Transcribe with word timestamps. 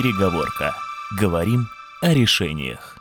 Переговорка. 0.00 0.76
Говорим 1.18 1.66
о 2.02 2.14
решениях. 2.14 2.98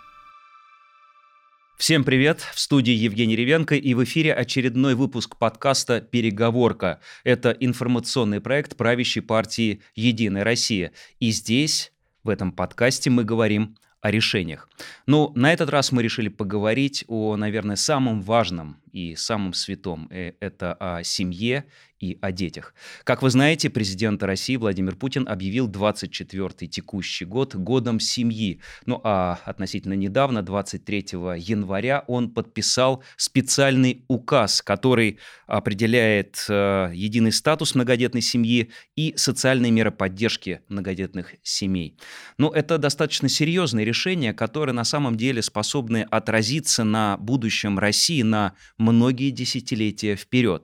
Всем 1.78 2.04
привет! 2.04 2.42
В 2.56 2.60
студии 2.60 2.94
Евгений 2.94 3.36
Ревенко 3.36 3.76
и 3.76 3.94
в 3.94 4.04
эфире 4.04 4.34
очередной 4.34 4.96
выпуск 4.96 5.38
подкаста 5.38 6.02
«Переговорка». 6.02 7.00
Это 7.24 7.52
информационный 7.52 8.42
проект 8.42 8.78
правящей 8.78 9.22
партии 9.22 9.84
«Единая 9.94 10.44
Россия». 10.44 10.92
И 11.20 11.30
здесь, 11.30 11.94
в 12.24 12.30
этом 12.30 12.52
подкасте, 12.52 13.12
мы 13.12 13.24
говорим 13.24 13.78
о 14.02 14.10
решениях. 14.10 14.68
Ну, 15.06 15.32
на 15.36 15.54
этот 15.54 15.70
раз 15.70 15.92
мы 15.92 16.02
решили 16.02 16.30
поговорить 16.30 17.06
о, 17.08 17.36
наверное, 17.36 17.76
самом 17.76 18.24
важном 18.24 18.82
и 18.98 19.16
самом 19.16 19.54
святом. 19.54 20.08
Э, 20.10 20.34
это 20.40 20.74
о 20.80 21.04
семье 21.04 21.66
и 22.00 22.18
о 22.22 22.32
детях. 22.32 22.74
Как 23.04 23.22
вы 23.22 23.30
знаете, 23.30 23.70
президент 23.70 24.22
России 24.24 24.56
Владимир 24.56 24.96
Путин 24.96 25.28
объявил 25.28 25.70
24-й 25.70 26.68
текущий 26.68 27.26
год 27.26 27.56
годом 27.56 28.00
семьи. 28.00 28.62
Ну 28.86 29.02
а 29.04 29.40
относительно 29.46 29.94
недавно, 29.94 30.44
23 30.44 30.98
января, 31.38 32.04
он 32.08 32.30
подписал 32.30 33.04
специальный 33.16 34.06
указ, 34.08 34.62
который 34.62 35.18
определяет 35.48 36.46
э, 36.50 36.92
единый 36.94 37.32
статус 37.32 37.74
многодетной 37.74 38.22
семьи 38.22 38.70
и 38.96 39.14
социальные 39.16 39.72
меры 39.72 39.92
поддержки 39.92 40.62
многодетных 40.70 41.36
семей. 41.42 41.98
Ну, 42.38 42.50
это 42.50 42.78
достаточно 42.78 43.30
серьезные 43.30 43.86
решения, 43.86 44.34
которые 44.34 44.74
на 44.74 44.84
самом 44.84 45.16
деле 45.16 45.42
способны 45.42 46.06
отразиться 46.12 46.84
на 46.84 47.18
будущем 47.18 47.80
России 47.80 48.22
на 48.22 48.54
многие 48.92 49.32
десятилетия 49.32 50.16
вперед. 50.16 50.64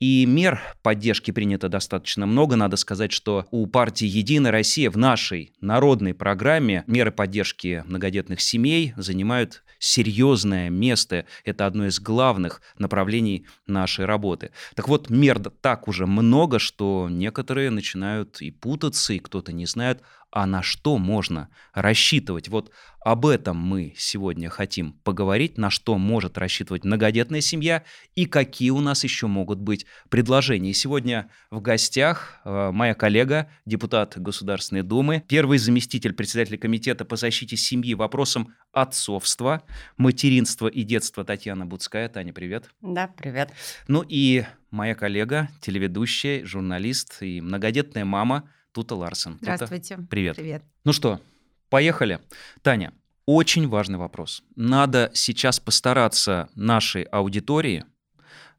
И 0.00 0.24
мер 0.26 0.60
поддержки 0.82 1.30
принято 1.30 1.68
достаточно 1.68 2.26
много. 2.26 2.56
Надо 2.56 2.76
сказать, 2.76 3.12
что 3.12 3.46
у 3.50 3.66
партии 3.66 4.06
«Единая 4.06 4.50
Россия» 4.50 4.90
в 4.90 4.96
нашей 4.96 5.52
народной 5.60 6.14
программе 6.14 6.84
меры 6.86 7.12
поддержки 7.12 7.84
многодетных 7.86 8.40
семей 8.40 8.94
занимают 8.96 9.62
серьезное 9.78 10.70
место. 10.70 11.26
Это 11.44 11.66
одно 11.66 11.86
из 11.86 12.00
главных 12.00 12.62
направлений 12.78 13.46
нашей 13.66 14.04
работы. 14.04 14.52
Так 14.74 14.88
вот, 14.88 15.10
мер 15.10 15.38
так 15.38 15.88
уже 15.88 16.06
много, 16.06 16.58
что 16.58 17.08
некоторые 17.10 17.70
начинают 17.70 18.40
и 18.40 18.50
путаться, 18.50 19.12
и 19.12 19.18
кто-то 19.18 19.52
не 19.52 19.66
знает, 19.66 20.02
а 20.30 20.46
на 20.46 20.62
что 20.62 20.98
можно 20.98 21.48
рассчитывать. 21.74 22.48
Вот 22.48 22.70
об 23.00 23.26
этом 23.26 23.56
мы 23.56 23.94
сегодня 23.96 24.50
хотим 24.50 24.92
поговорить, 24.92 25.56
на 25.56 25.70
что 25.70 25.96
может 25.96 26.36
рассчитывать 26.36 26.84
многодетная 26.84 27.40
семья 27.40 27.82
и 28.14 28.26
какие 28.26 28.70
у 28.70 28.80
нас 28.80 29.04
еще 29.04 29.26
могут 29.26 29.58
быть 29.58 29.86
предложения. 30.08 30.70
И 30.70 30.74
сегодня 30.74 31.30
в 31.50 31.60
гостях 31.60 32.40
э, 32.44 32.70
моя 32.72 32.94
коллега, 32.94 33.48
депутат 33.64 34.18
Государственной 34.18 34.82
Думы, 34.82 35.24
первый 35.28 35.58
заместитель 35.58 36.12
председателя 36.12 36.58
комитета 36.58 37.04
по 37.04 37.16
защите 37.16 37.56
семьи 37.56 37.94
вопросам 37.94 38.54
отцовства, 38.72 39.62
материнства 39.96 40.68
и 40.68 40.82
детства 40.82 41.24
Татьяна 41.24 41.66
Буцкая. 41.66 42.08
Таня, 42.08 42.32
привет. 42.32 42.70
Да, 42.82 43.08
привет. 43.08 43.50
Ну 43.88 44.04
и 44.06 44.44
моя 44.70 44.94
коллега, 44.94 45.48
телеведущая, 45.60 46.44
журналист 46.44 47.22
и 47.22 47.40
многодетная 47.40 48.04
мама– 48.04 48.48
Тута 48.72 48.94
Ларсен. 48.94 49.38
Здравствуйте. 49.40 49.96
Тута, 49.96 50.08
привет. 50.08 50.36
Привет. 50.36 50.62
Ну 50.84 50.92
что, 50.92 51.20
поехали. 51.68 52.20
Таня, 52.62 52.92
очень 53.26 53.68
важный 53.68 53.98
вопрос. 53.98 54.42
Надо 54.56 55.10
сейчас 55.14 55.60
постараться 55.60 56.48
нашей 56.54 57.02
аудитории 57.02 57.84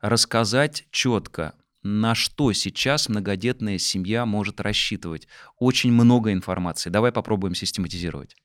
рассказать 0.02 0.86
четко, 0.92 1.56
на 1.84 2.14
что 2.16 2.54
сейчас 2.54 3.10
многодетная 3.10 3.78
семья 3.78 4.26
может 4.26 4.62
рассчитывать. 4.62 5.28
Очень 5.58 5.92
много 5.92 6.32
информации. 6.32 6.90
Давай 6.90 7.12
попробуем 7.12 7.56
систематизировать. 7.56 8.36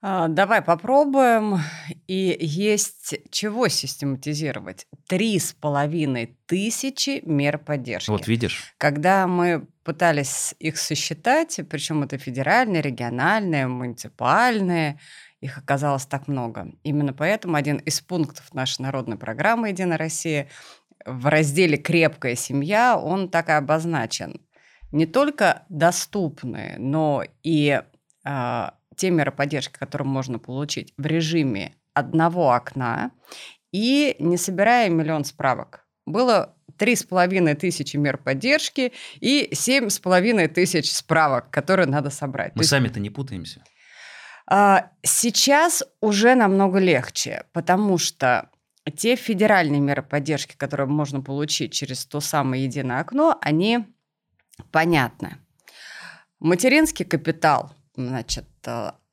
А, 0.00 0.28
давай 0.28 0.62
попробуем. 0.62 1.58
И 2.06 2.36
есть 2.40 3.16
чего 3.30 3.68
систематизировать. 3.68 4.86
Три 5.08 5.38
с 5.38 5.52
половиной 5.52 6.38
тысячи 6.46 7.20
мер 7.24 7.58
поддержки. 7.58 8.10
Вот 8.10 8.28
видишь. 8.28 8.74
Когда 8.78 9.26
мы 9.26 9.66
пытались 9.82 10.54
их 10.60 10.78
сосчитать, 10.78 11.60
причем 11.68 12.02
это 12.02 12.18
федеральные, 12.18 12.82
региональные, 12.82 13.66
муниципальные, 13.66 15.00
их 15.40 15.58
оказалось 15.58 16.06
так 16.06 16.28
много. 16.28 16.72
Именно 16.82 17.12
поэтому 17.12 17.56
один 17.56 17.76
из 17.78 18.00
пунктов 18.00 18.52
нашей 18.54 18.82
народной 18.82 19.16
программы 19.16 19.70
«Единая 19.70 19.98
Россия» 19.98 20.48
в 21.04 21.26
разделе 21.26 21.76
«Крепкая 21.76 22.34
семья» 22.34 22.98
он 22.98 23.28
так 23.30 23.48
и 23.48 23.52
обозначен. 23.52 24.40
Не 24.90 25.06
только 25.06 25.64
доступные, 25.68 26.76
но 26.78 27.22
и 27.42 27.82
э, 28.24 28.70
те 28.98 29.10
меры 29.10 29.32
поддержки, 29.32 29.78
которые 29.78 30.06
можно 30.06 30.38
получить 30.38 30.92
в 30.98 31.06
режиме 31.06 31.74
одного 31.94 32.52
окна 32.52 33.12
и 33.72 34.16
не 34.18 34.36
собирая 34.36 34.90
миллион 34.90 35.24
справок. 35.24 35.86
Было 36.04 36.54
три 36.76 36.96
с 36.96 37.02
половиной 37.02 37.54
тысячи 37.54 37.96
мер 37.96 38.18
поддержки 38.18 38.92
и 39.20 39.48
семь 39.52 39.88
с 39.88 39.98
половиной 39.98 40.48
тысяч 40.48 40.92
справок, 40.92 41.50
которые 41.50 41.86
надо 41.86 42.10
собрать. 42.10 42.52
Мы 42.54 42.64
сами-то 42.64 43.00
не 43.00 43.10
путаемся. 43.10 43.62
А, 44.46 44.90
сейчас 45.02 45.82
уже 46.00 46.34
намного 46.34 46.78
легче, 46.78 47.44
потому 47.52 47.98
что 47.98 48.50
те 48.96 49.16
федеральные 49.16 49.80
меры 49.80 50.02
поддержки, 50.02 50.56
которые 50.56 50.86
можно 50.86 51.20
получить 51.20 51.72
через 51.72 52.06
то 52.06 52.20
самое 52.20 52.64
единое 52.64 53.00
окно, 53.00 53.38
они 53.42 53.84
понятны. 54.72 55.36
Материнский 56.40 57.04
капитал 57.04 57.72
значит, 57.98 58.44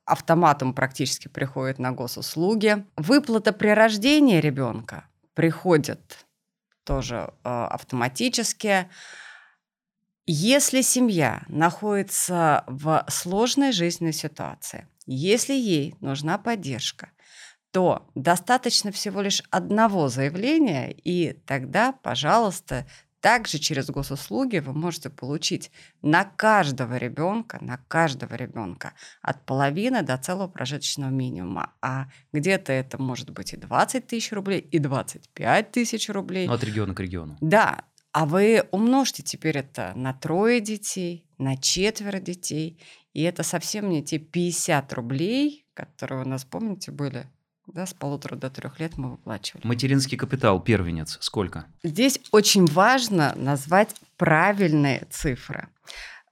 автоматом 0.04 0.72
практически 0.72 1.28
приходит 1.28 1.78
на 1.78 1.92
госуслуги. 1.92 2.84
Выплата 2.96 3.52
при 3.52 3.68
рождении 3.68 4.40
ребенка 4.40 5.04
приходит 5.34 6.26
тоже 6.84 7.34
э, 7.44 7.48
автоматически. 7.48 8.88
Если 10.26 10.80
семья 10.80 11.42
находится 11.48 12.64
в 12.66 13.04
сложной 13.08 13.72
жизненной 13.72 14.12
ситуации, 14.12 14.88
если 15.06 15.52
ей 15.52 15.94
нужна 16.00 16.38
поддержка, 16.38 17.10
то 17.72 18.08
достаточно 18.14 18.90
всего 18.90 19.20
лишь 19.20 19.42
одного 19.50 20.08
заявления, 20.08 20.92
и 20.92 21.32
тогда, 21.46 21.92
пожалуйста, 21.92 22.86
также 23.26 23.58
через 23.58 23.90
госуслуги 23.90 24.58
вы 24.58 24.72
можете 24.72 25.10
получить 25.10 25.72
на 26.00 26.22
каждого 26.22 26.96
ребенка, 26.96 27.58
на 27.60 27.78
каждого 27.88 28.36
ребенка 28.36 28.92
от 29.20 29.44
половины 29.44 30.02
до 30.02 30.16
целого 30.16 30.46
прожиточного 30.46 31.10
минимума. 31.10 31.72
А 31.82 32.06
где-то 32.32 32.72
это 32.72 33.02
может 33.02 33.30
быть 33.30 33.52
и 33.52 33.56
20 33.56 34.06
тысяч 34.06 34.30
рублей, 34.30 34.60
и 34.60 34.78
25 34.78 35.72
тысяч 35.72 36.08
рублей. 36.08 36.46
Ну, 36.46 36.52
от 36.52 36.62
региона 36.62 36.94
к 36.94 37.00
региону. 37.00 37.36
Да, 37.40 37.86
а 38.12 38.26
вы 38.26 38.62
умножьте 38.70 39.24
теперь 39.24 39.58
это 39.58 39.92
на 39.96 40.12
трое 40.12 40.60
детей, 40.60 41.26
на 41.36 41.56
четверо 41.56 42.20
детей, 42.20 42.80
и 43.12 43.22
это 43.22 43.42
совсем 43.42 43.88
не 43.88 44.04
те 44.04 44.18
50 44.18 44.92
рублей, 44.92 45.66
которые 45.74 46.22
у 46.22 46.28
нас, 46.28 46.44
помните, 46.44 46.92
были 46.92 47.26
да, 47.66 47.86
с 47.86 47.94
полутора 47.94 48.36
до 48.36 48.50
трех 48.50 48.80
лет 48.80 48.96
мы 48.96 49.12
выплачивали. 49.12 49.66
Материнский 49.66 50.16
капитал, 50.16 50.60
первенец, 50.60 51.18
сколько? 51.20 51.66
Здесь 51.82 52.20
очень 52.32 52.66
важно 52.66 53.34
назвать 53.36 53.94
правильные 54.16 55.06
цифры. 55.10 55.68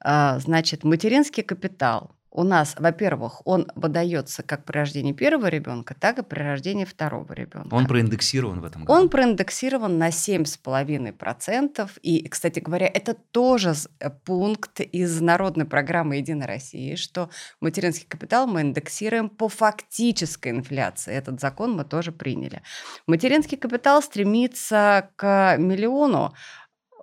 А, 0.00 0.38
значит, 0.38 0.84
материнский 0.84 1.42
капитал 1.42 2.14
у 2.34 2.42
нас, 2.42 2.74
во-первых, 2.76 3.46
он 3.46 3.70
выдается 3.76 4.42
как 4.42 4.64
при 4.64 4.76
рождении 4.78 5.12
первого 5.12 5.46
ребенка, 5.46 5.94
так 5.98 6.18
и 6.18 6.22
при 6.24 6.40
рождении 6.40 6.84
второго 6.84 7.32
ребенка. 7.32 7.72
Он 7.72 7.86
проиндексирован 7.86 8.60
в 8.60 8.64
этом 8.64 8.84
году? 8.84 9.00
Он 9.00 9.08
проиндексирован 9.08 9.98
на 9.98 10.08
7,5%. 10.08 11.90
И, 12.02 12.28
кстати 12.28 12.58
говоря, 12.58 12.90
это 12.92 13.14
тоже 13.14 13.74
э, 14.00 14.10
пункт 14.10 14.80
из 14.80 15.20
народной 15.20 15.64
программы 15.64 16.16
«Единой 16.16 16.46
России», 16.46 16.96
что 16.96 17.30
материнский 17.60 18.06
капитал 18.08 18.48
мы 18.48 18.62
индексируем 18.62 19.28
по 19.28 19.48
фактической 19.48 20.50
инфляции. 20.50 21.14
Этот 21.14 21.40
закон 21.40 21.76
мы 21.76 21.84
тоже 21.84 22.10
приняли. 22.10 22.62
Материнский 23.06 23.56
капитал 23.56 24.02
стремится 24.02 25.08
к 25.14 25.56
миллиону, 25.58 26.34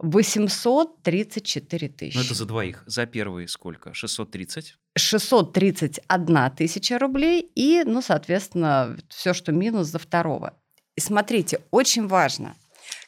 834 0.01 1.89
тысячи. 1.89 2.17
Ну, 2.17 2.23
это 2.23 2.33
за 2.33 2.45
двоих. 2.45 2.83
За 2.85 3.05
первый 3.05 3.47
сколько? 3.47 3.93
630? 3.93 4.75
631 4.97 6.51
тысяча 6.57 6.99
рублей 6.99 7.49
и, 7.55 7.83
ну, 7.85 8.01
соответственно, 8.01 8.97
все, 9.09 9.33
что 9.33 9.51
минус 9.51 9.87
за 9.87 9.99
второго. 9.99 10.53
И 10.95 11.01
смотрите, 11.01 11.61
очень 11.71 12.07
важно, 12.07 12.55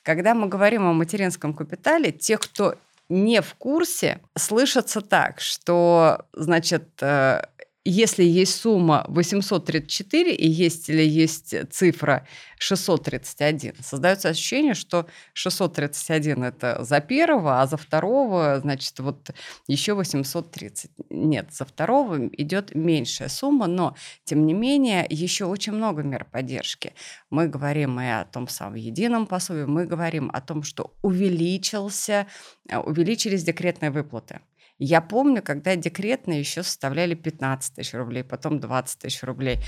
когда 0.04 0.34
мы 0.36 0.48
говорим 0.48 0.86
о 0.86 0.94
материнском 0.94 1.54
капитале, 1.54 2.12
те, 2.12 2.38
кто 2.38 2.76
не 3.10 3.42
в 3.42 3.54
курсе, 3.56 4.22
слышатся 4.36 5.02
так, 5.02 5.42
что, 5.42 6.26
значит, 6.34 6.90
э, 7.02 7.42
если 7.86 8.24
есть 8.24 8.56
сумма 8.56 9.06
834 9.10 10.34
и 10.34 10.50
есть 10.50 10.90
или 10.90 11.04
есть 11.04 11.54
цифра 11.72 12.26
631, 12.58 13.76
создается 13.82 14.30
ощущение, 14.30 14.74
что 14.74 15.06
631 15.34 16.44
это 16.46 16.84
за 16.84 17.02
первого, 17.02 17.62
а 17.62 17.68
за 17.68 17.76
второго, 17.76 18.60
значит, 18.62 18.98
вот 19.00 19.32
еще 19.68 19.96
830. 19.96 20.92
Нет, 21.10 21.54
за 21.54 21.66
второго 21.66 22.28
идет 22.28 22.74
меньшая 22.74 23.28
сумма, 23.28 23.68
но, 23.68 23.96
тем 24.24 24.46
не 24.46 24.54
менее, 24.54 25.06
еще 25.10 25.46
очень 25.46 25.74
много 25.74 26.04
мер 26.04 26.26
поддержки. 26.26 26.94
Мы 27.30 27.48
говорим 27.48 28.00
и 28.00 28.06
о 28.06 28.24
том 28.24 28.48
самом 28.48 28.76
едином 28.76 29.28
пособии, 29.28 29.66
мы 29.66 29.86
говорим 29.86 30.32
о 30.34 30.40
том, 30.40 30.64
что 30.64 30.94
увеличился, 31.02 32.28
э, 32.70 32.78
увеличились 32.78 33.44
декретные 33.44 33.92
выплаты. 33.92 34.40
Я 34.80 35.02
помню, 35.02 35.42
когда 35.44 35.76
декретные 35.76 36.40
еще 36.40 36.64
составляли 36.64 37.14
15 37.16 37.76
тысяч 37.76 37.94
рублей, 37.94 38.24
потом 38.24 38.60
20 38.60 39.00
тысяч 39.00 39.24
рублей. 39.24 39.60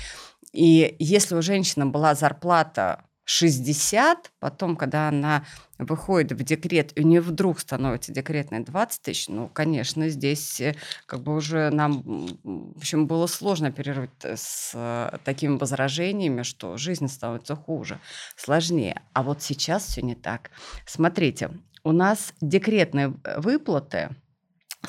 И 0.52 0.96
если 0.98 1.34
у 1.34 1.42
женщины 1.42 1.86
была 1.86 2.14
зарплата 2.14 3.04
60, 3.24 4.30
потом, 4.38 4.76
когда 4.76 5.08
она 5.08 5.44
выходит 5.78 6.32
в 6.32 6.42
декрет, 6.44 6.92
и 6.96 7.02
у 7.02 7.06
нее 7.06 7.20
вдруг 7.20 7.58
становится 7.58 8.12
декретной 8.12 8.60
20 8.60 9.02
тысяч, 9.02 9.28
ну, 9.28 9.48
конечно, 9.48 10.08
здесь 10.08 10.60
э, 10.60 10.76
как 11.06 11.22
бы 11.22 11.34
уже 11.34 11.70
нам, 11.70 12.02
в 12.44 12.78
общем, 12.78 13.08
было 13.08 13.26
сложно 13.26 13.68
оперировать 13.68 14.10
с 14.22 14.70
э, 14.74 15.18
такими 15.24 15.58
возражениями, 15.58 16.42
что 16.42 16.76
жизнь 16.76 17.08
становится 17.08 17.56
хуже, 17.56 18.00
сложнее. 18.36 19.02
А 19.12 19.24
вот 19.24 19.42
сейчас 19.42 19.86
все 19.86 20.02
не 20.02 20.14
так. 20.14 20.50
Смотрите, 20.86 21.50
у 21.82 21.92
нас 21.92 22.32
декретные 22.40 23.14
выплаты– 23.36 24.10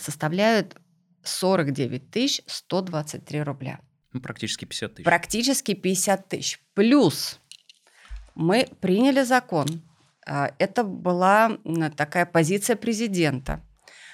составляют 0.02 0.76
49 1.24 2.44
123 2.46 3.42
рубля. 3.44 3.80
Ну, 4.14 4.22
практически 4.22 4.66
50 4.66 4.96
тысяч. 4.96 5.06
Практически 5.06 5.74
50 5.74 6.28
тысяч. 6.28 6.60
Плюс 6.74 7.40
мы 8.36 8.68
приняли 8.80 9.24
закон. 9.24 9.82
А, 10.26 10.52
это 10.60 10.84
была 10.84 11.58
такая 11.96 12.26
позиция 12.26 12.76
президента, 12.76 13.62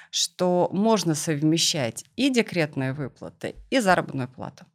что 0.10 0.70
можно 0.72 1.16
совмещать 1.16 2.06
и 2.16 2.30
декретные 2.30 2.94
выплаты, 2.94 3.56
и 3.70 3.80
заработную 3.80 4.28
плату. 4.28 4.66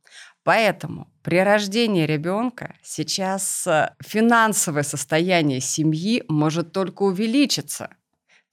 Поэтому 0.43 1.13
при 1.23 1.41
рождении 1.41 2.07
ребенка 2.07 2.75
сейчас 2.83 3.67
э, 3.67 3.95
финансовое 4.01 4.83
состояние 4.83 5.61
семьи 5.61 6.25
может 6.29 6.73
только 6.73 7.03
увеличиться. 7.03 7.91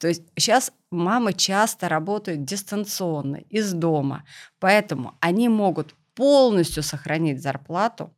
То 0.05 0.09
есть 0.09 0.21
сейчас 0.37 0.71
мамы 0.91 1.33
часто 1.33 1.89
работают 1.89 2.45
дистанционно, 2.45 3.37
из 3.49 3.73
дома, 3.73 4.23
поэтому 4.59 5.15
они 5.19 5.49
могут 5.49 5.95
полностью 6.13 6.83
сохранить 6.83 7.41
зарплату. 7.41 8.13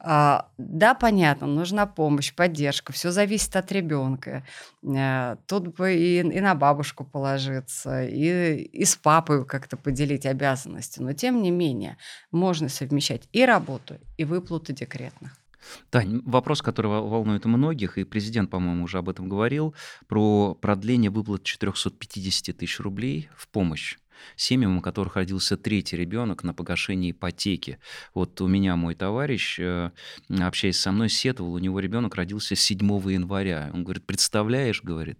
А, 0.00 0.48
да, 0.58 0.94
понятно, 0.94 1.46
нужна 1.46 1.86
помощь, 1.86 2.34
поддержка, 2.34 2.92
все 2.92 3.12
зависит 3.12 3.54
от 3.54 3.70
ребенка. 3.70 4.44
Э, 4.82 5.36
тут 5.46 5.68
бы 5.68 5.94
и, 5.94 6.18
и 6.18 6.40
на 6.40 6.56
бабушку 6.56 7.04
положиться, 7.04 8.02
и, 8.02 8.56
и 8.56 8.84
с 8.84 8.96
папой 8.96 9.46
как-то 9.46 9.76
поделить 9.76 10.26
обязанности. 10.26 10.98
Но 10.98 11.12
тем 11.12 11.42
не 11.42 11.52
менее, 11.52 11.96
можно 12.32 12.68
совмещать 12.68 13.28
и 13.30 13.44
работу, 13.46 13.98
и 14.16 14.24
выплаты 14.24 14.72
декретных. 14.72 15.43
Тань, 15.90 16.22
вопрос, 16.24 16.62
который 16.62 16.88
волнует 16.88 17.44
многих, 17.44 17.98
и 17.98 18.04
президент, 18.04 18.50
по-моему, 18.50 18.84
уже 18.84 18.98
об 18.98 19.08
этом 19.08 19.28
говорил, 19.28 19.74
про 20.06 20.54
продление 20.54 21.10
выплат 21.10 21.42
450 21.42 22.56
тысяч 22.56 22.80
рублей 22.80 23.28
в 23.36 23.48
помощь 23.48 23.96
семьям, 24.36 24.78
у 24.78 24.80
которых 24.80 25.16
родился 25.16 25.56
третий 25.56 25.96
ребенок 25.96 26.42
на 26.44 26.54
погашение 26.54 27.12
ипотеки. 27.12 27.78
Вот 28.14 28.40
у 28.40 28.48
меня 28.48 28.76
мой 28.76 28.94
товарищ, 28.94 29.58
э, 29.60 29.90
общаясь 30.28 30.78
со 30.78 30.92
мной, 30.92 31.08
сетовал, 31.08 31.54
у 31.54 31.58
него 31.58 31.80
ребенок 31.80 32.14
родился 32.14 32.56
7 32.56 32.78
января. 33.10 33.70
Он 33.72 33.84
говорит, 33.84 34.06
представляешь, 34.06 34.82
говорит, 34.82 35.18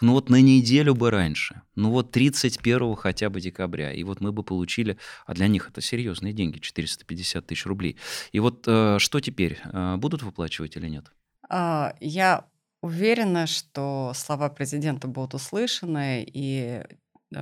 ну 0.00 0.12
вот 0.12 0.30
на 0.30 0.40
неделю 0.40 0.94
бы 0.94 1.10
раньше, 1.10 1.62
ну 1.74 1.90
вот 1.90 2.10
31 2.10 2.96
хотя 2.96 3.30
бы 3.30 3.40
декабря, 3.40 3.92
и 3.92 4.02
вот 4.02 4.20
мы 4.20 4.32
бы 4.32 4.42
получили, 4.42 4.98
а 5.26 5.34
для 5.34 5.48
них 5.48 5.68
это 5.68 5.80
серьезные 5.80 6.32
деньги, 6.32 6.58
450 6.58 7.46
тысяч 7.46 7.66
рублей. 7.66 7.96
И 8.32 8.40
вот 8.40 8.64
э, 8.66 8.98
что 8.98 9.20
теперь, 9.20 9.60
э, 9.64 9.96
будут 9.96 10.22
выплачивать 10.22 10.76
или 10.76 10.88
нет? 10.88 11.12
А, 11.48 11.94
я 12.00 12.46
уверена, 12.82 13.46
что 13.46 14.12
слова 14.14 14.48
президента 14.48 15.06
будут 15.06 15.34
услышаны, 15.34 16.26
и 16.26 16.82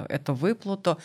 эту 0.09 0.35
выплату 0.35 0.99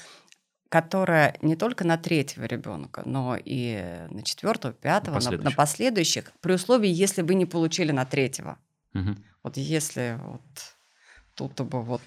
которая 0.67 1.37
не 1.41 1.55
только 1.55 1.85
на 1.85 1.97
третьего 1.97 2.43
ребенка, 2.45 3.03
но 3.05 3.37
и 3.41 3.81
на 4.09 4.23
четвертого, 4.23 4.73
пятого, 4.73 5.21
на, 5.21 5.31
на 5.37 5.51
последующих, 5.51 6.33
при 6.41 6.53
условии, 6.53 6.89
если 6.89 7.21
вы 7.21 7.35
не 7.35 7.45
получили 7.45 7.91
на 7.91 8.03
третьего. 8.03 8.57
Угу. 8.93 9.15
Вот 9.43 9.57
если 9.57 10.19
вот 10.21 10.41
тут 11.35 11.61
бы 11.67 11.81
вот 11.81 12.01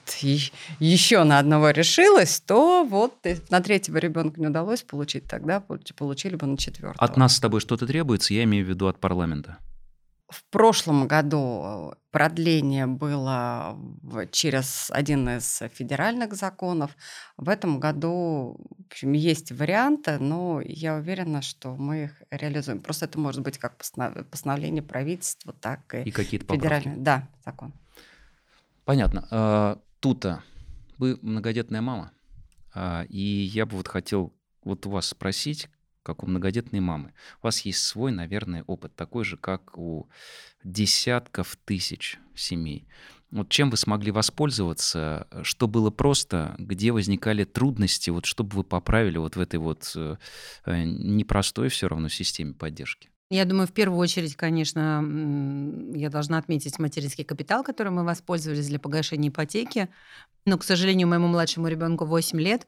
еще 0.81 1.25
на 1.25 1.39
одного 1.39 1.71
решилась, 1.71 2.41
то 2.41 2.85
вот 2.85 3.15
на 3.49 3.61
третьего 3.61 3.99
ребенка 3.99 4.41
не 4.41 4.49
удалось 4.49 4.83
получить, 4.83 5.25
тогда 5.27 5.61
получили 5.97 6.35
бы 6.35 6.47
на 6.47 6.59
четвертого. 6.59 7.03
От 7.03 7.17
нас 7.17 7.37
с 7.37 7.41
тобой 7.41 7.61
что-то 7.61 7.87
требуется, 7.87 8.35
я 8.35 8.45
имею 8.45 8.67
в 8.67 8.69
виду 8.69 8.89
от 8.89 8.99
парламента. 8.99 9.59
В 10.29 10.45
прошлом 10.51 11.09
году 11.09 11.95
продление 12.11 12.87
было 12.87 13.79
через 14.31 14.91
один 14.91 15.27
из 15.29 15.63
федеральных 15.73 16.35
законов. 16.35 16.97
В 17.39 17.49
этом 17.49 17.81
году 17.81 18.61
в 18.79 18.87
общем, 18.91 19.13
есть 19.13 19.53
варианты, 19.53 20.19
но 20.19 20.61
я 20.63 20.97
уверена, 20.97 21.41
что 21.41 21.77
мы 21.77 22.05
их 22.05 22.23
реализуем. 22.31 22.81
Просто 22.81 23.07
это 23.07 23.19
может 23.19 23.43
быть 23.43 23.59
как 23.59 23.77
постановление 23.77 24.83
правительства, 24.83 25.55
так 25.55 25.95
и, 25.95 26.03
и 26.03 26.11
какие-то 26.11 26.55
федеральные. 26.55 26.97
Да, 26.97 27.29
закон. 27.45 27.73
Понятно. 28.85 29.27
А, 29.31 29.79
Тута, 30.01 30.43
вы 30.99 31.19
многодетная 31.23 31.81
мама, 31.81 32.13
а, 32.75 33.05
и 33.09 33.21
я 33.21 33.67
бы 33.67 33.77
вот 33.77 33.89
хотел 33.89 34.35
вот 34.63 34.87
у 34.87 34.91
вас 34.91 35.07
спросить, 35.07 35.69
как 36.03 36.23
у 36.23 36.27
многодетной 36.27 36.81
мамы. 36.81 37.13
У 37.43 37.47
вас 37.47 37.61
есть 37.61 37.83
свой, 37.83 38.13
наверное, 38.13 38.65
опыт, 38.67 38.95
такой 38.97 39.25
же, 39.25 39.37
как 39.37 39.77
у 39.79 40.09
десятков 40.65 41.57
тысяч 41.65 42.19
семей. 42.35 42.87
Вот 43.31 43.51
чем 43.51 43.71
вы 43.71 43.77
смогли 43.77 44.11
воспользоваться, 44.11 45.29
что 45.43 45.69
было 45.69 45.91
просто, 45.91 46.55
где 46.59 46.93
возникали 46.93 47.45
трудности, 47.45 48.09
вот 48.09 48.25
чтобы 48.25 48.57
вы 48.57 48.65
поправили 48.65 49.19
вот 49.19 49.37
в 49.37 49.41
этой 49.41 49.61
вот 49.61 49.93
э, 49.95 50.17
непростой 50.65 51.69
все 51.69 51.89
равно 51.89 52.09
системе 52.09 52.55
поддержки? 52.55 53.11
Я 53.31 53.45
думаю, 53.45 53.67
в 53.67 53.73
первую 53.73 53.99
очередь, 53.99 54.37
конечно, 54.37 55.05
я 55.95 56.09
должна 56.09 56.39
отметить 56.39 56.79
материнский 56.79 57.25
капитал, 57.25 57.63
которым 57.63 57.97
мы 57.97 58.05
воспользовались 58.05 58.69
для 58.69 58.79
погашения 58.79 59.29
ипотеки. 59.29 59.91
Но, 60.47 60.57
к 60.57 60.65
сожалению, 60.65 61.09
моему 61.09 61.29
младшему 61.29 61.69
ребенку 61.69 62.07
8 62.07 62.41
лет, 62.41 62.67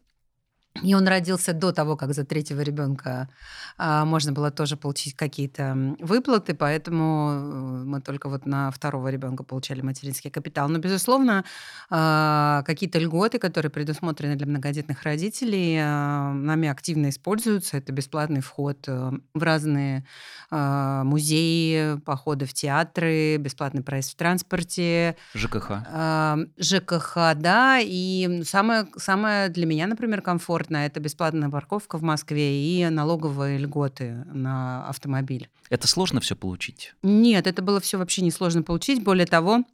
и 0.82 0.94
он 0.94 1.08
родился 1.08 1.52
до 1.52 1.72
того, 1.72 1.96
как 1.96 2.14
за 2.14 2.24
третьего 2.24 2.60
ребенка 2.60 3.28
а, 3.76 4.04
можно 4.04 4.32
было 4.32 4.52
тоже 4.52 4.76
получить 4.76 5.16
какие-то 5.16 5.96
выплаты, 5.98 6.54
поэтому 6.54 7.30
э, 7.32 7.84
мы 7.84 8.00
только 8.00 8.28
вот 8.28 8.46
на 8.46 8.70
второго 8.70 9.08
ребенка 9.08 9.42
получали 9.42 9.82
материнский 9.82 10.30
капитал. 10.30 10.68
Но, 10.68 10.78
безусловно, 10.78 11.44
а, 11.90 12.62
какие-то 12.66 13.00
льготы, 13.00 13.38
которые 13.38 13.70
предусмотрены 13.70 14.36
для 14.36 14.46
многодетных 14.46 15.02
родителей, 15.02 15.76
а, 15.82 16.32
нами 16.32 16.68
активно 16.68 17.08
используются. 17.08 17.76
Это 17.76 17.92
бесплатный 17.92 18.40
вход 18.40 18.84
э, 18.86 19.10
в 19.34 19.42
разные 19.42 20.06
а, 20.50 21.02
музеи, 21.02 21.98
походы 22.04 22.46
в 22.46 22.54
театры, 22.54 23.38
бесплатный 23.38 23.82
проезд 23.82 24.12
в 24.12 24.16
транспорте. 24.16 25.16
ЖКХ. 25.34 25.70
А, 25.92 26.38
ЖКХ, 26.58 27.16
да. 27.34 27.80
И 27.82 28.42
самое, 28.44 28.86
самое 28.96 29.48
для 29.48 29.66
меня, 29.66 29.88
например, 29.88 30.22
комфортное 30.22 30.59
комфортно. 30.60 30.86
Это 30.86 31.00
бесплатная 31.00 31.48
парковка 31.48 31.98
в 31.98 32.02
Москве 32.02 32.62
и 32.62 32.88
налоговые 32.88 33.58
льготы 33.58 34.24
на 34.32 34.86
автомобиль. 34.88 35.48
Это 35.70 35.88
сложно 35.88 36.20
все 36.20 36.36
получить? 36.36 36.94
Нет, 37.02 37.46
это 37.46 37.62
было 37.62 37.80
все 37.80 37.98
вообще 37.98 38.22
не 38.22 38.30
сложно 38.30 38.62
получить. 38.62 39.02
Более 39.02 39.26
того, 39.26 39.64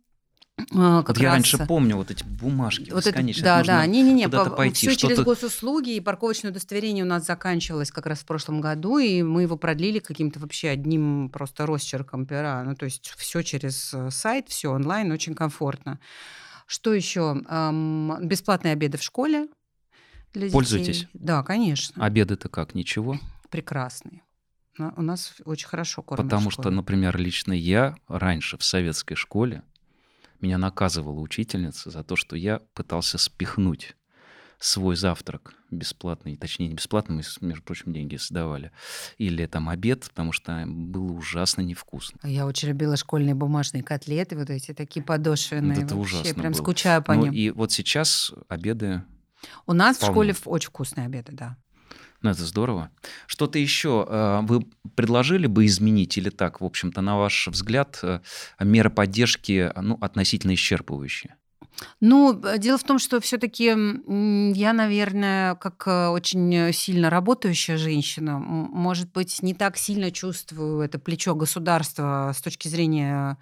а, 0.75 1.03
как 1.03 1.17
вот 1.17 1.19
я 1.19 1.33
раньше 1.33 1.59
помню 1.67 1.97
вот 1.97 2.11
эти 2.11 2.25
бумажки 2.25 2.91
вот 2.91 3.05
бесконечно. 3.05 3.41
Это, 3.41 3.49
да, 3.49 3.65
да, 3.65 3.87
не-не-не, 3.87 4.29
пойти, 4.29 4.89
все 4.89 4.97
через 4.97 5.21
госуслуги, 5.21 5.97
и 5.97 6.01
парковочное 6.01 6.51
удостоверение 6.51 7.05
у 7.05 7.09
нас 7.09 7.27
заканчивалось 7.27 7.91
как 7.91 8.07
раз 8.07 8.21
в 8.21 8.25
прошлом 8.25 8.61
году, 8.61 8.99
и 8.99 9.23
мы 9.23 9.43
его 9.43 9.57
продлили 9.57 9.99
каким-то 9.99 10.41
вообще 10.41 10.71
одним 10.71 11.29
просто 11.31 11.67
росчерком 11.67 12.27
пера. 12.27 12.63
Ну, 12.65 12.75
то 12.75 12.87
есть 12.87 13.13
все 13.17 13.43
через 13.43 13.93
э, 13.93 14.11
сайт, 14.11 14.49
все 14.49 14.71
онлайн, 14.71 15.13
очень 15.13 15.35
комфортно. 15.35 15.99
Что 16.67 16.95
еще? 16.95 17.43
Эм, 17.49 18.17
бесплатные 18.23 18.73
обеды 18.73 18.99
в 18.99 19.03
школе 19.03 19.49
для 20.39 20.51
Пользуйтесь? 20.51 21.01
детей. 21.01 21.09
Да, 21.15 21.43
конечно. 21.43 22.05
Обеды-то 22.05 22.49
как, 22.49 22.75
ничего? 22.75 23.19
Прекрасные. 23.51 24.23
У 24.79 25.03
нас 25.03 25.35
очень 25.47 25.69
хорошо 25.69 26.03
кормят 26.03 26.31
Потому 26.31 26.51
что, 26.51 26.71
например, 26.71 27.17
лично 27.17 27.53
я 27.55 27.97
раньше 28.09 28.59
в 28.59 28.65
советской 28.65 29.15
школе 29.15 29.63
меня 30.41 30.59
наказывала 30.59 31.19
учительница 31.21 31.91
за 31.91 32.05
то, 32.05 32.15
что 32.17 32.37
я 32.37 32.61
пытался 32.75 33.17
спихнуть 33.17 33.97
свой 34.59 34.97
завтрак 34.97 35.55
бесплатный, 35.71 36.37
точнее, 36.37 36.69
не 36.69 36.75
бесплатный, 36.75 37.17
мы, 37.17 37.23
между 37.49 37.63
прочим, 37.63 37.93
деньги 37.93 38.17
сдавали, 38.17 38.71
или 39.19 39.45
там 39.47 39.69
обед, 39.69 40.05
потому 40.09 40.33
что 40.33 40.65
было 40.67 41.13
ужасно 41.13 41.63
невкусно. 41.63 42.19
Я 42.23 42.47
очень 42.47 42.69
любила 42.69 42.97
школьные 42.97 43.35
бумажные 43.35 43.83
котлеты, 43.83 44.37
вот 44.37 44.49
эти 44.51 44.73
такие 44.73 45.03
подошвенные. 45.05 45.77
Вот 45.77 45.85
это 45.85 45.97
Вообще, 45.97 46.17
ужасно 46.17 46.35
прям 46.41 46.53
было. 46.53 46.61
скучаю 46.61 47.03
по 47.03 47.15
Ну 47.15 47.25
ним. 47.25 47.33
и 47.33 47.51
вот 47.51 47.73
сейчас 47.73 48.33
обеды, 48.49 49.03
У 49.67 49.73
нас 49.73 49.97
в 49.97 49.99
вполне. 50.01 50.13
школе 50.15 50.33
в- 50.33 50.49
очень 50.49 50.69
вкусные 50.69 51.07
обеды, 51.07 51.33
да. 51.33 51.57
ну 52.23 52.31
это 52.31 52.45
здорово. 52.45 52.91
Что-то 53.27 53.59
еще 53.59 54.07
э, 54.09 54.41
вы 54.43 54.67
предложили 54.95 55.47
бы 55.47 55.67
изменить 55.67 56.17
или 56.19 56.31
так, 56.31 56.61
в 56.61 56.65
общем-то, 56.65 57.01
на 57.01 57.19
ваш 57.19 57.49
взгляд, 57.49 57.99
э, 58.03 58.21
меры 58.61 58.91
поддержки 58.91 59.73
ну, 59.81 59.99
относительно 60.01 60.55
исчерпывающие? 60.55 61.33
Ну, 62.01 62.41
э, 62.43 62.59
дело 62.59 62.79
в 62.79 62.85
том, 62.85 62.99
что 62.99 63.21
все-таки 63.21 63.65
я, 63.65 64.73
наверное, 64.73 65.55
как 65.57 65.87
очень 65.87 66.73
сильно 66.73 67.11
работающая 67.11 67.77
женщина, 67.77 68.39
может 68.39 69.13
быть, 69.13 69.43
не 69.43 69.55
так 69.55 69.77
сильно 69.77 70.11
чувствую 70.11 70.81
это 70.81 70.99
плечо 70.99 71.35
государства 71.35 72.33
с 72.35 72.41
точки 72.41 72.69
зрения 72.69 73.37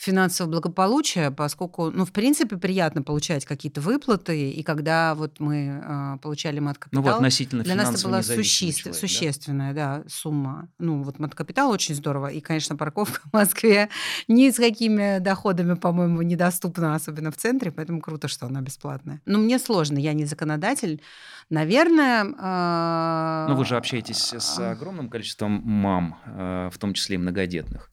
финансового 0.00 0.52
благополучия, 0.52 1.30
поскольку, 1.30 1.90
ну, 1.90 2.06
в 2.06 2.12
принципе, 2.12 2.56
приятно 2.56 3.02
получать 3.02 3.44
какие-то 3.44 3.82
выплаты, 3.82 4.50
и 4.50 4.62
когда 4.62 5.14
вот 5.14 5.40
мы 5.40 5.82
э, 5.84 6.16
получали 6.22 6.58
Ну, 6.58 6.66
мат-капитал, 6.66 7.02
вы 7.02 7.10
относительно 7.10 7.62
для 7.62 7.74
нас 7.74 7.94
это 7.94 8.08
была 8.08 8.20
существ- 8.20 8.84
человек, 8.84 8.84
да? 8.84 8.92
существенная 8.94 9.74
да? 9.74 10.02
сумма. 10.08 10.70
Ну, 10.78 11.02
вот 11.02 11.18
мат-капитал 11.18 11.70
очень 11.70 11.94
здорово. 11.94 12.28
И, 12.28 12.40
конечно, 12.40 12.76
парковка 12.76 13.20
в 13.28 13.32
Москве 13.34 13.90
ни 14.26 14.48
с 14.50 14.56
какими 14.56 15.18
доходами, 15.18 15.74
по-моему, 15.74 16.22
недоступна, 16.22 16.94
особенно 16.94 17.30
в 17.30 17.36
центре, 17.36 17.70
поэтому 17.70 18.00
круто, 18.00 18.26
что 18.26 18.46
она 18.46 18.62
бесплатная. 18.62 19.20
Но 19.26 19.38
мне 19.38 19.58
сложно, 19.58 19.98
я 19.98 20.14
не 20.14 20.24
законодатель. 20.24 21.02
Наверное... 21.50 22.26
а, 22.38 23.48
Ну, 23.50 23.54
вы 23.54 23.66
же 23.66 23.76
общаетесь 23.76 24.32
с 24.32 24.58
огромным 24.58 25.10
количеством 25.10 25.60
мам, 25.62 26.18
э, 26.24 26.70
в 26.72 26.78
том 26.78 26.94
числе 26.94 27.16
и 27.16 27.18
многодетных. 27.18 27.90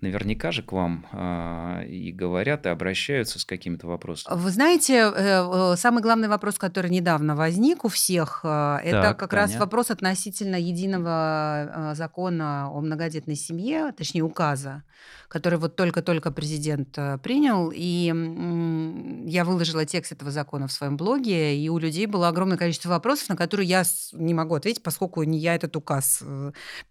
Наверняка 0.00 0.52
же 0.52 0.62
к 0.62 0.72
вам 0.72 1.06
э, 1.12 1.86
и 1.86 2.12
говорят, 2.12 2.66
и 2.66 2.68
обращаются 2.70 3.38
с 3.38 3.44
какими-то 3.44 3.86
вопросами. 3.86 4.36
Вы 4.38 4.50
знаете, 4.50 4.94
э, 4.94 5.12
э, 5.14 5.76
самый 5.76 6.02
главный 6.02 6.28
вопрос, 6.28 6.56
который 6.58 6.90
недавно 6.90 7.36
возник 7.36 7.84
у 7.84 7.88
всех, 7.88 8.40
э, 8.44 8.78
это 8.84 9.02
Так, 9.02 9.18
как 9.18 9.32
раз 9.32 9.50
Таня. 9.50 9.60
вопрос 9.60 9.90
относительно 9.90 10.56
единого 10.56 11.90
э, 11.92 11.94
закона 11.94 12.68
о 12.70 12.80
многодетной 12.80 13.36
семье, 13.36 13.92
точнее 13.96 14.22
указа, 14.22 14.82
который 15.28 15.58
вот 15.58 15.76
только-только 15.76 16.30
президент 16.30 16.96
э, 16.96 17.18
принял. 17.18 17.70
И 17.74 18.12
я 19.26 19.44
выложила 19.44 19.84
текст 19.84 20.12
этого 20.12 20.30
закона 20.30 20.66
в 20.66 20.72
своем 20.72 20.96
блоге, 20.96 21.56
и 21.56 21.68
у 21.68 21.78
людей 21.78 22.06
было 22.06 22.28
огромное 22.28 22.56
количество 22.56 22.88
вопросов, 22.90 23.28
на 23.28 23.36
которые 23.36 23.68
я 23.68 23.82
не 24.12 24.34
могу 24.34 24.54
ответить, 24.54 24.82
поскольку 24.82 25.22
не 25.22 25.38
я 25.38 25.54
этот 25.54 25.76
указ 25.76 26.22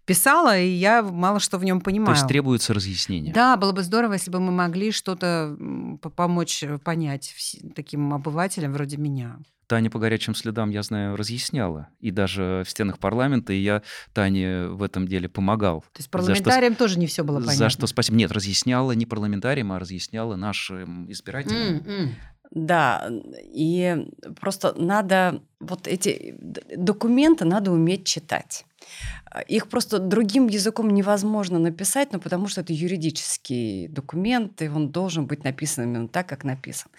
писала, 0.04 0.58
и 0.58 0.68
я 0.68 1.02
мало 1.02 1.40
что 1.40 1.58
в 1.58 1.64
нем 1.64 1.80
То 1.80 1.84
понимаю. 1.86 2.14
есть 2.14 2.26
требуется 2.28 2.69
разъяснение. 2.72 3.32
Да, 3.34 3.56
было 3.56 3.72
бы 3.72 3.82
здорово, 3.82 4.14
если 4.14 4.30
бы 4.30 4.40
мы 4.40 4.52
могли 4.52 4.90
что-то 4.92 5.56
помочь 6.16 6.62
э, 6.62 6.78
понять 6.78 7.34
таким 7.74 8.12
обывателям 8.12 8.72
вроде 8.72 8.96
меня. 8.96 9.38
Таня 9.66 9.88
по 9.88 10.00
горячим 10.00 10.34
следам, 10.34 10.70
я 10.70 10.82
знаю, 10.82 11.14
разъясняла. 11.16 11.88
И 12.00 12.10
даже 12.10 12.64
в 12.66 12.70
стенах 12.70 12.98
парламента, 12.98 13.52
и 13.52 13.60
я 13.60 13.82
Тане 14.12 14.66
в 14.66 14.82
этом 14.82 15.06
деле 15.06 15.28
помогал. 15.28 15.82
То 15.82 15.86
есть 15.98 16.08
За 16.08 16.10
что 16.10 16.18
парламентариям 16.18 16.74
тоже 16.74 16.98
не 16.98 17.06
все 17.06 17.22
было 17.22 17.36
понятно. 17.36 17.54
За 17.54 17.70
что 17.70 17.86
спасибо. 17.86 18.16
Нет, 18.18 18.32
разъясняла 18.32 18.92
не 18.92 19.06
парламентариям, 19.06 19.70
а 19.70 19.78
разъясняла 19.78 20.34
нашим 20.34 21.08
избирателям. 21.12 21.62
М, 21.62 21.82
м. 21.86 22.14
Да, 22.50 23.08
и 23.44 24.08
просто 24.40 24.74
надо 24.76 25.40
вот 25.60 25.86
эти 25.86 26.34
документы 26.76 27.44
надо 27.44 27.70
уметь 27.70 28.04
читать. 28.06 28.64
Их 29.46 29.68
просто 29.68 29.98
другим 30.00 30.48
языком 30.48 30.90
невозможно 30.90 31.58
написать, 31.58 32.12
ну, 32.12 32.18
потому 32.18 32.48
что 32.48 32.62
это 32.62 32.72
юридический 32.72 33.86
документ, 33.86 34.60
и 34.60 34.68
он 34.68 34.90
должен 34.90 35.26
быть 35.26 35.44
написан 35.44 35.84
именно 35.84 36.08
так, 36.08 36.28
как 36.28 36.42
написан. 36.42 36.90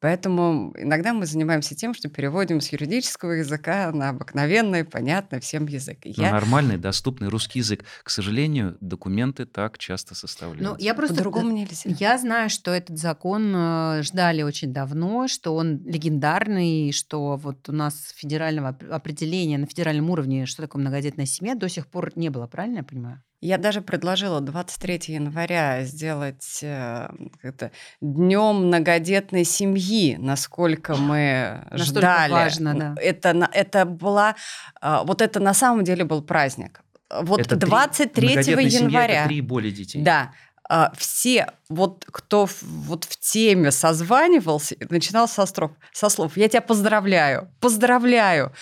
Поэтому 0.00 0.74
иногда 0.76 1.14
мы 1.14 1.26
занимаемся 1.26 1.74
тем, 1.74 1.94
что 1.94 2.08
переводим 2.08 2.60
с 2.60 2.70
юридического 2.70 3.32
языка 3.32 3.90
на 3.92 4.10
обыкновенный, 4.10 4.84
понятный 4.84 5.40
всем 5.40 5.66
язык. 5.66 6.04
И 6.04 6.12
Но 6.16 6.24
я 6.24 6.32
нормальный, 6.32 6.76
доступный 6.76 7.28
русский 7.28 7.60
язык. 7.60 7.84
К 8.02 8.10
сожалению, 8.10 8.76
документы 8.80 9.46
так 9.46 9.78
часто 9.78 10.14
составляются. 10.14 10.70
Ну, 10.70 10.76
я 10.78 10.94
просто... 10.94 11.14
по-другому 11.14 11.50
нельзя. 11.50 11.90
Я 11.98 12.18
знаю, 12.18 12.50
что 12.50 12.72
этот 12.72 12.98
закон 12.98 13.52
э, 13.54 14.02
ждали 14.02 14.42
очень 14.42 14.72
давно, 14.72 15.28
что 15.28 15.54
он 15.54 15.82
легендарный, 15.84 16.92
что 16.92 17.36
вот 17.36 17.68
у 17.68 17.72
нас 17.72 18.12
федерального 18.14 18.70
оп- 18.70 18.84
определения 18.90 19.56
на 19.56 19.66
федеральном 19.66 20.10
уровне, 20.10 20.46
что 20.46 20.62
такое 20.62 20.80
многодетная 20.80 21.26
семья, 21.26 21.54
до 21.54 21.68
сих 21.76 21.86
пор 21.88 22.12
не 22.16 22.30
было, 22.30 22.46
правильно 22.46 22.78
я 22.78 22.82
понимаю? 22.84 23.22
Я 23.42 23.58
даже 23.58 23.80
предложила 23.82 24.40
23 24.40 25.14
января 25.14 25.84
сделать 25.84 26.58
э, 26.62 27.08
это 27.42 27.70
днем 28.00 28.66
многодетной 28.66 29.44
семьи, 29.44 30.16
насколько 30.18 30.96
мы 30.96 31.62
Настолько 31.70 32.00
ждали. 32.00 32.32
важно, 32.32 32.74
да. 32.74 32.94
Это, 33.00 33.48
это 33.52 33.84
была, 33.84 34.34
а, 34.80 35.04
вот 35.04 35.20
это 35.20 35.38
на 35.38 35.52
самом 35.54 35.84
деле 35.84 36.04
был 36.04 36.22
праздник. 36.22 36.80
Вот 37.22 37.40
Это 37.40 37.56
три- 37.56 37.68
23 37.68 38.26
многодетная 38.26 38.70
семья 38.70 38.80
января. 38.80 39.14
это 39.20 39.28
три 39.28 39.36
и 39.36 39.40
более 39.42 39.70
детей. 39.72 40.02
Да. 40.02 40.32
а, 40.68 40.90
Все, 40.96 41.46
вот 41.68 42.04
кто 42.10 42.46
в- 42.46 42.62
вот 42.62 43.04
в 43.04 43.16
теме 43.20 43.70
созванивался, 43.70 44.76
начинал 44.90 45.28
со 45.28 45.44
слов, 45.46 45.70
со 45.92 46.08
слов 46.08 46.36
«Я 46.38 46.48
тебя 46.48 46.62
поздравляю, 46.62 47.48
поздравляю». 47.60 48.52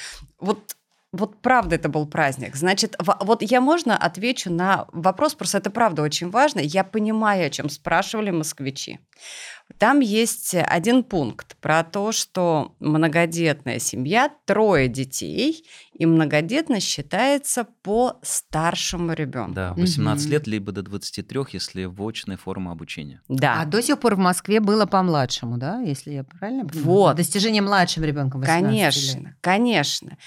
Вот 0.40 0.76
вот 1.14 1.40
правда 1.40 1.76
это 1.76 1.88
был 1.88 2.06
праздник. 2.06 2.56
Значит, 2.56 2.96
во- 2.98 3.18
вот 3.20 3.42
я 3.42 3.60
можно 3.60 3.96
отвечу 3.96 4.50
на 4.52 4.86
вопрос, 4.92 5.34
просто 5.34 5.58
это 5.58 5.70
правда 5.70 6.02
очень 6.02 6.30
важно. 6.30 6.60
Я 6.60 6.84
понимаю, 6.84 7.46
о 7.46 7.50
чем 7.50 7.68
спрашивали 7.68 8.30
москвичи. 8.30 8.98
Там 9.78 10.00
есть 10.00 10.54
один 10.54 11.02
пункт 11.02 11.56
про 11.60 11.82
то, 11.82 12.12
что 12.12 12.76
многодетная 12.80 13.78
семья, 13.78 14.30
трое 14.44 14.88
детей, 14.88 15.66
и 15.94 16.06
многодетность 16.06 16.86
считается 16.86 17.66
по 17.82 18.20
старшему 18.22 19.12
ребенку. 19.14 19.54
Да, 19.54 19.74
18 19.74 20.26
Мгм. 20.26 20.32
лет, 20.32 20.46
либо 20.46 20.72
до 20.72 20.82
23, 20.82 21.40
если 21.52 21.84
в 21.84 22.00
очной 22.06 22.36
форма 22.36 22.72
обучения. 22.72 23.20
Да. 23.28 23.60
А 23.60 23.64
до 23.64 23.82
сих 23.82 23.98
пор 23.98 24.14
в 24.14 24.18
Москве 24.18 24.60
было 24.60 24.86
по 24.86 25.02
младшему, 25.02 25.58
да, 25.58 25.80
если 25.80 26.12
я 26.12 26.24
правильно 26.24 26.66
понимаю? 26.66 26.86
Вот. 26.86 27.16
Достижение 27.16 27.62
младшим 27.62 28.04
ребенком 28.04 28.42
18 28.42 28.72
лет. 28.72 28.94
Конечно, 29.14 29.36
конечно. 29.40 30.18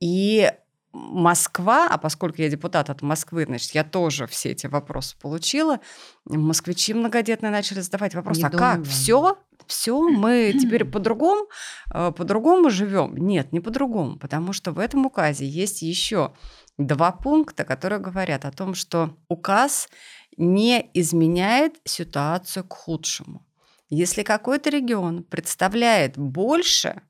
И 0.00 0.50
Москва, 0.92 1.86
а 1.88 1.98
поскольку 1.98 2.42
я 2.42 2.48
депутат 2.48 2.90
от 2.90 3.02
Москвы, 3.02 3.44
значит, 3.44 3.72
я 3.72 3.84
тоже 3.84 4.26
все 4.26 4.50
эти 4.50 4.66
вопросы 4.66 5.16
получила. 5.18 5.80
Москвичи 6.24 6.94
многодетные 6.94 7.50
начали 7.50 7.80
задавать 7.80 8.14
вопрос, 8.14 8.38
а 8.38 8.48
Недоумевание. 8.48 8.84
как, 8.84 8.92
все? 8.92 9.38
Все, 9.66 10.00
мы 10.08 10.52
теперь 10.60 10.84
по-другому, 10.90 11.46
э, 11.92 12.12
по-другому 12.16 12.70
живем? 12.70 13.16
Нет, 13.16 13.52
не 13.52 13.60
по-другому, 13.60 14.18
потому 14.18 14.52
что 14.52 14.72
в 14.72 14.80
этом 14.80 15.06
указе 15.06 15.46
есть 15.46 15.82
еще 15.82 16.32
два 16.76 17.12
пункта, 17.12 17.64
которые 17.64 18.00
говорят 18.00 18.44
о 18.44 18.50
том, 18.50 18.74
что 18.74 19.16
указ 19.28 19.88
не 20.36 20.90
изменяет 20.94 21.76
ситуацию 21.84 22.64
к 22.64 22.72
худшему. 22.72 23.46
Если 23.90 24.22
какой-то 24.22 24.70
регион 24.70 25.24
представляет 25.24 26.16
больше, 26.16 27.02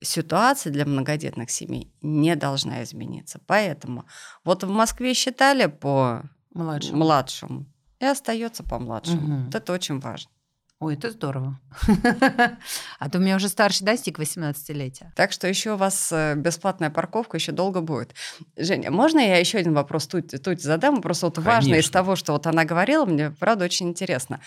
ситуация 0.00 0.72
для 0.72 0.84
многодетных 0.84 1.50
семей 1.50 1.92
не 2.02 2.36
должна 2.36 2.82
измениться. 2.82 3.40
Поэтому 3.46 4.04
вот 4.44 4.64
в 4.64 4.68
Москве 4.70 5.14
считали 5.14 5.66
по 5.66 6.22
Младшему. 6.54 6.98
младшему 6.98 7.66
и 8.00 8.04
остается 8.04 8.62
по 8.62 8.78
младшему. 8.78 9.20
Мгм. 9.20 9.44
Вот 9.46 9.54
это 9.54 9.72
очень 9.72 9.98
важно. 10.00 10.30
Ой, 10.80 10.94
это 10.94 11.10
здорово. 11.10 11.58
А 13.00 13.08
то 13.10 13.18
у 13.18 13.20
меня 13.20 13.34
уже 13.34 13.48
старший 13.48 13.84
достиг 13.84 14.20
18-летия. 14.20 15.10
Так 15.16 15.32
что 15.32 15.48
еще 15.48 15.72
у 15.72 15.76
вас 15.76 16.12
э, 16.12 16.34
бесплатная 16.36 16.90
парковка 16.90 17.36
еще 17.36 17.50
долго 17.50 17.80
будет. 17.80 18.14
Женя, 18.56 18.92
можно 18.92 19.18
я 19.18 19.38
еще 19.38 19.58
один 19.58 19.74
вопрос 19.74 20.06
тут, 20.06 20.30
тут 20.40 20.60
задам? 20.60 21.02
Просто 21.02 21.26
вот 21.26 21.38
важно 21.38 21.70
из 21.70 21.72
Конечно. 21.72 21.92
того, 21.92 22.14
что 22.16 22.32
вот 22.32 22.46
она 22.46 22.64
говорила, 22.64 23.04
мне 23.06 23.32
правда 23.32 23.64
очень 23.64 23.88
интересно. 23.88 24.40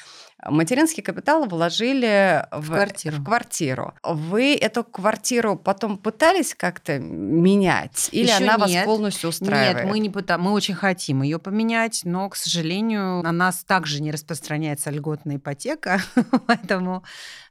Материнский 0.46 1.04
капитал 1.04 1.46
вложили 1.46 2.46
в, 2.52 2.68
квартиру. 2.68 3.18
в 3.18 3.24
квартиру. 3.24 3.94
Вы 4.04 4.56
эту 4.56 4.84
квартиру 4.84 5.56
потом 5.56 5.98
пытались 5.98 6.56
как-то 6.56 7.00
менять? 7.00 8.10
Или 8.12 8.26
Ещё 8.28 8.38
она 8.38 8.58
вас 8.58 8.70
нет. 8.72 8.86
полностью 8.86 9.30
устраивает? 9.30 9.86
Нет, 9.86 9.92
мы 9.92 10.00
не 10.00 10.10
пыта- 10.10 10.38
мы 10.38 10.52
очень 10.52 10.74
хотим 10.74 11.22
ее 11.22 11.38
поменять, 11.40 12.02
но, 12.04 12.30
к 12.30 12.36
сожалению, 12.36 13.22
на 13.22 13.32
нас 13.32 13.64
также 13.64 14.02
не 14.02 14.12
распространяется 14.12 14.90
льготная 14.90 15.38
ипотека, 15.38 16.02
поэтому 16.48 17.04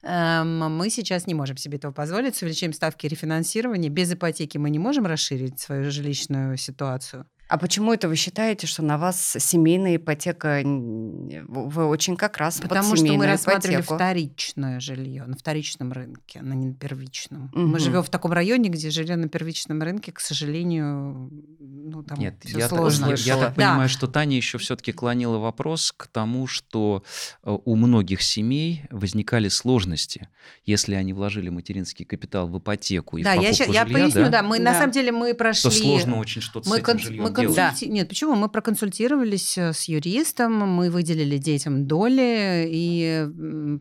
эм, 0.03 0.77
мы 0.77 0.91
сейчас 0.91 1.27
не 1.27 1.35
можем 1.35 1.57
себе 1.57 1.79
этого 1.79 1.93
позволить 1.93 2.37
с 2.37 2.43
увеличением 2.43 2.73
ставки 2.75 3.07
рефинансирования. 3.07 3.89
Без 3.91 4.13
ипотеки 4.13 4.59
мы 4.59 4.71
не 4.71 4.79
можем 4.79 5.07
расширить 5.07 5.61
свою 5.61 5.91
жилищную 5.91 6.57
ситуацию. 6.57 7.27
А 7.51 7.59
почему 7.59 7.93
это 7.93 8.09
вы 8.09 8.15
считаете, 8.15 8.69
что 8.69 8.83
на 8.83 8.97
вас 8.97 9.37
семейная 9.41 9.97
ипотека, 9.97 10.63
вы 10.65 11.85
очень 11.85 12.17
как 12.17 12.37
раз 12.37 12.61
Потому 12.61 12.95
что 12.95 13.13
мы 13.13 13.27
рассматривали 13.27 13.79
ипотеку. 13.79 13.97
вторичное 13.97 14.79
жилье 14.79 15.25
на 15.27 15.37
вторичном 15.37 15.91
рынке, 15.91 16.39
а 16.41 16.55
не 16.55 16.69
на 16.69 16.75
первичном. 16.75 17.51
Угу. 17.53 17.59
Мы 17.61 17.81
живем 17.81 18.05
в 18.05 18.09
таком 18.09 18.31
районе, 18.31 18.69
где 18.69 18.91
жилье 18.91 19.17
на 19.17 19.29
первичном 19.29 19.83
рынке, 19.83 20.13
к 20.13 20.21
сожалению, 20.21 21.29
ну, 21.59 22.05
там 22.05 22.21
Нет, 22.21 22.37
я 22.45 22.69
сложно. 22.69 23.09
Так, 23.09 23.19
я, 23.19 23.35
я 23.35 23.41
так 23.41 23.57
да. 23.57 23.71
понимаю, 23.71 23.89
что 23.89 24.07
Таня 24.07 24.37
еще 24.37 24.59
все-таки 24.59 24.93
клонила 24.93 25.39
вопрос 25.39 25.93
к 25.97 26.07
тому, 26.07 26.47
что 26.47 27.03
э, 27.43 27.59
у 27.65 27.75
многих 27.75 28.23
семей 28.23 28.85
возникали 28.91 29.49
сложности, 29.49 30.29
если 30.65 30.95
они 30.95 31.13
вложили 31.13 31.49
материнский 31.49 32.05
капитал 32.05 32.47
в 32.47 32.57
ипотеку 32.61 33.19
и 33.19 33.25
да, 33.25 33.33
в 33.33 33.37
покупку 33.39 33.59
я, 33.59 33.65
жилья. 33.65 33.81
Я 33.81 33.87
поясню, 33.87 34.25
да, 34.25 34.31
да 34.31 34.43
мы 34.45 34.59
да. 34.59 34.65
на 34.65 34.75
самом 34.75 34.93
деле 34.93 35.11
мы 35.11 35.35
прошли... 35.35 35.69
То 35.69 35.77
сложно 35.77 36.19
очень 36.19 36.43
что-то 36.43 36.69
мы 36.69 36.77
с 36.77 36.79
этим 36.79 36.87
кон... 36.87 36.99
жильем 37.01 37.23
мы 37.25 37.40
консульти... 37.47 37.85
Нет, 37.87 38.09
почему? 38.09 38.35
Мы 38.35 38.49
проконсультировались 38.49 39.59
э, 39.59 39.73
с 39.73 39.85
юристом, 39.85 40.53
мы 40.53 40.91
выделили 40.91 41.39
детям 41.39 41.87
доли, 41.87 42.67
и 42.69 43.27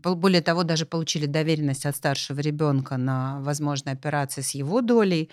более 0.03 0.41
того, 0.41 0.63
даже 0.63 0.85
получили 0.85 1.25
доверенность 1.25 1.85
от 1.85 1.95
старшего 1.95 2.39
ребенка 2.39 2.97
на 2.97 3.39
возможные 3.41 3.93
операции 3.93 4.41
с 4.41 4.51
его 4.51 4.81
долей 4.81 5.29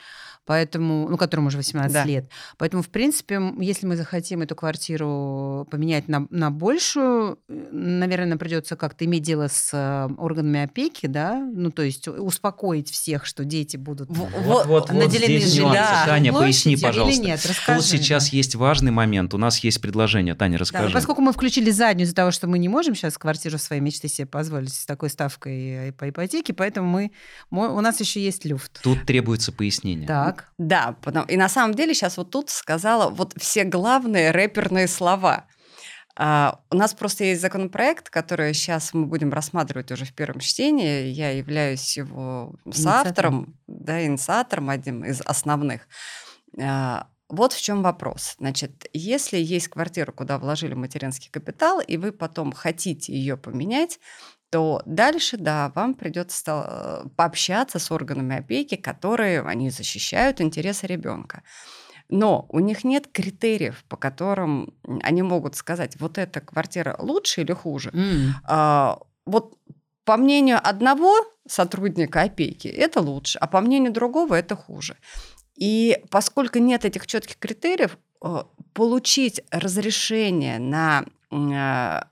поэтому, 0.47 1.09
ну, 1.09 1.17
которому 1.17 1.49
уже 1.49 1.59
18 1.59 1.93
да. 1.93 2.05
лет. 2.05 2.29
Поэтому, 2.57 2.83
в 2.83 2.89
принципе, 2.89 3.41
если 3.59 3.87
мы 3.87 3.97
захотим 3.97 4.43
эту 4.43 4.55
квартиру 4.55 5.67
поменять 5.71 6.09
на, 6.09 6.27
на 6.31 6.51
большую, 6.51 7.39
наверное, 7.49 8.39
придется 8.39 8.77
как-то 8.77 9.05
иметь 9.05 9.23
дело 9.23 9.49
с 9.49 9.71
э, 9.73 10.15
органами 10.17 10.63
опеки, 10.63 11.07
да, 11.07 11.39
ну, 11.39 11.71
то 11.71 11.83
есть 11.83 12.09
успокоить 12.09 12.91
всех, 12.91 13.27
что 13.27 13.45
дети 13.45 13.77
будут 13.77 14.09
вот, 14.09 14.29
вот, 14.45 14.67
вот, 14.67 14.91
наделены 14.93 15.41
вот 15.41 15.49
жилья. 15.49 15.73
Да. 15.73 16.05
Таня, 16.07 16.33
поясни, 16.33 16.77
пожалуйста. 16.77 17.21
Или 17.21 17.29
нет, 17.29 17.45
расскажи, 17.45 17.81
Тут 17.81 17.89
сейчас 17.89 18.31
да. 18.31 18.37
есть 18.37 18.55
важный 18.55 18.93
момент. 18.93 19.35
У 19.35 19.39
нас 19.39 19.59
есть 19.59 19.81
предложение. 19.81 20.35
Таня, 20.35 20.59
расскажи. 20.59 20.89
Да, 20.89 20.93
поскольку 20.93 21.23
мы 21.23 21.33
включили 21.33 21.71
заднюю 21.71 22.07
из-за 22.07 22.15
того, 22.15 22.31
что 22.31 22.47
мы 22.47 22.59
не 22.59 22.69
можем 22.69 22.95
сейчас 22.95 23.19
квартиру 23.19 23.59
своей 23.59 23.83
мечты 23.83 24.09
себе 24.09 24.27
позволить 24.27 24.73
с 24.73 24.87
такой 24.87 25.11
ставкой 25.11 25.93
по 25.99 26.09
ипотеке, 26.09 26.55
поэтому 26.55 27.11
мы, 27.51 27.69
у 27.69 27.81
нас 27.81 27.99
еще 28.01 28.23
есть 28.23 28.45
люфт. 28.45 28.81
Тут 28.83 29.05
требуется 29.07 29.51
пояснение. 29.51 30.07
Так. 30.07 30.36
Так. 30.37 30.53
Да, 30.59 30.97
потому, 31.03 31.27
и 31.27 31.37
на 31.37 31.49
самом 31.49 31.75
деле 31.75 31.95
сейчас 31.95 32.17
вот 32.17 32.31
тут 32.31 32.51
сказала 32.51 33.11
вот 33.11 33.35
все 33.37 33.65
главные 33.65 34.31
рэперные 34.31 34.89
слова. 34.89 35.47
Uh, 36.19 36.57
у 36.71 36.77
нас 36.77 36.95
просто 36.95 37.25
есть 37.25 37.43
законопроект, 37.43 38.09
который 38.09 38.55
сейчас 38.55 38.95
мы 38.95 39.05
будем 39.05 39.35
рассматривать 39.35 39.93
уже 39.93 40.07
в 40.07 40.15
первом 40.15 40.41
чтении. 40.41 41.09
Я 41.09 41.31
являюсь 41.33 41.95
его 41.95 42.55
соавтором, 42.73 43.55
да, 43.67 44.03
инициатором, 44.03 44.71
одним 44.71 45.05
из 45.05 45.21
основных. 45.21 45.87
Uh, 46.57 47.05
вот 47.29 47.53
в 47.53 47.61
чем 47.61 47.83
вопрос. 47.83 48.37
Значит, 48.39 48.87
если 48.93 49.37
есть 49.37 49.69
квартира, 49.69 50.13
куда 50.13 50.39
вложили 50.39 50.75
материнский 50.75 51.29
капитал, 51.31 51.81
и 51.81 51.97
вы 51.97 52.13
потом 52.13 52.53
хотите 52.53 53.13
ее 53.13 53.37
поменять, 53.37 53.99
то 54.51 54.83
дальше, 54.87 55.37
да, 55.37 55.73
вам 55.75 55.95
придется 55.95 57.05
пообщаться 57.17 57.79
с 57.79 57.91
органами 57.91 58.37
опеки, 58.37 58.77
которые 58.77 59.43
они 59.43 59.71
защищают 59.71 60.41
интересы 60.41 60.87
ребенка. 60.87 61.43
Но 62.09 62.47
у 62.51 62.61
них 62.61 62.85
нет 62.85 63.09
критериев, 63.13 63.85
по 63.89 63.97
которым 63.97 64.75
они 65.03 65.23
могут 65.23 65.57
сказать, 65.57 65.99
вот 65.99 66.19
эта 66.19 66.41
квартира 66.41 66.97
лучше 66.99 67.41
или 67.41 67.53
хуже. 67.53 67.91
Mm. 67.91 68.29
А, 68.45 68.99
вот 69.25 69.59
по 70.05 70.17
мнению 70.17 70.61
одного 70.63 71.13
сотрудника 71.49 72.23
опеки 72.23 72.69
это 72.69 73.01
лучше, 73.01 73.39
а 73.39 73.49
по 73.49 73.61
мнению 73.61 73.93
другого 73.93 74.35
это 74.35 74.55
хуже. 74.55 74.97
И 75.57 75.99
поскольку 76.11 76.61
нет 76.61 76.85
этих 76.85 77.07
четких 77.07 77.39
критериев, 77.39 77.99
э, 78.23 78.45
получить 78.73 79.41
разрешение 79.51 80.59
на 80.59 81.05
а, 81.33 82.07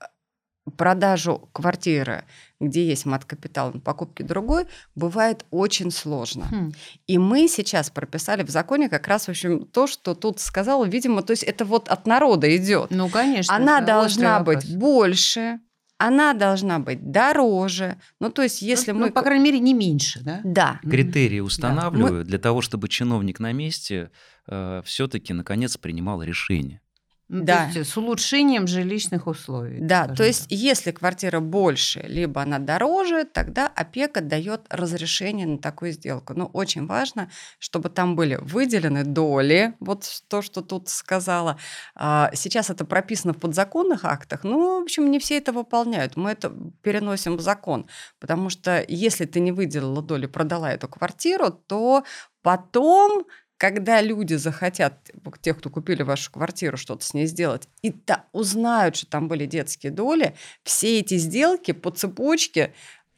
продажу 0.71 1.49
квартиры, 1.51 2.25
где 2.59 2.87
есть 2.87 3.05
мат-капитал 3.05 3.71
на 3.73 3.79
покупке 3.79 4.23
другой, 4.23 4.65
бывает 4.95 5.45
очень 5.51 5.91
сложно. 5.91 6.47
Хм. 6.49 6.73
И 7.07 7.17
мы 7.17 7.47
сейчас 7.47 7.89
прописали 7.89 8.43
в 8.43 8.49
законе 8.49 8.89
как 8.89 9.07
раз, 9.07 9.25
в 9.25 9.29
общем, 9.29 9.65
то, 9.65 9.87
что 9.87 10.15
тут 10.15 10.39
сказала, 10.39 10.85
видимо, 10.85 11.21
то 11.21 11.31
есть 11.31 11.43
это 11.43 11.65
вот 11.65 11.89
от 11.89 12.07
народа 12.07 12.55
идет. 12.55 12.91
Ну, 12.91 13.09
конечно. 13.09 13.55
Она 13.55 13.81
должна 13.81 14.39
быть 14.39 14.63
вопрос. 14.63 14.71
больше, 14.71 15.59
она 15.97 16.33
должна 16.33 16.79
быть 16.79 17.11
дороже. 17.11 17.97
Ну, 18.19 18.29
то 18.29 18.41
есть, 18.41 18.61
если 18.61 18.91
ну, 18.91 18.99
мы... 18.99 19.05
Ну, 19.07 19.11
по 19.13 19.21
крайней 19.21 19.45
мере, 19.45 19.59
не 19.59 19.73
меньше, 19.73 20.21
да? 20.23 20.41
Да. 20.43 20.79
Критерии 20.83 21.39
устанавливают 21.39 22.25
да. 22.25 22.29
для 22.29 22.39
того, 22.39 22.61
чтобы 22.61 22.89
чиновник 22.89 23.39
на 23.39 23.53
месте 23.53 24.11
э, 24.47 24.81
все-таки, 24.83 25.33
наконец, 25.33 25.77
принимал 25.77 26.21
решение. 26.21 26.81
Ну, 27.27 27.43
да. 27.43 27.69
То 27.73 27.79
есть 27.79 27.91
с 27.91 27.97
улучшением 27.97 28.67
жилищных 28.67 29.25
условий. 29.25 29.79
Да, 29.79 30.07
то 30.07 30.23
есть 30.23 30.43
так. 30.43 30.51
если 30.51 30.91
квартира 30.91 31.39
больше, 31.39 32.01
либо 32.07 32.43
она 32.43 32.59
дороже, 32.59 33.23
тогда 33.23 33.65
опека 33.67 34.21
дает 34.21 34.61
разрешение 34.69 35.47
на 35.47 35.57
такую 35.57 35.91
сделку. 35.91 36.33
Но 36.35 36.45
очень 36.45 36.85
важно, 36.85 37.31
чтобы 37.57 37.89
там 37.89 38.15
были 38.15 38.37
выделены 38.39 39.03
доли, 39.03 39.73
вот 39.79 40.05
то, 40.27 40.43
что 40.43 40.61
тут 40.61 40.87
сказала. 40.89 41.57
А, 41.95 42.29
сейчас 42.35 42.69
это 42.69 42.85
прописано 42.85 43.33
в 43.33 43.39
подзаконных 43.39 44.05
актах, 44.05 44.43
но, 44.43 44.79
в 44.79 44.83
общем, 44.83 45.09
не 45.09 45.17
все 45.17 45.37
это 45.39 45.51
выполняют. 45.51 46.17
Мы 46.17 46.29
это 46.29 46.53
переносим 46.83 47.37
в 47.37 47.41
закон, 47.41 47.87
потому 48.19 48.51
что 48.51 48.85
если 48.87 49.25
ты 49.25 49.39
не 49.39 49.51
выделила 49.51 50.03
доли, 50.03 50.27
продала 50.27 50.71
эту 50.71 50.87
квартиру, 50.87 51.49
то 51.49 52.03
потом 52.43 53.25
когда 53.57 54.01
люди 54.01 54.33
захотят, 54.35 55.11
тех, 55.41 55.57
кто 55.57 55.69
купили 55.69 56.03
вашу 56.03 56.31
квартиру, 56.31 56.77
что-то 56.77 57.05
с 57.05 57.13
ней 57.13 57.25
сделать, 57.25 57.67
и 57.81 57.91
то 57.91 58.25
узнают, 58.31 58.95
что 58.95 59.07
там 59.07 59.27
были 59.27 59.45
детские 59.45 59.91
доли, 59.91 60.35
все 60.63 60.99
эти 60.99 61.17
сделки 61.17 61.71
по 61.71 61.91
цепочке 61.91 62.73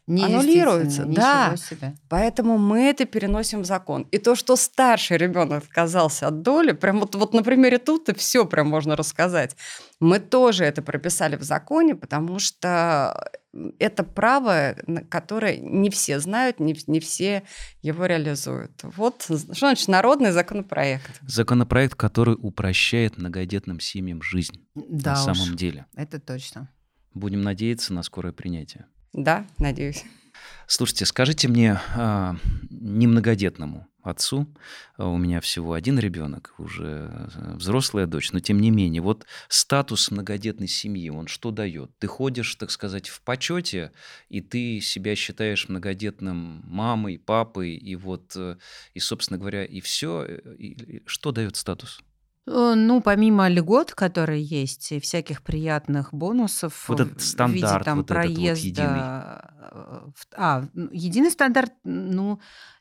не 0.07 0.23
аннулируются. 0.23 1.05
Да. 1.05 1.55
Себе. 1.57 1.95
Поэтому 2.07 2.57
мы 2.57 2.83
это 2.83 3.05
переносим 3.05 3.61
в 3.61 3.65
закон. 3.65 4.03
И 4.11 4.17
то, 4.17 4.35
что 4.35 4.55
старший 4.55 5.17
ребенок 5.17 5.65
отказался 5.65 6.27
от 6.27 6.41
доли, 6.41 6.71
прям 6.71 6.99
вот, 7.01 7.15
вот 7.15 7.33
на 7.33 7.43
примере 7.43 7.77
тут 7.77 8.07
и 8.09 8.15
все 8.15 8.45
прям 8.45 8.69
можно 8.69 8.95
рассказать. 8.95 9.57
Мы 9.99 10.19
тоже 10.19 10.63
это 10.63 10.81
прописали 10.81 11.35
в 11.35 11.43
законе, 11.43 11.95
потому 11.95 12.39
что 12.39 13.31
это 13.79 14.03
право, 14.03 14.75
которое 15.09 15.57
не 15.57 15.89
все 15.89 16.19
знают, 16.19 16.59
не, 16.59 16.77
не 16.87 16.99
все 16.99 17.43
его 17.81 18.05
реализуют. 18.05 18.83
Вот 18.83 19.23
что 19.23 19.37
значит 19.37 19.87
народный 19.87 20.31
законопроект. 20.31 21.19
Законопроект, 21.21 21.95
который 21.95 22.37
упрощает 22.39 23.17
многодетным 23.17 23.79
семьям 23.79 24.21
жизнь 24.21 24.65
да 24.75 25.15
на 25.15 25.31
уж, 25.31 25.37
самом 25.37 25.57
деле. 25.57 25.85
Это 25.95 26.19
точно. 26.19 26.69
Будем 27.13 27.41
надеяться 27.41 27.93
на 27.93 28.03
скорое 28.03 28.31
принятие. 28.31 28.85
Да, 29.13 29.47
надеюсь. 29.57 30.03
Слушайте, 30.67 31.05
скажите 31.05 31.47
мне, 31.47 31.79
а, 31.95 32.35
немногодетному 32.69 33.87
отцу, 34.09 34.47
а 34.95 35.07
у 35.07 35.17
меня 35.17 35.41
всего 35.41 35.73
один 35.73 35.99
ребенок, 35.99 36.53
уже 36.57 37.09
э, 37.11 37.55
взрослая 37.55 38.05
дочь, 38.05 38.31
но 38.31 38.39
тем 38.39 38.59
не 38.59 38.71
менее, 38.71 39.01
вот 39.01 39.25
статус 39.49 40.11
многодетной 40.11 40.67
семьи, 40.67 41.09
он 41.09 41.27
что 41.27 41.51
дает? 41.51 41.91
Ты 41.99 42.07
ходишь, 42.07 42.55
так 42.55 42.71
сказать, 42.71 43.09
в 43.09 43.21
почете, 43.21 43.91
и 44.29 44.41
ты 44.41 44.79
себя 44.81 45.15
считаешь 45.15 45.67
многодетным 45.67 46.61
мамой, 46.65 47.19
папой, 47.19 47.75
и 47.75 47.95
вот, 47.95 48.33
э, 48.35 48.57
и, 48.93 48.99
собственно 48.99 49.37
говоря, 49.37 49.65
и 49.65 49.81
все. 49.81 50.25
Э, 50.27 50.55
и, 50.57 51.03
что 51.05 51.31
дает 51.31 51.55
статус? 51.55 52.01
Э, 52.47 52.73
ну, 52.75 53.01
помимо 53.01 53.49
льгот, 53.49 53.93
которые 53.93 54.41
есть, 54.41 54.91
и 54.93 54.99
всяких 54.99 55.41
приятных 55.41 56.13
бонусов 56.13 56.87
вот 56.87 57.01
этот 57.01 57.21
стандарт, 57.21 57.51
в 57.51 57.55
виде 57.55 57.83
там, 57.83 57.97
вот 57.97 58.07
проезда. 58.07 58.41
Этот 58.41 58.57
вот 58.57 58.65
единый. 58.65 60.13
А, 60.35 60.65
единый 60.91 61.31
стандарт, 61.31 61.73
ну, 61.83 62.39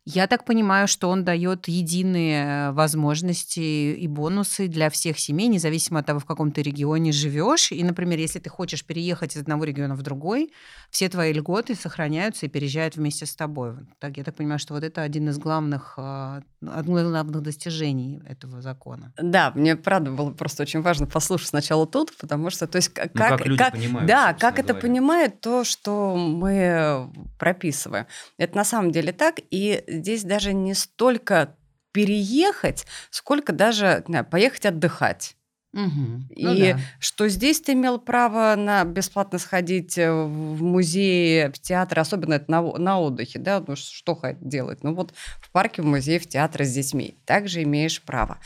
я 0.08 0.28
так 0.28 0.44
понимаю, 0.44 0.86
что 0.86 1.10
он 1.10 1.24
дает 1.24 1.66
единые 1.66 2.70
возможности 2.70 3.58
и 3.92 4.06
бонусы 4.06 4.68
для 4.68 4.88
всех 4.88 5.18
семей, 5.18 5.48
независимо 5.48 5.98
от 5.98 6.06
того, 6.06 6.20
в 6.20 6.24
каком 6.24 6.52
ты 6.52 6.62
регионе 6.62 7.10
живешь. 7.10 7.72
И, 7.72 7.82
например, 7.82 8.20
если 8.20 8.38
ты 8.38 8.48
хочешь 8.48 8.84
переехать 8.84 9.36
из 9.36 9.40
одного 9.40 9.64
региона 9.64 9.96
в 9.96 10.02
другой, 10.02 10.52
все 10.90 11.08
твои 11.08 11.32
льготы 11.32 11.74
сохраняются 11.74 12.46
и 12.46 12.48
переезжают 12.48 12.94
вместе 12.94 13.26
с 13.26 13.34
тобой. 13.34 13.72
Так, 13.98 14.16
я 14.16 14.22
так 14.22 14.36
понимаю, 14.36 14.60
что 14.60 14.74
вот 14.74 14.84
это 14.84 15.02
один 15.02 15.28
из 15.28 15.38
главных, 15.38 15.94
а, 15.96 16.40
одно 16.64 17.00
из 17.00 17.08
главных 17.08 17.42
достижений 17.42 18.22
этого 18.28 18.62
закона. 18.62 19.12
Да, 19.20 19.50
мне 19.56 19.74
правда 19.74 20.12
было 20.12 20.30
просто 20.30 20.62
очень 20.62 20.82
важно 20.82 21.08
послушать 21.08 21.48
сначала 21.48 21.84
тут, 21.84 22.16
потому 22.16 22.50
что, 22.50 22.68
то 22.68 22.76
есть, 22.76 22.90
как, 22.90 23.12
ну, 23.12 23.20
как, 23.20 23.44
люди 23.44 23.58
как, 23.58 23.72
понимают, 23.72 24.08
да, 24.08 24.34
как 24.34 24.60
это 24.60 24.72
понимает 24.74 25.40
то, 25.40 25.64
что 25.64 26.14
мы 26.14 27.10
прописываем. 27.40 28.06
Это 28.38 28.56
на 28.56 28.64
самом 28.64 28.92
деле 28.92 29.12
так, 29.12 29.40
и 29.50 29.82
здесь 29.96 30.24
даже 30.24 30.52
не 30.52 30.74
столько 30.74 31.56
переехать, 31.92 32.86
сколько 33.10 33.52
даже 33.52 34.04
знаю, 34.06 34.24
поехать 34.24 34.66
отдыхать. 34.66 35.36
Угу. 35.72 36.22
И 36.30 36.44
ну, 36.44 36.58
да. 36.58 36.80
что 37.00 37.28
здесь 37.28 37.60
ты 37.60 37.72
имел 37.72 37.98
право 37.98 38.54
на 38.56 38.84
бесплатно 38.84 39.38
сходить 39.38 39.98
э, 39.98 40.10
в 40.10 40.62
музей, 40.62 41.48
в 41.48 41.58
театр, 41.58 41.98
особенно 41.98 42.34
это 42.34 42.50
на, 42.50 42.62
на 42.62 42.98
отдыхе, 42.98 43.38
да, 43.38 43.62
ну 43.66 43.76
что 43.76 44.18
делать? 44.40 44.82
Ну 44.82 44.94
вот 44.94 45.12
в 45.40 45.50
парке, 45.50 45.82
в 45.82 45.84
музее, 45.84 46.18
в 46.18 46.26
театре 46.26 46.64
с 46.64 46.72
детьми 46.72 47.18
также 47.26 47.62
имеешь 47.62 48.00
право. 48.02 48.38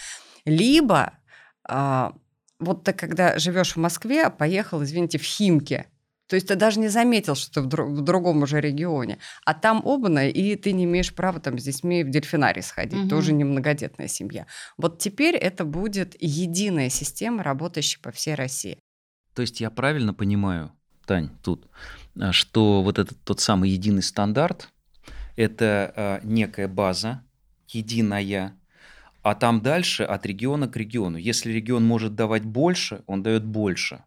Либо 0.45 1.13
а, 1.65 2.15
вот 2.59 2.85
ты 2.85 2.93
когда 2.93 3.39
живешь 3.39 3.75
в 3.75 3.79
Москве, 3.79 4.29
поехал, 4.31 4.83
извините, 4.83 5.19
в 5.19 5.23
Химки, 5.23 5.87
то 6.31 6.37
есть 6.37 6.47
ты 6.47 6.55
даже 6.55 6.79
не 6.79 6.87
заметил, 6.87 7.35
что 7.35 7.55
ты 7.55 7.61
в, 7.61 7.67
друг, 7.67 7.89
в 7.89 8.03
другом 8.03 8.43
уже 8.43 8.61
регионе. 8.61 9.19
А 9.45 9.53
там 9.53 9.83
обана, 9.85 10.29
и 10.29 10.55
ты 10.55 10.71
не 10.71 10.85
имеешь 10.85 11.13
права 11.13 11.41
там 11.41 11.59
с 11.59 11.65
детьми 11.65 12.05
в 12.05 12.11
дельфинарий 12.11 12.63
сходить. 12.63 13.01
Угу. 13.01 13.09
Тоже 13.09 13.33
не 13.33 13.43
многодетная 13.43 14.07
семья. 14.07 14.47
Вот 14.79 15.01
теперь 15.01 15.35
это 15.35 15.65
будет 15.65 16.15
единая 16.21 16.89
система, 16.89 17.43
работающая 17.43 18.01
по 18.01 18.13
всей 18.13 18.37
России. 18.37 18.79
То 19.35 19.43
есть 19.43 19.61
я 19.61 19.71
правильно 19.71 20.15
понимаю, 20.15 20.71
Тань, 21.05 21.31
тут, 21.43 21.69
а, 22.17 22.31
что 22.31 22.85
вот 22.85 23.01
этот 23.01 23.19
тот 23.25 23.41
самый 23.41 23.71
единый 23.71 24.03
стандарт– 24.03 24.69
это 25.37 25.93
а, 25.97 26.21
некая 26.23 26.69
база, 26.69 27.25
единая, 27.67 28.57
а 29.23 29.35
там 29.35 29.63
дальше 29.63 30.05
от 30.05 30.25
региона 30.27 30.69
к 30.69 30.77
региону. 30.77 31.17
Если 31.17 31.51
регион 31.51 31.85
может 31.85 32.15
давать 32.15 32.45
больше, 32.45 33.03
он 33.09 33.25
дает 33.25 33.45
больше 33.45 34.05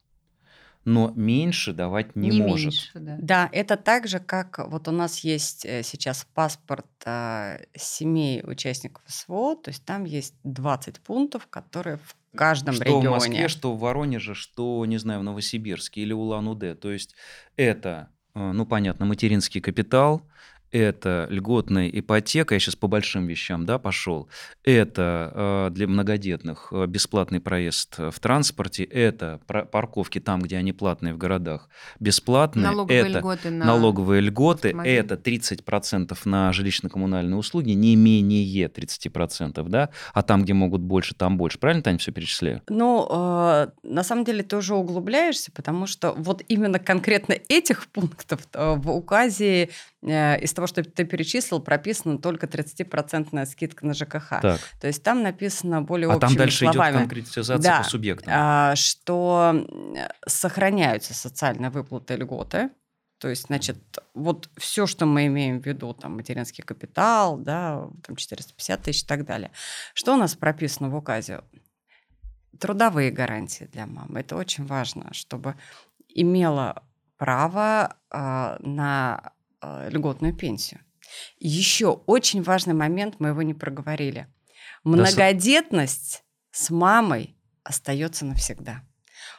но 0.86 1.12
меньше 1.16 1.74
давать 1.74 2.16
не, 2.16 2.30
не 2.30 2.42
может. 2.42 2.66
Меньше, 2.66 2.92
да. 2.96 3.18
да, 3.20 3.50
это 3.52 3.78
так 3.78 4.08
же, 4.08 4.20
как 4.20 4.60
вот 4.70 4.88
у 4.88 4.92
нас 4.92 5.20
есть 5.20 5.66
э, 5.66 5.84
сейчас 5.84 6.28
паспорт 6.34 6.86
э, 7.06 7.66
семей 7.76 8.42
участников 8.44 9.04
СВО, 9.08 9.56
то 9.56 9.70
есть 9.70 9.86
там 9.86 10.04
есть 10.04 10.36
20 10.44 11.00
пунктов, 11.00 11.48
которые 11.48 11.98
в 11.98 12.16
каждом 12.36 12.76
что 12.76 12.84
регионе. 12.84 13.02
Что 13.02 13.10
в 13.10 13.14
Москве, 13.14 13.48
что 13.48 13.74
в 13.74 13.80
Воронеже, 13.80 14.36
что, 14.36 14.86
не 14.86 14.98
знаю, 14.98 15.22
в 15.22 15.24
Новосибирске 15.24 16.02
или 16.02 16.14
Улан-Удэ. 16.14 16.76
То 16.76 16.92
есть 16.92 17.16
это, 17.56 18.10
э, 18.36 18.52
ну, 18.52 18.66
понятно, 18.66 19.06
материнский 19.06 19.62
капитал, 19.62 20.28
это 20.74 21.28
льготная 21.30 21.88
ипотека, 21.88 22.56
я 22.56 22.60
сейчас 22.60 22.76
по 22.76 22.88
большим 22.88 23.28
вещам 23.28 23.66
да, 23.66 23.78
пошел, 23.78 24.28
это 24.64 25.32
э, 25.34 25.70
для 25.72 25.88
многодетных 25.88 26.70
э, 26.72 26.88
бесплатный 26.88 27.40
проезд 27.40 28.00
в 28.00 28.20
транспорте, 28.20 28.84
это 28.84 29.40
парковки 29.48 30.20
там, 30.20 30.42
где 30.42 30.58
они 30.58 30.74
платные 30.74 31.14
в 31.14 31.18
городах, 31.20 31.70
бесплатные, 32.00 32.66
налоговые 32.66 33.02
это 33.02 33.20
льготы 33.20 33.50
на 33.52 33.66
налоговые 33.66 34.22
льготы, 34.22 34.70
это 34.84 35.16
30% 35.16 36.18
на 36.26 36.52
жилищно-коммунальные 36.52 37.36
услуги, 37.36 37.72
не 37.72 37.96
менее 37.96 38.68
30%, 38.68 39.70
да, 39.70 39.90
а 40.14 40.24
там, 40.24 40.44
где 40.44 40.54
могут 40.54 40.82
больше, 40.82 41.14
там 41.14 41.38
больше. 41.38 41.60
Правильно, 41.60 41.84
Таня, 41.84 42.00
все 42.00 42.12
перечисляю? 42.12 42.64
Ну, 42.68 43.08
э, 43.10 43.68
на 43.84 44.04
самом 44.04 44.24
деле 44.26 44.42
ты 44.42 44.58
уже 44.58 44.74
углубляешься, 44.74 45.52
потому 45.52 45.86
что 45.86 46.14
вот 46.14 46.42
именно 46.48 46.80
конкретно 46.80 47.36
этих 47.48 47.86
пунктов 47.88 48.48
э, 48.54 48.74
в 48.76 48.90
указе 48.90 49.70
Э, 50.06 50.38
из 50.40 50.54
того, 50.54 50.63
что 50.68 50.84
ты 50.84 51.06
перечислил, 51.06 51.60
прописана 51.60 52.18
только 52.18 52.48
30% 52.48 53.46
скидка 53.46 53.86
на 53.86 53.94
ЖКХ. 53.94 54.42
Так. 54.42 54.60
То 54.80 54.88
есть 54.88 55.04
там 55.04 55.24
написано 55.24 55.82
более 55.82 56.10
а 56.10 56.16
общими 56.16 56.30
там 56.30 56.38
дальше 56.38 56.58
словами, 56.60 56.92
идет 56.92 57.00
конкретизация 57.02 57.58
да, 57.58 57.78
по 57.80 57.90
субъектам. 57.90 58.34
А, 58.36 58.76
что 58.76 59.68
сохраняются 60.28 61.14
социальные 61.14 61.70
выплаты 61.70 62.16
льготы, 62.16 62.70
то 63.24 63.30
есть, 63.30 63.44
значит, 63.44 63.78
вот 64.14 64.50
все, 64.58 64.86
что 64.86 65.06
мы 65.06 65.28
имеем 65.28 65.62
в 65.62 65.66
виду, 65.66 65.94
там, 65.94 66.18
материнский 66.18 66.62
капитал, 66.62 67.38
да, 67.38 67.88
там 68.06 68.18
450 68.18 68.82
тысяч 68.82 69.04
и 69.04 69.06
так 69.06 69.24
далее. 69.24 69.52
Что 69.94 70.16
у 70.16 70.18
нас 70.18 70.36
прописано 70.36 70.90
в 70.90 70.96
указе? 70.98 71.40
Трудовые 72.60 73.12
гарантии 73.12 73.70
для 73.72 73.86
мамы. 73.86 74.20
Это 74.20 74.36
очень 74.36 74.66
важно, 74.66 75.14
чтобы 75.14 75.56
имела 76.10 76.84
право 77.18 77.96
э, 78.12 78.58
на 78.60 79.22
э, 79.24 79.30
льготную 79.90 80.36
пенсию. 80.36 80.82
Еще 81.40 81.90
очень 82.06 82.42
важный 82.42 82.74
момент, 82.74 83.16
мы 83.20 83.30
его 83.30 83.42
не 83.42 83.54
проговорили. 83.54 84.28
Многодетность 84.84 86.24
с 86.52 86.70
мамой 86.70 87.38
остается 87.64 88.26
навсегда. 88.26 88.84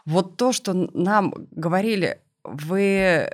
Вот 0.05 0.37
то, 0.37 0.53
что 0.53 0.73
нам 0.73 1.33
говорили, 1.51 2.21
вы 2.43 3.31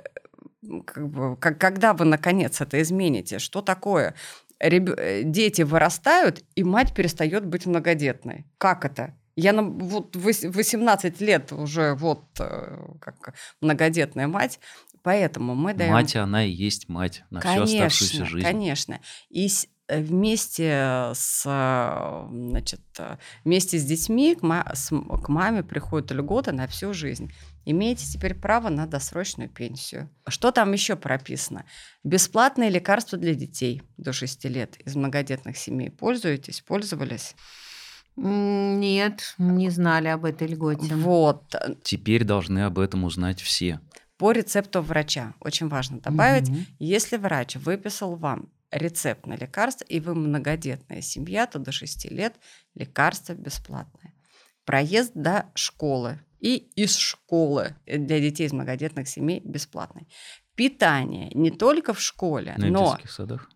как 0.85 1.09
бы, 1.09 1.37
как, 1.37 1.59
когда 1.59 1.93
вы 1.93 2.05
наконец 2.05 2.61
это 2.61 2.81
измените, 2.81 3.39
что 3.39 3.61
такое? 3.61 4.15
Реб... 4.59 4.91
Дети 5.23 5.63
вырастают, 5.63 6.43
и 6.55 6.63
мать 6.63 6.93
перестает 6.93 7.45
быть 7.45 7.65
многодетной. 7.65 8.45
Как 8.57 8.85
это? 8.85 9.15
Я 9.35 9.53
на 9.53 9.63
вот 9.63 10.15
18 10.15 11.21
лет 11.21 11.51
уже 11.51 11.95
вот 11.95 12.25
э, 12.39 12.77
как 12.99 13.33
многодетная 13.61 14.27
мать, 14.27 14.59
Поэтому 15.03 15.55
мы 15.55 15.73
даем... 15.73 15.93
Мать, 15.93 16.15
она 16.15 16.45
и 16.45 16.51
есть 16.51 16.87
мать 16.87 17.23
на 17.29 17.41
конечно, 17.41 17.65
всю 17.65 17.75
оставшуюся 17.77 18.25
жизнь. 18.25 18.45
Конечно. 18.45 18.99
И 19.29 19.49
э, 19.87 20.01
вместе 20.01 21.11
с, 21.15 21.43
э, 21.45 22.27
значит, 22.29 22.81
э, 22.99 23.17
вместе 23.43 23.79
с 23.79 23.83
детьми 23.83 24.35
к, 24.35 24.43
ма- 24.43 24.71
с, 24.73 24.89
к 24.89 25.29
маме 25.29 25.63
приходит 25.63 26.11
льгота 26.11 26.51
на 26.51 26.67
всю 26.67 26.93
жизнь. 26.93 27.31
Имеете 27.65 28.05
теперь 28.05 28.35
право 28.35 28.69
на 28.69 28.85
досрочную 28.85 29.49
пенсию. 29.49 30.09
Что 30.27 30.51
там 30.51 30.71
еще 30.71 30.95
прописано? 30.95 31.65
Бесплатные 32.03 32.69
лекарства 32.69 33.17
для 33.17 33.33
детей 33.33 33.81
до 33.97 34.13
6 34.13 34.45
лет 34.45 34.77
из 34.85 34.95
многодетных 34.95 35.57
семей. 35.57 35.89
Пользуетесь? 35.89 36.61
Пользовались? 36.61 37.35
Нет, 38.17 39.35
не 39.37 39.69
знали 39.69 40.09
об 40.09 40.25
этой 40.25 40.47
льготе. 40.47 40.93
Вот. 40.95 41.55
Теперь 41.83 42.23
должны 42.23 42.65
об 42.65 42.77
этом 42.77 43.03
узнать 43.05 43.41
все 43.41 43.79
по 44.21 44.31
рецепту 44.33 44.83
врача. 44.83 45.33
Очень 45.39 45.67
важно 45.67 45.99
добавить, 45.99 46.47
угу. 46.47 46.59
если 46.77 47.17
врач 47.17 47.55
выписал 47.55 48.15
вам 48.15 48.51
рецепт 48.69 49.25
на 49.25 49.35
лекарство, 49.35 49.83
и 49.85 49.99
вы 49.99 50.13
многодетная 50.13 51.01
семья, 51.01 51.47
то 51.47 51.57
до 51.57 51.71
6 51.71 52.11
лет 52.11 52.35
лекарство 52.75 53.33
бесплатное. 53.33 54.13
Проезд 54.63 55.13
до 55.15 55.47
школы 55.55 56.19
и 56.39 56.57
из 56.75 56.97
школы 56.97 57.75
для 57.87 58.19
детей 58.19 58.45
из 58.45 58.53
многодетных 58.53 59.07
семей 59.07 59.41
бесплатный. 59.43 60.07
Питание 60.53 61.31
не 61.33 61.49
только 61.49 61.95
в 61.95 61.99
школе, 61.99 62.53
на 62.57 62.67
но 62.67 62.99
садах. 63.09 63.49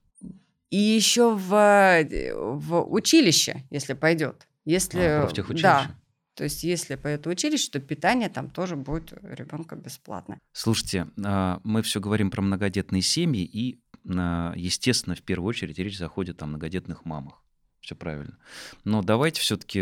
и 0.71 0.77
еще 0.77 1.35
в, 1.35 2.03
в 2.33 2.91
училище, 2.91 3.67
если 3.69 3.93
пойдет. 3.93 4.47
Если, 4.65 4.99
а, 4.99 5.27
в 5.27 5.61
Да, 5.61 5.95
то 6.35 6.43
есть, 6.43 6.63
если 6.63 6.95
пойдет 6.95 7.25
в 7.25 7.29
училище, 7.29 7.71
то 7.71 7.79
питание 7.79 8.27
там 8.27 8.49
тоже 8.49 8.75
будет 8.75 9.13
ребенка 9.23 9.77
бесплатно. 9.77 10.37
Слушайте, 10.51 11.07
а, 11.23 11.61
мы 11.63 11.81
все 11.81 12.01
говорим 12.01 12.29
про 12.29 12.41
многодетные 12.41 13.01
семьи, 13.01 13.43
и, 13.43 13.79
а, 14.09 14.53
естественно, 14.55 15.15
в 15.15 15.21
первую 15.21 15.49
очередь 15.49 15.79
речь 15.79 15.97
заходит 15.97 16.43
о 16.43 16.45
многодетных 16.45 17.05
мамах. 17.05 17.41
Все 17.79 17.95
правильно. 17.95 18.37
Но 18.83 19.01
давайте 19.01 19.39
все-таки 19.39 19.79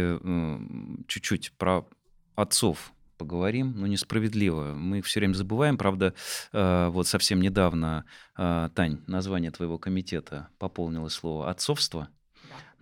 чуть-чуть 1.08 1.54
про 1.54 1.88
отцов 2.36 2.94
поговорим, 3.18 3.74
но 3.76 3.88
несправедливо. 3.88 4.74
Мы 4.74 5.00
их 5.00 5.06
все 5.06 5.22
время 5.22 5.34
забываем. 5.34 5.78
Правда, 5.78 6.14
а, 6.52 6.90
вот 6.90 7.08
совсем 7.08 7.42
недавно, 7.42 8.06
Тань, 8.36 9.02
название 9.08 9.50
твоего 9.50 9.80
комитета 9.80 10.50
пополнилось 10.60 11.14
слово 11.14 11.50
«отцовство» 11.50 12.10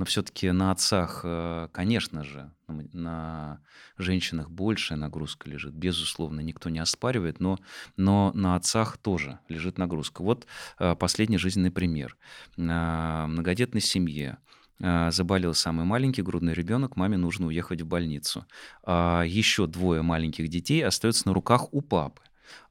но 0.02 0.06
все-таки 0.06 0.50
на 0.50 0.72
отцах, 0.72 1.22
э, 1.24 1.68
конечно 1.72 2.24
же, 2.24 2.52
на 2.68 3.60
женщинах 4.00 4.50
большая 4.50 4.98
нагрузка 4.98 5.48
лежит, 5.48 5.76
безусловно, 5.76 6.40
никто 6.40 6.72
не 6.72 6.80
оспаривает, 6.80 7.40
но, 7.40 7.60
но 7.98 8.32
на 8.34 8.56
отцах 8.56 8.98
тоже 8.98 9.38
лежит 9.48 9.78
нагрузка. 9.78 10.24
Вот 10.24 10.48
э, 10.80 10.96
последний 10.96 11.38
жизненный 11.38 11.70
пример. 11.70 12.18
В 12.58 13.28
многодетной 13.28 13.82
семье 13.82 14.40
э, 14.80 15.12
заболел 15.12 15.54
самый 15.54 15.86
маленький 15.86 16.24
грудной 16.24 16.56
ребенок, 16.56 16.96
маме 16.96 17.18
нужно 17.18 17.46
уехать 17.46 17.84
в 17.84 17.86
больницу. 17.86 18.48
А 18.82 19.22
еще 19.22 19.68
двое 19.68 20.02
маленьких 20.02 20.48
детей 20.48 20.84
остаются 20.84 21.28
на 21.28 21.36
руках 21.36 21.72
у 21.76 21.82
папы. 21.82 22.24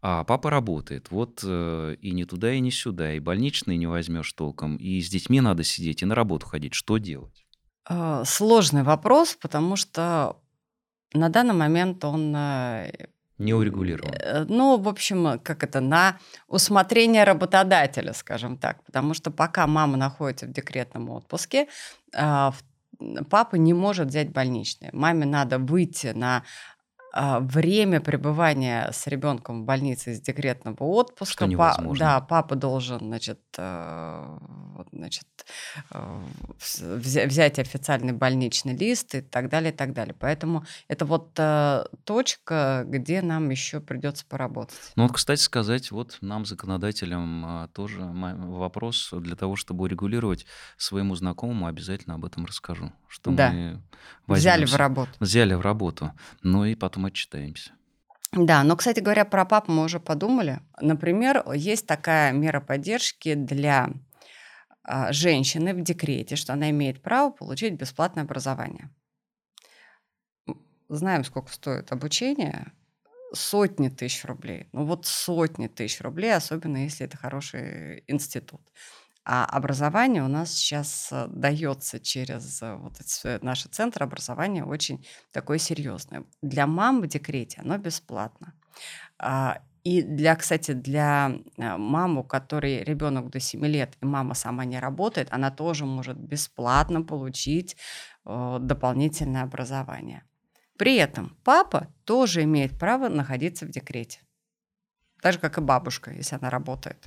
А 0.03 0.25
папа 0.25 0.51
работает. 0.51 1.11
Вот 1.11 1.41
э, 1.45 1.97
и 2.01 2.11
не 2.13 2.25
туда, 2.25 2.53
и 2.53 2.61
не 2.61 2.71
сюда. 2.71 3.15
И 3.15 3.21
больничные 3.21 3.77
не 3.77 3.87
возьмешь 3.87 4.33
толком. 4.33 4.77
И 4.77 5.01
с 5.01 5.09
детьми 5.09 5.41
надо 5.41 5.63
сидеть, 5.63 6.03
и 6.03 6.07
на 6.07 6.15
работу 6.15 6.47
ходить. 6.47 6.75
Что 6.75 6.99
делать? 6.99 7.45
Э, 7.89 8.23
сложный 8.25 8.83
вопрос, 8.83 9.37
потому 9.41 9.77
что 9.77 10.37
на 11.13 11.29
данный 11.29 11.55
момент 11.55 12.05
он... 12.05 12.35
Э, 12.37 12.91
не 13.39 13.55
урегулирован. 13.55 14.13
Э, 14.13 14.45
ну, 14.49 14.77
в 14.79 14.89
общем, 14.89 15.41
как 15.43 15.65
это, 15.65 15.81
на 15.81 16.19
усмотрение 16.47 17.25
работодателя, 17.25 18.13
скажем 18.13 18.57
так. 18.59 18.85
Потому 18.85 19.15
что 19.15 19.31
пока 19.31 19.67
мама 19.67 19.97
находится 19.97 20.47
в 20.47 20.53
декретном 20.53 21.09
отпуске, 21.11 21.67
э, 22.15 22.51
папа 23.31 23.57
не 23.57 23.73
может 23.73 24.09
взять 24.09 24.31
больничные. 24.31 24.91
Маме 24.93 25.25
надо 25.25 25.59
выйти 25.59 26.09
на 26.09 26.37
а, 26.37 26.43
время 27.13 28.01
пребывания 28.01 28.91
с 28.93 29.07
ребенком 29.07 29.63
в 29.63 29.65
больнице 29.65 30.13
из 30.13 30.21
декретного 30.21 30.83
отпуска. 30.85 31.33
Что 31.33 31.47
невозможно. 31.47 32.05
да, 32.05 32.21
папа 32.21 32.55
должен, 32.55 33.01
значит, 33.01 33.41
э, 33.59 34.39
значит, 34.93 35.27
э, 35.91 36.23
взять 36.97 37.59
официальный 37.59 38.13
больничный 38.13 38.77
лист 38.77 39.15
и 39.15 39.21
так 39.21 39.49
далее, 39.49 39.73
и 39.73 39.77
так 39.77 39.93
далее. 39.93 40.15
Поэтому 40.19 40.65
это 40.89 41.05
вот 41.05 41.33
э, 41.39 41.85
точка, 42.05 42.85
где 42.87 43.23
нам 43.23 43.51
еще 43.51 43.81
придется 43.81 44.25
поработать. 44.27 44.93
Ну 44.97 45.05
вот, 45.05 45.13
кстати 45.13 45.41
сказать, 45.41 45.91
вот 45.91 46.19
нам, 46.21 46.45
законодателям, 46.45 47.45
а, 47.45 47.69
тоже 47.69 48.01
вопрос 48.01 49.13
для 49.13 49.37
того, 49.37 49.57
чтобы 49.57 49.85
урегулировать 49.85 50.47
своему 50.77 51.15
знакомому, 51.15 51.67
обязательно 51.67 52.15
об 52.15 52.25
этом 52.25 52.47
расскажу. 52.47 52.93
Что 53.09 53.33
да. 53.33 53.51
мы 53.51 53.83
взяли 54.29 54.65
в 54.65 54.77
работу. 54.77 55.11
Взяли 55.19 55.55
в 55.55 55.61
работу, 55.61 56.13
ну 56.43 56.65
и 56.65 56.75
потом 56.75 57.00
отчитаемся. 57.07 57.73
Да, 58.33 58.63
но, 58.63 58.77
кстати 58.77 59.01
говоря, 59.01 59.25
про 59.25 59.45
пап 59.45 59.69
мы 59.69 59.85
уже 59.85 59.99
подумали. 59.99 60.61
Например, 60.81 61.45
есть 61.53 61.87
такая 61.87 62.33
мера 62.33 62.61
поддержки 62.61 63.35
для 63.35 63.91
а, 64.85 65.13
женщины 65.13 65.75
в 65.75 65.83
декрете, 65.83 66.37
что 66.37 66.53
она 66.53 66.71
имеет 66.71 67.03
право 67.03 67.31
получить 67.31 67.75
бесплатное 67.75 68.25
образование. 68.25 68.91
Знаем, 70.89 71.25
сколько 71.25 71.53
стоит 71.53 71.93
обучение. 71.93 72.73
Сотни 73.33 73.89
тысяч 73.89 74.25
рублей. 74.25 74.69
Ну 74.73 74.85
вот 74.85 75.07
сотни 75.07 75.69
тысяч 75.69 76.01
рублей, 76.01 76.35
особенно 76.35 76.79
если 76.79 77.07
это 77.07 77.17
хороший 77.17 78.03
институт. 78.09 78.61
А 79.25 79.45
образование 79.45 80.23
у 80.25 80.29
нас 80.29 80.53
сейчас 80.53 81.09
э, 81.13 81.27
дается 81.29 82.01
через 82.01 82.63
э, 82.63 82.75
вот 82.77 83.01
эти, 83.01 83.45
наши 83.45 83.69
центры 83.69 84.05
образования 84.05 84.65
очень 84.65 85.07
такое 85.31 85.59
серьезное. 85.59 86.25
Для 86.41 86.67
мам 86.67 87.03
в 87.03 87.07
декрете 87.07 87.61
оно 87.61 87.77
бесплатно. 87.77 88.55
А, 89.19 89.61
и 89.85 90.01
для, 90.03 90.37
кстати, 90.37 90.73
для 90.73 91.33
э, 91.59 91.77
мамы, 91.77 92.21
у 92.21 92.25
которой 92.25 92.83
ребенок 92.83 93.31
до 93.31 93.41
7 93.41 93.65
лет, 93.67 93.95
и 94.01 94.07
мама 94.07 94.35
сама 94.35 94.65
не 94.65 94.79
работает, 94.79 95.29
она 95.31 95.51
тоже 95.51 95.85
может 95.85 96.19
бесплатно 96.19 97.03
получить 97.03 97.77
дополнительное 98.25 99.43
образование. 99.43 100.25
При 100.79 100.97
этом 100.97 101.37
папа 101.43 101.89
тоже 102.05 102.43
имеет 102.43 102.79
право 102.79 103.09
находиться 103.09 103.67
в 103.67 103.71
декрете. 103.71 104.21
Так 105.23 105.35
же, 105.35 105.39
как 105.39 105.59
и 105.59 105.61
бабушка, 105.61 106.11
если 106.11 106.37
она 106.37 106.51
работает. 106.51 107.07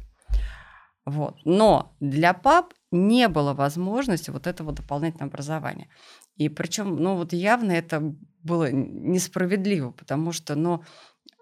Вот. 1.06 1.38
Но 1.46 1.96
для 2.00 2.34
пап 2.34 2.74
не 2.92 3.28
было 3.28 3.54
возможности 3.54 4.30
вот 4.30 4.48
этого 4.48 4.72
дополнительного 4.72 5.30
образования. 5.30 5.90
И 6.38 6.50
причем, 6.50 6.96
ну 6.96 7.16
вот 7.16 7.34
явно 7.34 7.72
это 7.72 8.16
было 8.44 8.72
несправедливо, 8.72 9.92
потому 9.92 10.32
что, 10.32 10.56
ну, 10.56 10.84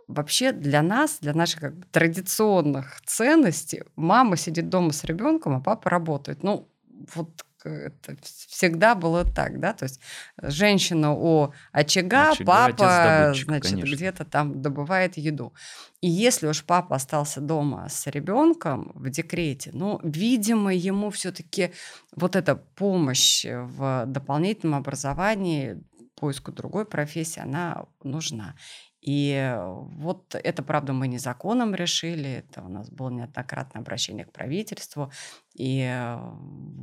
вообще 0.08 0.52
для 0.52 0.82
нас, 0.82 1.20
для 1.20 1.34
наших 1.34 1.60
как 1.62 1.78
бы, 1.78 1.86
традиционных 1.92 3.02
ценностей, 3.06 3.84
мама 3.96 4.36
сидит 4.38 4.70
дома 4.70 4.92
с 4.92 5.04
ребенком, 5.04 5.56
а 5.56 5.62
папа 5.62 5.90
работает. 5.90 6.44
Ну, 6.44 6.68
вот 7.16 7.46
это 7.70 8.16
всегда 8.24 8.96
было 8.96 9.26
так, 9.26 9.60
да, 9.60 9.74
то 9.74 9.86
есть 9.86 10.00
женщина 10.42 11.14
у 11.14 11.54
очага, 11.72 12.32
очага 12.32 12.46
папа, 12.46 13.34
значит, 13.34 13.84
где-то 13.84 14.26
там 14.26 14.62
добывает 14.62 15.18
еду. 15.18 15.54
И 16.02 16.10
если 16.10 16.48
уж 16.48 16.64
папа 16.64 16.96
остался 16.96 17.42
дома 17.42 17.88
с 17.90 18.08
ребенком 18.08 18.92
в 18.96 19.10
декрете, 19.10 19.72
ну, 19.74 20.00
видимо, 20.04 20.74
ему 20.74 21.10
все-таки 21.10 21.72
вот 22.16 22.36
эта 22.36 22.56
помощь 22.56 23.46
в 23.46 24.06
дополнительном 24.08 24.80
образовании, 24.80 25.84
поиску 26.16 26.52
другой 26.52 26.86
профессии, 26.86 27.40
она 27.40 27.86
нужна. 28.04 28.56
И 29.02 29.58
вот 29.58 30.36
это, 30.36 30.62
правда, 30.62 30.94
мы 30.94 31.08
не 31.08 31.18
законом 31.18 31.74
решили, 31.74 32.30
это 32.30 32.62
у 32.62 32.70
нас 32.70 32.90
было 32.92 33.10
неоднократное 33.10 33.82
обращение 33.82 34.26
к 34.26 34.32
правительству, 34.32 35.12
и 35.56 36.18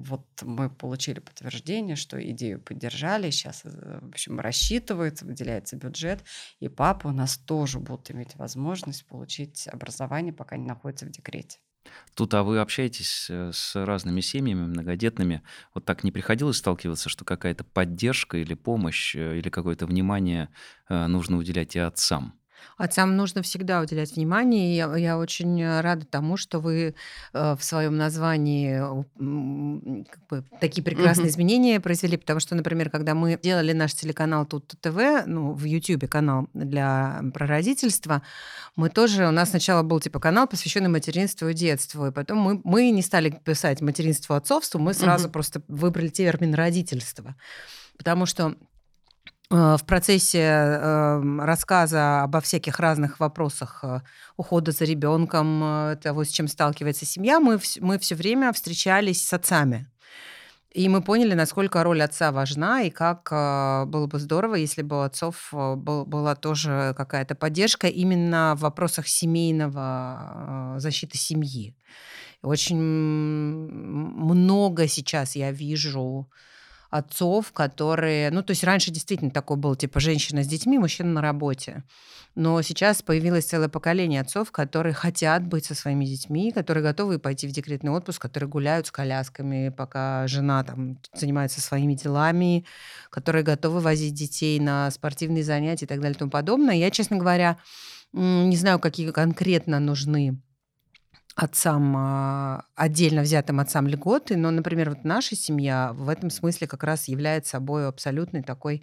вот 0.05 0.27
мы 0.43 0.69
получили 0.69 1.21
подтверждение, 1.21 1.95
что 1.95 2.21
идею 2.33 2.61
поддержали, 2.61 3.31
сейчас, 3.31 3.63
э, 3.65 4.01
в 4.03 4.09
общем, 4.09 4.41
рассчитывается, 4.41 5.25
выделяется 5.27 5.77
бюджет, 5.77 6.25
и 6.59 6.69
папа 6.69 7.09
у 7.09 7.13
нас 7.13 7.39
тоже 7.39 7.79
будут 7.79 8.11
иметь 8.11 8.35
возможность 8.35 9.07
получить 9.07 9.69
образование, 9.69 10.33
пока 10.33 10.57
не 10.57 10.67
находится 10.67 11.07
в 11.07 11.11
декрете. 11.11 11.59
Тут, 12.15 12.35
а 12.35 12.43
вы 12.43 12.59
общаетесь 12.59 13.29
э, 13.31 13.51
с 13.53 13.75
разными 13.85 14.21
семьями, 14.21 14.67
многодетными. 14.67 15.43
Вот 15.75 15.85
так 15.85 16.05
не 16.05 16.11
приходилось 16.11 16.57
сталкиваться, 16.59 17.09
что 17.09 17.25
какая-то 17.25 17.65
поддержка 17.65 18.39
или 18.39 18.55
помощь, 18.55 19.15
э, 19.15 19.39
или 19.39 19.49
какое-то 19.49 19.87
внимание 19.87 20.49
э, 20.89 21.07
нужно 21.07 21.37
уделять 21.37 21.77
и 21.77 21.79
отцам? 21.79 22.35
Отцам 22.77 23.17
нужно 23.17 23.43
всегда 23.43 23.81
уделять 23.81 24.15
внимание. 24.15 24.77
Я, 24.77 24.97
я 24.97 25.19
очень 25.19 25.81
рада 25.81 26.07
тому, 26.07 26.37
что 26.37 26.61
вы 26.61 26.95
э, 27.33 27.57
в 27.57 27.65
своем 27.65 27.97
названии 27.97 28.79
э, 28.79 30.05
как 30.11 30.27
бы, 30.29 30.45
такие 30.61 30.83
прекрасные 30.83 31.27
mm-hmm. 31.27 31.31
изменения 31.31 31.81
произвели, 31.81 32.17
потому 32.17 32.41
что, 32.41 32.55
например, 32.55 32.91
когда 32.91 33.15
мы 33.15 33.39
делали 33.43 33.73
наш 33.73 33.95
телеканал 33.95 34.47
Тут 34.47 34.75
ТВ, 34.81 35.27
ну, 35.27 35.53
в 35.53 35.65
YouTube 35.65 36.09
канал 36.09 36.49
для 36.55 37.21
прародительства, 37.35 38.23
мы 38.77 38.91
тоже, 38.91 39.27
у 39.27 39.33
нас 39.33 39.51
сначала 39.51 39.83
был 39.83 39.99
типа 40.01 40.21
канал, 40.21 40.47
посвященный 40.47 40.89
материнству 40.89 41.49
и 41.49 41.55
детству, 41.55 42.07
и 42.07 42.13
потом 42.13 42.39
мы, 42.39 42.61
мы 42.65 42.91
не 42.91 43.03
стали 43.03 43.31
писать 43.31 43.81
материнство, 43.81 44.37
отцовству, 44.37 44.79
мы 44.79 44.95
сразу 44.95 45.29
mm-hmm. 45.29 45.33
просто 45.33 45.63
выбрали 45.69 46.09
термин 46.09 46.55
родительство. 46.55 47.35
Потому 47.97 48.27
что 48.27 48.55
Э, 48.55 48.78
в 49.51 49.81
процессе 49.87 50.41
эм, 50.41 51.41
рассказа 51.41 52.23
обо 52.23 52.43
всяких 52.43 52.79
разных 52.81 53.19
вопросах 53.19 53.81
э, 53.83 54.03
ухода 54.37 54.73
за 54.73 54.85
ребенком, 54.85 55.63
э, 55.65 55.97
того, 55.97 56.25
с 56.25 56.29
чем 56.29 56.49
сталкивается 56.49 57.07
семья, 57.07 57.41
мы, 57.41 57.59
мы 57.81 57.99
все 57.99 58.15
время 58.15 58.53
встречались 58.53 59.27
с 59.27 59.33
отцами. 59.33 59.87
И 60.75 60.87
мы 60.91 61.03
поняли, 61.03 61.33
насколько 61.33 61.83
роль 61.83 62.03
отца 62.03 62.31
важна, 62.31 62.83
и 62.83 62.91
как 62.91 63.31
было 63.89 64.07
бы 64.07 64.19
здорово, 64.19 64.57
если 64.57 64.83
бы 64.83 64.99
у 64.99 65.01
отцов 65.01 65.49
был, 65.51 66.05
была 66.05 66.35
тоже 66.35 66.93
какая-то 66.95 67.35
поддержка 67.35 67.89
именно 67.89 68.55
в 68.55 68.61
вопросах 68.61 69.09
семейного 69.09 70.75
защиты 70.77 71.17
семьи. 71.17 71.75
Очень 72.43 72.79
много 72.79 74.89
сейчас 74.89 75.37
я 75.37 75.53
вижу 75.53 76.29
отцов, 76.91 77.53
которые... 77.53 78.31
Ну, 78.31 78.43
то 78.43 78.53
есть 78.53 78.65
раньше 78.65 78.91
действительно 78.91 79.31
такой 79.31 79.57
был, 79.57 79.77
типа, 79.77 80.01
женщина 80.01 80.43
с 80.43 80.47
детьми, 80.47 80.79
мужчина 80.79 81.11
на 81.11 81.21
работе. 81.21 81.85
Но 82.35 82.63
сейчас 82.63 83.03
появилось 83.03 83.47
целое 83.47 83.69
поколение 83.69 84.21
отцов, 84.21 84.53
которые 84.53 84.93
хотят 84.93 85.47
быть 85.47 85.65
со 85.65 85.75
своими 85.75 86.05
детьми, 86.05 86.53
которые 86.53 86.85
готовы 86.85 87.19
пойти 87.19 87.49
в 87.49 87.53
декретный 87.53 87.91
отпуск, 87.91 88.23
которые 88.23 88.49
гуляют 88.49 88.87
с 88.87 88.91
колясками, 88.91 89.71
пока 89.71 90.27
жена 90.29 90.63
там 90.63 90.99
занимается 91.15 91.61
своими 91.61 91.95
делами, 91.95 92.65
которые 93.11 93.43
готовы 93.43 93.81
возить 93.81 94.15
детей 94.15 94.61
на 94.61 94.91
спортивные 94.91 95.43
занятия 95.43 95.85
и 95.85 95.89
так 95.89 96.01
далее 96.01 96.15
и 96.15 96.19
тому 96.19 96.31
подобное. 96.31 96.77
Я, 96.77 96.91
честно 96.91 97.17
говоря, 97.17 97.59
не 98.13 98.57
знаю, 98.57 98.79
какие 98.79 99.11
конкретно 99.11 99.81
нужны 99.81 100.41
отцам, 101.39 101.95
а, 101.97 102.65
отдельно 102.75 103.23
взятым 103.23 103.61
отцам 103.61 103.87
льготы, 103.87 104.37
но, 104.37 104.51
например, 104.51 104.91
вот 104.91 105.05
наша 105.05 105.37
семья 105.37 105.93
в 105.95 106.09
этом 106.09 106.31
смысле 106.31 106.67
как 106.67 106.83
раз 106.83 107.07
является 107.07 107.53
собой 107.53 107.87
абсолютный 107.87 108.43
такой 108.43 108.83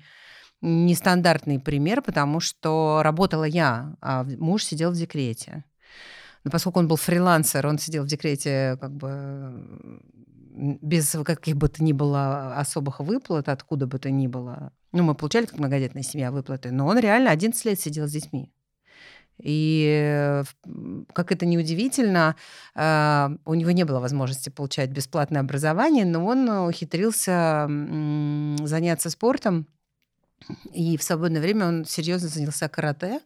нестандартный 0.61 1.59
пример, 1.59 2.01
потому 2.01 2.39
что 2.39 3.01
работала 3.03 3.43
я, 3.43 3.97
а 4.01 4.23
муж 4.23 4.63
сидел 4.63 4.91
в 4.91 4.95
декрете. 4.95 5.65
Но 6.45 6.51
поскольку 6.51 6.79
он 6.79 6.87
был 6.87 6.95
фрилансер, 6.95 7.67
он 7.67 7.77
сидел 7.77 8.03
в 8.03 8.07
декрете 8.07 8.77
как 8.79 8.95
бы 8.95 9.99
без 10.55 11.13
каких 11.25 11.57
бы 11.57 11.67
то 11.67 11.83
ни 11.83 11.91
было 11.91 12.55
особых 12.55 13.01
выплат, 13.01 13.49
откуда 13.49 13.85
бы 13.85 13.99
то 13.99 14.09
ни 14.09 14.27
было. 14.27 14.71
Ну, 14.93 15.03
мы 15.03 15.13
получали 15.13 15.45
как 15.45 15.59
многодетная 15.59 16.03
семья 16.03 16.31
выплаты, 16.31 16.71
но 16.71 16.87
он 16.87 16.99
реально 16.99 17.31
11 17.31 17.65
лет 17.65 17.77
сидел 17.81 18.07
с 18.07 18.11
детьми. 18.11 18.54
И 19.41 20.43
как 21.13 21.31
это 21.31 21.45
ни 21.45 21.57
удивительно, 21.57 22.35
а, 22.73 23.31
у 23.45 23.53
него 23.53 23.71
не 23.71 23.83
было 23.83 23.99
возможности 23.99 24.49
получать 24.49 24.91
бесплатное 24.91 25.41
образование, 25.41 26.05
но 26.05 26.25
он 26.25 26.47
ухитрился 26.49 27.67
заняться 28.63 29.09
спортом. 29.09 29.67
И 30.73 30.97
в 30.97 31.03
свободное 31.03 31.41
время 31.41 31.67
он 31.67 31.85
серьезно 31.85 32.29
занялся 32.29 32.67
карате 32.69 33.19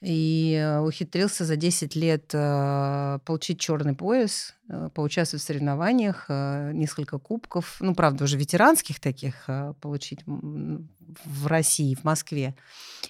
и 0.00 0.78
ухитрился 0.82 1.44
за 1.44 1.56
10 1.56 1.96
лет 1.96 2.30
а, 2.34 3.20
получить 3.20 3.58
черный 3.58 3.94
пояс, 3.94 4.54
а, 4.68 4.90
поучаствовать 4.90 5.42
в 5.42 5.46
соревнованиях, 5.46 6.26
несколько 6.28 7.18
кубков, 7.18 7.76
ну, 7.80 7.94
правда, 7.94 8.24
уже 8.24 8.36
ветеранских 8.36 9.00
таких 9.00 9.48
получить 9.80 10.20
в 11.24 11.46
России, 11.46 11.94
в 11.94 12.04
Москве. 12.04 12.54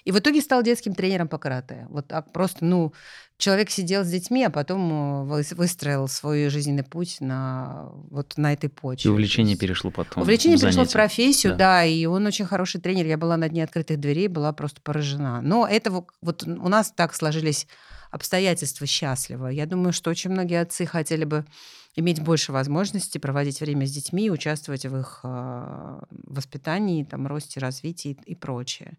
И 0.03 0.11
в 0.11 0.19
итоге 0.19 0.41
стал 0.41 0.63
детским 0.63 0.93
тренером 0.93 1.27
по 1.27 1.37
карате. 1.37 1.87
Вот 1.89 2.07
так 2.07 2.31
просто, 2.31 2.65
ну, 2.65 2.93
человек 3.37 3.69
сидел 3.69 4.03
с 4.03 4.09
детьми, 4.09 4.43
а 4.43 4.49
потом 4.49 5.29
э, 5.29 5.43
выстроил 5.55 6.07
свой 6.07 6.49
жизненный 6.49 6.83
путь 6.83 7.17
на 7.19 7.89
вот 8.09 8.37
на 8.37 8.53
этой 8.53 8.69
почве. 8.69 9.09
И 9.09 9.11
увлечение 9.11 9.57
перешло 9.57 9.91
потом. 9.91 10.23
Увлечение 10.23 10.57
в 10.57 10.61
перешло 10.61 10.85
в 10.85 10.91
профессию, 10.91 11.53
да. 11.53 11.57
да, 11.57 11.85
и 11.85 12.05
он 12.05 12.25
очень 12.25 12.45
хороший 12.45 12.81
тренер. 12.81 13.05
Я 13.05 13.17
была 13.17 13.37
на 13.37 13.49
дне 13.49 13.63
открытых 13.63 13.99
дверей, 13.99 14.27
была 14.27 14.53
просто 14.53 14.81
поражена. 14.81 15.41
Но 15.41 15.67
это 15.67 15.91
вот 16.21 16.43
у 16.43 16.69
нас 16.69 16.91
так 16.95 17.13
сложились 17.13 17.67
обстоятельства 18.11 18.87
счастливо. 18.87 19.47
Я 19.47 19.65
думаю, 19.65 19.91
что 19.91 20.09
очень 20.09 20.31
многие 20.31 20.61
отцы 20.61 20.85
хотели 20.85 21.25
бы 21.25 21.45
иметь 21.95 22.21
больше 22.21 22.51
возможностей 22.51 23.19
проводить 23.19 23.61
время 23.61 23.85
с 23.85 23.91
детьми, 23.91 24.29
участвовать 24.29 24.85
в 24.85 24.97
их 24.97 25.21
э, 25.23 25.99
воспитании, 26.09 27.03
там, 27.03 27.27
росте, 27.27 27.59
развитии 27.59 28.17
и, 28.25 28.31
и 28.31 28.35
прочее. 28.35 28.97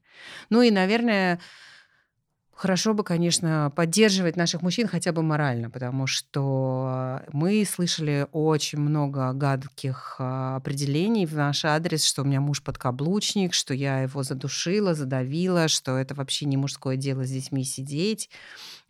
Ну 0.51 0.63
и, 0.63 0.71
наверное, 0.71 1.41
Хорошо 2.57 2.95
бы, 2.95 3.05
конечно, 3.05 3.71
поддерживать 3.77 4.37
наших 4.37 4.63
мужчин 4.63 4.89
хотя 4.89 5.13
бы 5.13 5.23
морально, 5.23 5.69
потому 5.69 6.07
что 6.07 7.21
мы 7.31 7.63
слышали 7.67 8.27
очень 8.33 8.79
много 8.79 9.35
гадких 9.35 10.17
а, 10.19 10.57
определений 10.57 11.27
в 11.27 11.35
наш 11.35 11.67
адрес, 11.67 12.03
что 12.03 12.23
у 12.23 12.25
меня 12.25 12.41
муж 12.41 12.63
подкаблучник, 12.63 13.53
что 13.53 13.75
я 13.75 14.01
его 14.01 14.23
задушила, 14.23 14.95
задавила, 14.95 15.69
что 15.69 15.99
это 15.99 16.15
вообще 16.15 16.47
не 16.47 16.57
мужское 16.57 16.97
дело 16.97 17.27
с 17.27 17.31
детьми 17.31 17.63
сидеть 17.63 18.31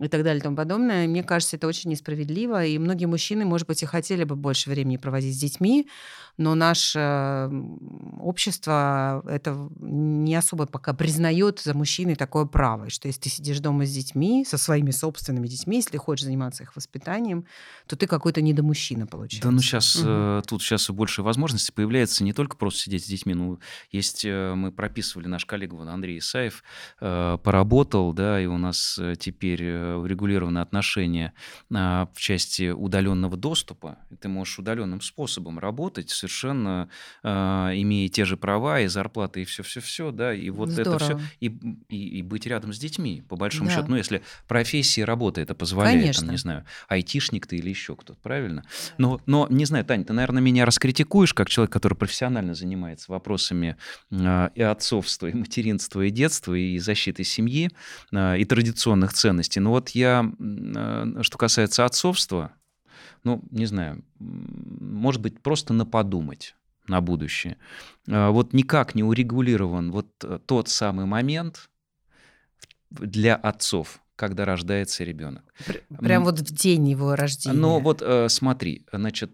и 0.00 0.08
так 0.08 0.22
далее 0.22 0.40
и 0.40 0.42
тому 0.42 0.56
подобное. 0.56 1.06
Мне 1.08 1.22
кажется, 1.22 1.56
это 1.56 1.66
очень 1.66 1.90
несправедливо, 1.90 2.64
и 2.64 2.78
многие 2.78 3.06
мужчины, 3.06 3.44
может 3.44 3.66
быть, 3.66 3.82
и 3.82 3.86
хотели 3.86 4.24
бы 4.24 4.36
больше 4.36 4.68
времени 4.68 4.98
проводить 4.98 5.34
с 5.34 5.40
детьми, 5.40 5.88
но 6.36 6.54
наше 6.54 7.50
общество 8.20 9.22
это 9.26 9.70
не 9.80 10.34
особо 10.34 10.66
пока 10.66 10.92
признает 10.92 11.60
за 11.60 11.74
мужчиной 11.74 12.14
такое 12.14 12.44
право, 12.44 12.90
что 12.90 13.08
если 13.08 13.22
ты 13.22 13.28
сидишь 13.30 13.60
дома 13.60 13.86
с 13.86 13.92
детьми, 13.92 14.44
со 14.44 14.58
своими 14.58 14.90
собственными 14.90 15.46
детьми, 15.46 15.76
если 15.76 15.96
хочешь 15.96 16.24
заниматься 16.24 16.62
их 16.62 16.76
воспитанием, 16.76 17.46
то 17.86 17.96
ты 17.96 18.06
какой-то 18.06 18.42
недомужчина 18.42 19.06
получается. 19.06 19.48
Да, 19.48 19.54
ну 19.54 19.60
сейчас 19.60 19.96
угу. 19.96 20.06
э, 20.08 20.42
тут 20.46 20.62
сейчас 20.62 20.90
больше 20.90 21.22
возможностей 21.22 21.72
появляется 21.72 22.22
не 22.22 22.34
только 22.34 22.56
просто 22.56 22.80
сидеть 22.80 23.04
с 23.04 23.08
детьми, 23.08 23.32
ну 23.32 23.58
есть 23.90 24.24
э, 24.26 24.54
мы 24.54 24.72
прописывали 24.72 25.28
наш 25.28 25.46
коллега 25.46 25.76
Андрей 25.90 26.18
Исаев 26.18 26.62
э, 27.00 27.38
поработал, 27.42 28.12
да, 28.12 28.40
и 28.40 28.46
у 28.46 28.58
нас 28.58 29.00
теперь 29.18 29.62
урегулированы 29.94 30.58
отношения 30.58 31.32
э, 31.70 31.74
в 32.12 32.18
части 32.18 32.70
удаленного 32.70 33.36
доступа, 33.36 33.98
и 34.10 34.16
ты 34.16 34.28
можешь 34.28 34.58
удаленным 34.58 35.00
способом 35.00 35.58
работать 35.58 36.10
совершенно 36.10 36.88
э, 37.22 37.28
имея 37.28 38.08
те 38.08 38.24
же 38.24 38.36
права 38.36 38.80
и 38.80 38.86
зарплаты 38.86 39.42
и 39.42 39.44
все-все-все, 39.44 40.10
да, 40.10 40.34
и 40.34 40.50
вот 40.50 40.70
Здорово. 40.70 40.94
это 40.96 41.04
все, 41.04 41.20
и, 41.40 41.46
и, 41.88 42.18
и 42.18 42.22
быть 42.22 42.46
рядом 42.46 42.72
с 42.72 42.78
детьми, 42.78 43.22
по 43.28 43.36
большому 43.36 43.68
да. 43.68 43.76
счету, 43.76 43.86
ну, 43.90 43.96
если 43.96 44.22
профессия 44.48 45.02
и 45.02 45.04
работа 45.04 45.40
это 45.40 45.54
позволяет, 45.54 46.00
Конечно. 46.00 46.22
там, 46.22 46.30
не 46.30 46.38
знаю, 46.38 46.64
айтишник 46.88 47.46
ты 47.46 47.56
или 47.56 47.68
еще 47.68 47.96
кто-то, 47.96 48.18
правильно? 48.20 48.64
Но, 48.98 49.20
но, 49.26 49.46
не 49.50 49.64
знаю, 49.64 49.84
Таня, 49.84 50.04
ты, 50.04 50.12
наверное, 50.12 50.42
меня 50.42 50.64
раскритикуешь, 50.64 51.34
как 51.34 51.48
человек, 51.48 51.72
который 51.72 51.94
профессионально 51.94 52.54
занимается 52.54 53.10
вопросами 53.10 53.76
э, 54.10 54.48
и 54.54 54.62
отцовства, 54.62 55.26
и 55.26 55.34
материнства, 55.34 56.02
и 56.02 56.10
детства, 56.10 56.54
и 56.54 56.78
защиты 56.78 57.24
семьи, 57.24 57.70
э, 58.12 58.38
и 58.38 58.44
традиционных 58.44 59.12
ценностей. 59.12 59.60
Но 59.60 59.72
вот 59.76 59.90
я, 59.90 60.24
э, 60.38 61.22
что 61.22 61.38
касается 61.38 61.84
отцовства, 61.84 62.52
ну, 63.24 63.42
не 63.50 63.66
знаю, 63.66 64.02
может 64.18 65.20
быть, 65.20 65.42
просто 65.42 65.74
на 65.74 65.84
подумать 65.84 66.54
на 66.88 67.00
будущее. 67.00 67.56
А, 68.08 68.30
вот 68.30 68.52
никак 68.52 68.94
не 68.94 69.02
урегулирован 69.02 69.90
вот 69.90 70.08
э, 70.24 70.38
тот 70.46 70.68
самый 70.68 71.04
момент 71.04 71.68
для 72.90 73.34
отцов, 73.34 74.00
когда 74.14 74.44
рождается 74.44 75.04
ребенок. 75.04 75.44
Прям 75.98 76.24
вот 76.24 76.38
в 76.38 76.54
день 76.54 76.88
его 76.88 77.16
рождения. 77.16 77.58
Ну 77.58 77.80
вот 77.80 78.00
э, 78.02 78.28
смотри, 78.30 78.86
значит, 78.92 79.32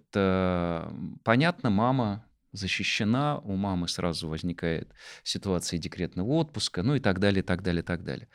понятно, 1.22 1.70
мама 1.70 2.24
защищена, 2.52 3.38
у 3.38 3.56
мамы 3.56 3.88
сразу 3.88 4.28
возникает 4.28 4.90
ситуация 5.22 5.78
декретного 5.78 6.28
отпуска, 6.32 6.82
ну 6.82 6.94
и 6.94 7.00
так 7.00 7.18
далее, 7.18 7.42
так 7.42 7.62
далее, 7.62 7.82
так 7.82 8.04
далее. 8.04 8.28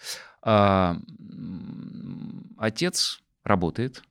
А, 0.49 0.97
отец 2.57 3.19
работает, 3.43 4.01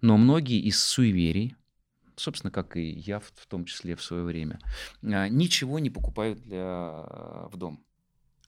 но 0.00 0.16
многие 0.16 0.60
из 0.60 0.80
суеверий, 0.80 1.56
собственно, 2.14 2.52
как 2.52 2.76
и 2.76 2.90
я 2.90 3.18
в 3.18 3.32
том 3.48 3.64
числе 3.64 3.96
в 3.96 4.02
свое 4.02 4.22
время, 4.22 4.60
а, 5.02 5.28
ничего 5.28 5.80
не 5.80 5.90
покупают 5.90 6.40
для, 6.42 6.68
в 7.50 7.56
дом. 7.56 7.84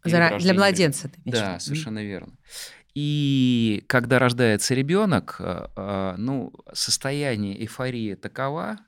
За, 0.05 0.39
для 0.39 0.55
младенца, 0.55 1.09
ты 1.09 1.21
Да, 1.25 1.59
совершенно 1.59 2.05
верно. 2.05 2.39
И 2.95 3.83
когда 3.89 4.21
рождается 4.21 4.75
ребенок, 4.77 5.39
а, 5.41 6.15
ну, 6.17 6.53
состояние 6.73 7.61
эйфории 7.61 8.15
такова, 8.15 8.79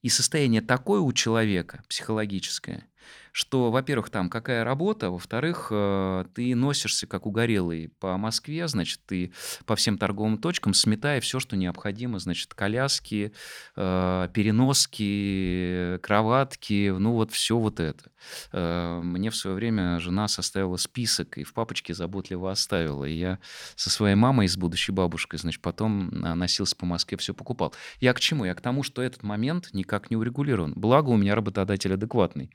и 0.00 0.08
состояние 0.08 0.62
такое 0.62 1.00
у 1.00 1.12
человека 1.12 1.82
психологическое, 1.90 2.88
что, 3.34 3.72
во-первых, 3.72 4.10
там 4.10 4.30
какая 4.30 4.62
работа, 4.62 5.10
во-вторых, 5.10 5.66
э, 5.72 6.24
ты 6.34 6.54
носишься 6.54 7.08
как 7.08 7.26
угорелый 7.26 7.88
по 7.98 8.16
Москве, 8.16 8.68
значит, 8.68 9.00
ты 9.06 9.32
по 9.66 9.74
всем 9.74 9.98
торговым 9.98 10.38
точкам, 10.38 10.72
сметая 10.72 11.20
все, 11.20 11.40
что 11.40 11.56
необходимо, 11.56 12.20
значит, 12.20 12.54
коляски, 12.54 13.32
э, 13.74 14.28
переноски, 14.32 15.98
кроватки, 16.00 16.94
ну 16.96 17.14
вот 17.14 17.32
все 17.32 17.58
вот 17.58 17.80
это. 17.80 18.04
Э, 18.52 19.00
мне 19.02 19.30
в 19.30 19.36
свое 19.36 19.56
время 19.56 19.98
жена 19.98 20.28
составила 20.28 20.76
список 20.76 21.36
и 21.36 21.42
в 21.42 21.54
папочке 21.54 21.92
заботливо 21.92 22.52
оставила. 22.52 23.04
И 23.04 23.14
я 23.14 23.40
со 23.74 23.90
своей 23.90 24.14
мамой, 24.14 24.46
с 24.46 24.56
будущей 24.56 24.92
бабушкой, 24.92 25.40
значит, 25.40 25.60
потом 25.60 26.08
носился 26.10 26.76
по 26.76 26.86
Москве, 26.86 27.18
все 27.18 27.34
покупал. 27.34 27.74
Я 27.98 28.14
к 28.14 28.20
чему? 28.20 28.44
Я 28.44 28.54
к 28.54 28.60
тому, 28.60 28.84
что 28.84 29.02
этот 29.02 29.24
момент 29.24 29.70
никак 29.72 30.12
не 30.12 30.16
урегулирован. 30.16 30.72
Благо 30.76 31.08
у 31.08 31.16
меня 31.16 31.34
работодатель 31.34 31.92
адекватный 31.92 32.52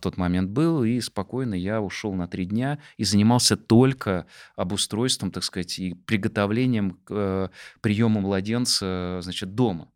тот 0.00 0.16
момент 0.16 0.50
был, 0.50 0.84
и 0.84 1.00
спокойно 1.00 1.54
я 1.54 1.80
ушел 1.80 2.12
на 2.14 2.28
три 2.28 2.44
дня 2.44 2.78
и 2.96 3.04
занимался 3.04 3.56
только 3.56 4.26
обустройством, 4.56 5.30
так 5.30 5.44
сказать, 5.44 5.78
и 5.78 5.94
приготовлением 5.94 6.98
к 7.04 7.10
э, 7.10 7.48
приему 7.80 8.20
младенца, 8.20 9.20
значит, 9.22 9.54
дома. 9.54 9.90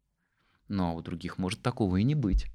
Но 0.69 0.95
у 0.95 1.01
других 1.01 1.39
может 1.39 1.63
такого 1.63 1.97
и 1.97 2.03
не 2.03 2.15
быть. 2.15 2.47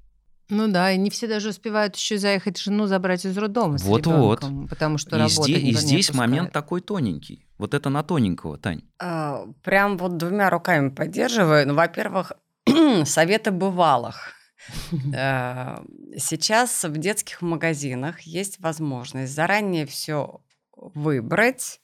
Ну 0.50 0.68
да, 0.68 0.92
и 0.92 0.98
не 0.98 1.08
все 1.08 1.26
даже 1.26 1.48
успевают 1.48 1.96
еще 1.96 2.18
заехать 2.18 2.58
жену 2.58 2.86
забрать 2.86 3.24
из 3.24 3.36
роддома 3.36 3.78
вот, 3.78 4.06
вот. 4.06 4.44
потому 4.68 4.98
что 4.98 5.16
и 5.16 5.20
работа 5.20 5.42
здесь, 5.44 5.62
И 5.62 5.72
здесь 5.72 6.14
момент 6.14 6.52
такой 6.52 6.82
тоненький. 6.82 7.46
Вот 7.56 7.72
это 7.72 7.88
на 7.88 8.02
тоненького, 8.02 8.58
Тань. 8.58 8.82
А, 8.98 9.46
прям 9.62 9.96
вот 9.96 10.18
двумя 10.18 10.50
руками 10.50 10.90
поддерживаю. 10.90 11.66
Ну, 11.66 11.74
во-первых, 11.74 12.32
советы 13.04 13.52
бывалых. 13.52 14.34
Э, 15.14 15.78
сейчас 16.16 16.84
в 16.84 16.96
детских 16.96 17.42
магазинах 17.42 18.20
есть 18.22 18.60
возможность 18.60 19.32
заранее 19.32 19.86
все 19.86 20.40
выбрать, 20.76 21.80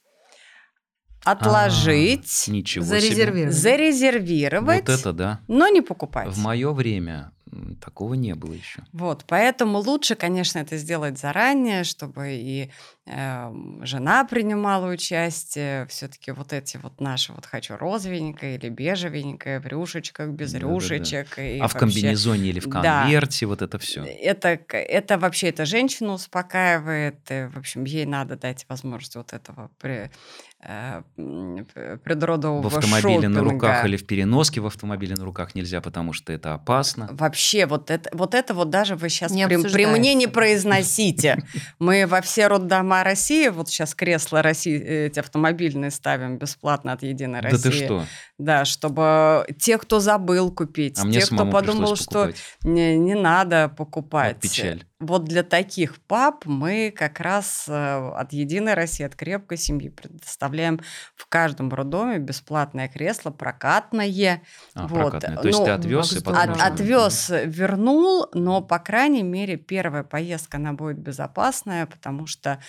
отложить, 1.24 2.44
а, 2.48 2.50
ничего 2.50 2.84
зарезервировать. 2.84 3.52
Себе. 3.54 3.62
зарезервировать, 3.62 4.88
вот 4.88 4.98
это 4.98 5.12
да. 5.12 5.40
но 5.48 5.68
не 5.68 5.80
покупать. 5.82 6.28
В 6.28 6.38
мое 6.38 6.72
время 6.72 7.32
такого 7.80 8.14
не 8.14 8.34
было 8.34 8.52
еще. 8.52 8.82
Вот, 8.92 9.24
поэтому 9.26 9.78
лучше, 9.78 10.14
конечно, 10.14 10.58
это 10.60 10.76
сделать 10.76 11.18
заранее, 11.18 11.84
чтобы 11.84 12.34
и 12.34 12.70
жена 13.06 14.24
принимала 14.24 14.90
участие. 14.90 15.86
Все-таки 15.86 16.32
вот 16.32 16.52
эти 16.52 16.76
вот 16.76 17.00
наши 17.00 17.32
вот 17.32 17.46
хочу 17.46 17.76
розовенькое 17.76 18.56
или 18.56 18.68
бежевенькое, 18.68 19.58
в 19.58 19.66
рюшечках, 19.66 20.28
без 20.28 20.52
да, 20.52 20.58
рюшечек. 20.58 21.28
Да, 21.30 21.36
да. 21.36 21.42
И 21.42 21.58
а 21.58 21.62
вообще, 21.62 21.76
в 21.76 21.80
комбинезоне 21.80 22.50
или 22.50 22.60
в 22.60 22.68
конверте, 22.68 23.46
да, 23.46 23.48
вот 23.48 23.62
это 23.62 23.78
все. 23.78 24.04
Это, 24.04 24.60
это 24.70 25.18
вообще 25.18 25.48
это 25.48 25.64
женщину 25.64 26.12
успокаивает. 26.12 27.18
И, 27.30 27.48
в 27.52 27.56
общем, 27.56 27.84
ей 27.84 28.04
надо 28.04 28.36
дать 28.36 28.66
возможность 28.68 29.16
вот 29.16 29.32
этого 29.32 29.70
при, 29.80 30.10
э, 30.62 31.02
предродового 32.04 32.68
В 32.68 32.76
автомобиле 32.76 33.14
шопинга. 33.14 33.28
на 33.28 33.40
руках 33.40 33.84
или 33.86 33.96
в 33.96 34.06
переноске 34.06 34.60
в 34.60 34.66
автомобиле 34.66 35.14
на 35.16 35.24
руках 35.24 35.54
нельзя, 35.54 35.80
потому 35.80 36.12
что 36.12 36.32
это 36.32 36.54
опасно. 36.54 37.08
Вообще, 37.10 37.66
вот 37.66 37.90
это 37.90 38.10
вот, 38.12 38.34
это 38.34 38.52
вот 38.54 38.68
даже 38.70 38.94
вы 38.94 39.08
сейчас 39.08 39.32
не 39.32 39.46
при, 39.48 39.56
при 39.56 39.86
мне 39.86 40.14
не 40.14 40.26
произносите. 40.26 41.42
Мы 41.78 42.06
во 42.06 42.20
все 42.20 42.46
роддома 42.46 42.89
России, 42.90 43.48
вот 43.48 43.68
сейчас 43.68 43.94
кресла 43.94 44.42
России, 44.42 44.78
эти 44.78 45.18
автомобильные 45.18 45.90
ставим 45.90 46.38
бесплатно 46.38 46.92
от 46.92 47.02
Единой 47.02 47.40
России. 47.40 47.62
Да 47.62 47.70
ты 47.70 47.72
что? 47.72 48.04
Да, 48.38 48.64
чтобы 48.64 49.46
те, 49.58 49.78
кто 49.78 50.00
забыл 50.00 50.52
купить, 50.52 50.98
а 50.98 51.10
те, 51.10 51.24
кто 51.24 51.46
подумал, 51.50 51.96
что 51.96 52.32
не, 52.64 52.96
не 52.96 53.14
надо 53.14 53.68
покупать. 53.68 54.34
Вот 54.34 54.42
печаль. 54.42 54.84
Вот 55.00 55.24
для 55.24 55.42
таких 55.42 55.98
пап 56.02 56.44
мы 56.44 56.92
как 56.94 57.20
раз 57.20 57.64
э, 57.68 57.72
от 57.72 58.34
Единой 58.34 58.74
России, 58.74 59.02
от 59.02 59.16
крепкой 59.16 59.56
семьи 59.56 59.88
предоставляем 59.88 60.78
в 61.16 61.26
каждом 61.26 61.70
роддоме 61.70 62.18
бесплатное 62.18 62.86
кресло, 62.86 63.30
прокатное. 63.30 64.42
А, 64.74 64.86
вот. 64.86 65.12
прокатное. 65.12 65.38
То 65.38 65.48
есть 65.48 65.58
ну, 65.58 65.64
ты 65.64 65.70
отвез 65.70 66.12
и 66.12 66.22
потом... 66.22 66.42
От, 66.42 66.60
отвез, 66.60 67.30
вернул, 67.30 68.28
но, 68.34 68.60
по 68.60 68.78
крайней 68.78 69.22
мере, 69.22 69.56
первая 69.56 70.02
поездка, 70.02 70.58
она 70.58 70.74
будет 70.74 70.98
безопасная, 70.98 71.86
потому 71.86 72.26
что 72.26 72.60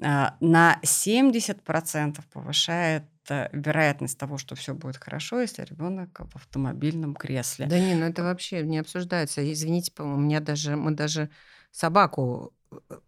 э, 0.00 0.26
на 0.38 0.78
70% 0.84 2.20
повышает 2.32 3.04
вероятность 3.52 4.18
того, 4.18 4.38
что 4.38 4.54
все 4.54 4.74
будет 4.74 4.96
хорошо, 4.96 5.40
если 5.40 5.64
ребенок 5.64 6.20
в 6.20 6.36
автомобильном 6.36 7.14
кресле. 7.14 7.66
Да 7.66 7.78
не, 7.78 7.94
ну 7.94 8.06
это 8.06 8.22
вообще 8.22 8.62
не 8.62 8.78
обсуждается. 8.78 9.52
Извините, 9.52 9.92
у 9.98 10.16
меня 10.16 10.40
даже 10.40 10.76
мы 10.76 10.92
даже 10.92 11.30
собаку 11.70 12.52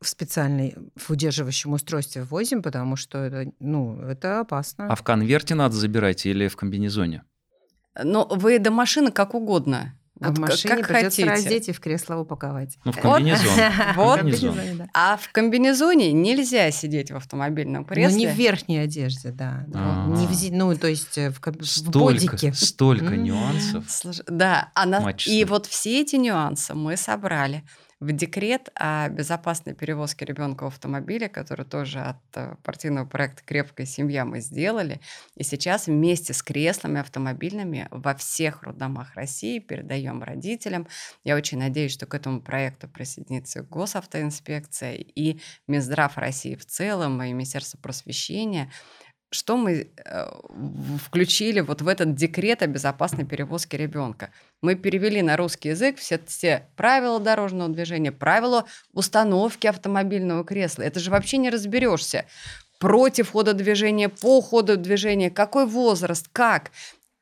в 0.01 0.07
специальной 0.09 0.75
в 0.97 1.11
удерживающем 1.11 1.73
устройстве 1.73 2.25
возим, 2.25 2.63
потому 2.63 2.97
что 2.97 3.19
это, 3.19 3.53
ну, 3.61 4.01
это 4.01 4.41
опасно. 4.41 4.89
А 4.89 4.97
в 4.97 5.03
конверте 5.03 5.55
надо 5.55 5.75
забирать 5.77 6.27
или 6.27 6.49
в 6.49 6.57
комбинезоне? 6.57 7.23
Ну, 8.03 8.27
вы 8.29 8.59
до 8.59 8.71
машины 8.71 9.13
как 9.13 9.35
угодно. 9.35 9.95
А 10.21 10.29
Вот 10.29 10.39
в 10.39 10.41
как- 10.41 10.51
машине 10.51 10.77
как 10.77 10.87
придется 10.89 11.23
хотите. 11.23 11.25
раздеть 11.31 11.69
и 11.69 11.73
в 11.73 11.81
кресло 11.81 12.17
упаковать. 12.17 12.79
Ну, 12.85 12.93
в 12.93 12.99
комбинезон. 13.01 13.47
Вот. 13.97 14.19
Комбинезон. 14.21 14.55
да. 14.79 14.87
А 14.95 15.17
в 15.17 15.31
комбинезоне 15.33 16.13
нельзя 16.13 16.71
сидеть 16.71 17.11
в 17.11 17.17
автомобильном 17.17 17.83
Но 17.83 17.89
кресле. 17.89 18.17
не 18.19 18.27
в 18.29 18.35
верхней 18.35 18.79
одежде, 18.79 19.31
да. 19.31 19.67
А. 19.75 20.07
Не 20.09 20.27
в, 20.27 20.53
ну, 20.53 20.77
то 20.77 20.87
есть 20.87 21.19
э, 21.19 21.31
в, 21.31 21.41
в 21.41 21.65
Столько, 21.67 21.99
бодике. 21.99 22.53
столько 22.53 23.17
нюансов. 23.17 23.85
Да, 24.29 24.71
а 24.75 24.87
на- 24.87 25.11
и 25.27 25.45
вот 25.45 25.67
все 25.67 26.01
эти 26.03 26.17
нюансы 26.17 26.75
мы 26.75 26.97
собрали 26.97 27.65
в 28.03 28.11
декрет 28.11 28.69
о 28.75 29.09
безопасной 29.09 29.75
перевозке 29.75 30.25
ребенка 30.25 30.65
в 30.65 30.67
автомобиле, 30.67 31.29
который 31.29 31.65
тоже 31.65 32.01
от 32.01 32.17
э, 32.35 32.57
партийного 32.65 33.07
проекта 33.07 33.45
«Крепкая 33.45 33.87
семья» 33.87 34.25
мы 34.25 34.41
сделали. 34.41 35.01
И 35.37 35.45
сейчас 35.45 35.87
вместе 35.87 36.33
с 36.33 36.43
креслами 36.43 36.99
автомобильными 36.99 37.87
во 37.93 38.17
всех 38.17 38.65
роддомах 38.65 39.15
России 39.15 39.61
передаем 39.61 40.25
родителям. 40.25 40.89
Я 41.23 41.37
очень 41.37 41.59
надеюсь, 41.59 41.93
что 41.93 42.07
к 42.07 42.15
этому 42.15 42.41
проекту 42.41 42.89
присоединится 42.89 43.63
госавтоинспекция, 43.63 44.95
и 44.95 45.39
Минздрав 45.69 46.19
России 46.19 46.57
в 46.57 46.67
целом, 46.67 47.23
и 47.23 47.33
Министерство 47.33 47.79
просвещения. 47.79 48.73
Что 49.31 49.57
мы 49.57 49.93
э, 49.95 50.27
включили 51.07 51.61
вот 51.61 51.83
в 51.83 51.87
этот 51.87 52.17
декрет 52.17 52.63
о 52.63 52.67
безопасной 52.67 53.25
перевозке 53.25 53.77
ребенка? 53.77 54.31
Мы 54.63 54.77
перевели 54.77 55.23
на 55.23 55.37
русский 55.37 55.71
язык 55.71 55.99
все 55.99 56.19
те 56.19 56.69
правила 56.77 57.19
дорожного 57.19 57.69
движения, 57.69 58.13
правила 58.13 58.65
установки 58.93 59.67
автомобильного 59.67 60.45
кресла. 60.45 60.83
Это 60.83 61.01
же 61.01 61.11
вообще 61.11 61.39
не 61.39 61.51
разберешься. 61.51 62.27
Против 62.79 63.33
хода 63.33 63.55
движения, 63.55 64.09
по 64.09 64.41
ходу 64.41 64.77
движения, 64.77 65.31
какой 65.31 65.67
возраст, 65.67 66.29
как. 66.33 66.71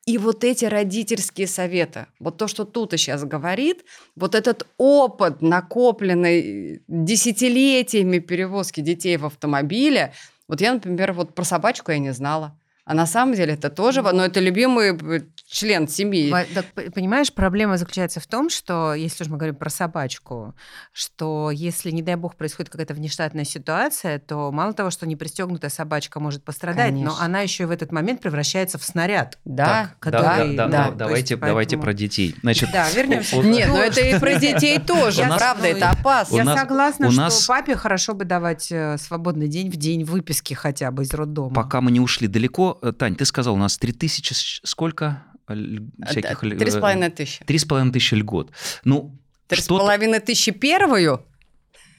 И 0.05 0.19
вот 0.19 0.43
эти 0.43 0.65
родительские 0.65 1.47
советы, 1.47 2.07
вот 2.19 2.37
то, 2.37 2.47
что 2.47 2.63
Тута 2.63 2.97
сейчас 2.97 3.23
говорит, 3.23 3.85
вот 4.15 4.35
этот 4.35 4.67
опыт, 4.77 5.41
накопленный 5.41 6.83
десятилетиями 6.87 8.19
перевозки 8.19 8.81
детей 8.81 9.17
в 9.17 9.25
автомобиле, 9.25 10.13
вот 10.47 10.61
я, 10.61 10.73
например, 10.73 11.13
вот 11.13 11.33
про 11.33 11.43
собачку 11.43 11.91
я 11.91 11.97
не 11.97 12.13
знала. 12.13 12.55
А 12.91 12.93
на 12.93 13.05
самом 13.05 13.35
деле 13.35 13.53
это 13.53 13.69
тоже, 13.69 14.01
но 14.01 14.25
это 14.25 14.41
любимый 14.41 14.89
э, 15.17 15.21
член 15.49 15.87
семьи. 15.87 16.29
Так, 16.53 16.65
понимаешь, 16.93 17.31
проблема 17.31 17.77
заключается 17.77 18.19
в 18.19 18.27
том, 18.27 18.49
что, 18.49 18.93
если 18.93 19.23
уж 19.23 19.29
мы 19.29 19.37
говорим 19.37 19.55
про 19.55 19.69
собачку, 19.69 20.55
что 20.91 21.51
если, 21.51 21.89
не 21.91 22.01
дай 22.01 22.15
бог, 22.17 22.35
происходит 22.35 22.69
какая-то 22.69 22.93
внештатная 22.93 23.45
ситуация, 23.45 24.19
то 24.19 24.51
мало 24.51 24.73
того, 24.73 24.89
что 24.89 25.07
непристегнутая 25.07 25.69
собачка 25.71 26.19
может 26.19 26.43
пострадать, 26.43 26.87
Конечно. 26.89 27.11
но 27.13 27.17
она 27.23 27.39
еще 27.39 27.63
и 27.63 27.65
в 27.65 27.71
этот 27.71 27.93
момент 27.93 28.19
превращается 28.19 28.77
в 28.77 28.83
снаряд. 28.83 29.39
Да, 29.45 29.65
Так, 29.65 29.99
который- 29.99 30.57
да, 30.57 30.67
да, 30.67 30.67
да, 30.67 30.89
да. 30.89 30.95
давайте, 30.97 31.35
есть 31.35 31.41
давайте 31.41 31.77
поэтому- 31.77 31.83
про 31.83 31.93
детей. 31.93 32.35
Значит, 32.41 32.71
Да, 32.73 32.89
вернемся. 32.91 33.37
Нет, 33.37 33.69
ну 33.69 33.77
это 33.77 34.01
и 34.01 34.19
про 34.19 34.35
детей 34.37 34.79
тоже, 34.85 35.23
правда, 35.23 35.63
ну, 35.63 35.69
это 35.77 35.91
опасно. 35.91 36.35
Я 36.35 36.57
согласна, 36.57 37.07
у 37.07 37.11
что 37.11 37.21
нас- 37.21 37.45
папе 37.45 37.77
хорошо 37.77 38.15
бы 38.15 38.25
давать 38.25 38.69
э, 38.69 38.97
свободный 38.97 39.47
день 39.47 39.69
в 39.71 39.77
день 39.77 40.03
выписки 40.03 40.53
хотя 40.55 40.91
бы 40.91 41.03
из 41.03 41.13
роддома. 41.13 41.55
Пока 41.55 41.79
мы 41.79 41.91
не 41.91 42.01
ушли 42.01 42.27
далеко, 42.27 42.79
Тань, 42.97 43.15
ты 43.15 43.25
сказал, 43.25 43.53
у 43.55 43.57
нас 43.57 43.77
3000 43.77 44.33
с- 44.33 44.61
сколько 44.63 45.23
э, 45.47 45.53
ль- 45.53 45.81
всяких... 46.07 46.39
Три 46.39 46.69
с 46.71 46.75
э, 46.75 46.79
половиной 46.79 47.09
тысячи. 47.09 47.43
Три 47.45 47.57
с 47.57 47.65
половиной 47.65 47.91
тысячи 47.93 48.15
льгот. 48.15 48.51
Ну, 48.83 49.17
Три 49.47 49.61
с 49.61 49.67
половиной 49.67 50.19
тысячи 50.19 50.51
первую 50.51 51.25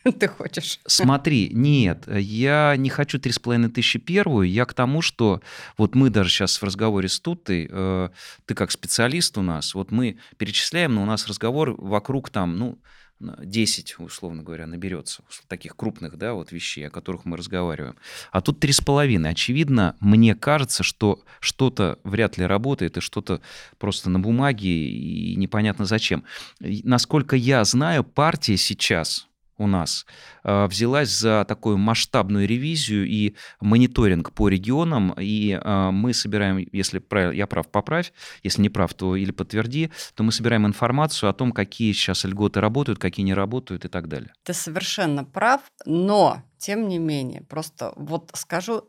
ты 0.18 0.26
хочешь? 0.26 0.80
Смотри, 0.86 1.50
нет, 1.52 2.04
я 2.08 2.74
не 2.76 2.90
хочу 2.90 3.18
три 3.20 3.30
с 3.32 3.38
половиной 3.38 3.70
тысячи 3.70 3.98
первую, 3.98 4.48
я 4.50 4.64
к 4.64 4.74
тому, 4.74 5.00
что 5.02 5.40
вот 5.78 5.94
мы 5.94 6.10
даже 6.10 6.28
сейчас 6.30 6.56
в 6.60 6.64
разговоре 6.64 7.08
с 7.08 7.20
Тутой, 7.20 7.68
э, 7.70 8.08
ты 8.46 8.54
как 8.54 8.70
специалист 8.72 9.38
у 9.38 9.42
нас, 9.42 9.74
вот 9.74 9.90
мы 9.92 10.18
перечисляем, 10.38 10.94
но 10.94 11.02
у 11.02 11.06
нас 11.06 11.26
разговор 11.28 11.74
вокруг 11.80 12.30
там, 12.30 12.56
ну, 12.58 12.78
10, 13.22 13.98
условно 13.98 14.42
говоря, 14.42 14.66
наберется 14.66 15.22
таких 15.48 15.76
крупных, 15.76 16.16
да, 16.16 16.34
вот 16.34 16.52
вещей, 16.52 16.86
о 16.86 16.90
которых 16.90 17.24
мы 17.24 17.36
разговариваем. 17.36 17.96
А 18.30 18.40
тут 18.40 18.60
три 18.60 18.72
с 18.72 18.80
половиной. 18.80 19.30
Очевидно, 19.30 19.96
мне 20.00 20.34
кажется, 20.34 20.82
что 20.82 21.22
что-то 21.40 21.98
вряд 22.04 22.38
ли 22.38 22.44
работает, 22.44 22.96
и 22.96 23.00
что-то 23.00 23.40
просто 23.78 24.10
на 24.10 24.20
бумаге, 24.20 24.68
и 24.68 25.36
непонятно 25.36 25.84
зачем. 25.84 26.24
Насколько 26.60 27.36
я 27.36 27.64
знаю, 27.64 28.04
партия 28.04 28.56
сейчас 28.56 29.28
у 29.62 29.66
нас 29.66 30.06
э, 30.44 30.66
взялась 30.66 31.10
за 31.10 31.44
такую 31.46 31.78
масштабную 31.78 32.46
ревизию 32.46 33.06
и 33.06 33.34
мониторинг 33.60 34.32
по 34.32 34.48
регионам, 34.48 35.14
и 35.18 35.52
э, 35.52 35.90
мы 35.90 36.12
собираем, 36.12 36.66
если 36.72 36.98
прав- 36.98 37.34
я 37.34 37.46
прав, 37.46 37.68
поправь, 37.68 38.12
если 38.42 38.62
не 38.62 38.68
прав, 38.68 38.92
то 38.94 39.16
или 39.16 39.30
подтверди, 39.30 39.90
то 40.14 40.22
мы 40.22 40.32
собираем 40.32 40.66
информацию 40.66 41.30
о 41.30 41.32
том, 41.32 41.52
какие 41.52 41.92
сейчас 41.92 42.24
льготы 42.24 42.60
работают, 42.60 42.98
какие 42.98 43.24
не 43.24 43.34
работают 43.34 43.84
и 43.84 43.88
так 43.88 44.08
далее. 44.08 44.32
Ты 44.44 44.52
совершенно 44.52 45.24
прав, 45.24 45.60
но, 45.86 46.42
тем 46.58 46.88
не 46.88 46.98
менее, 46.98 47.42
просто 47.42 47.92
вот 47.96 48.30
скажу 48.34 48.88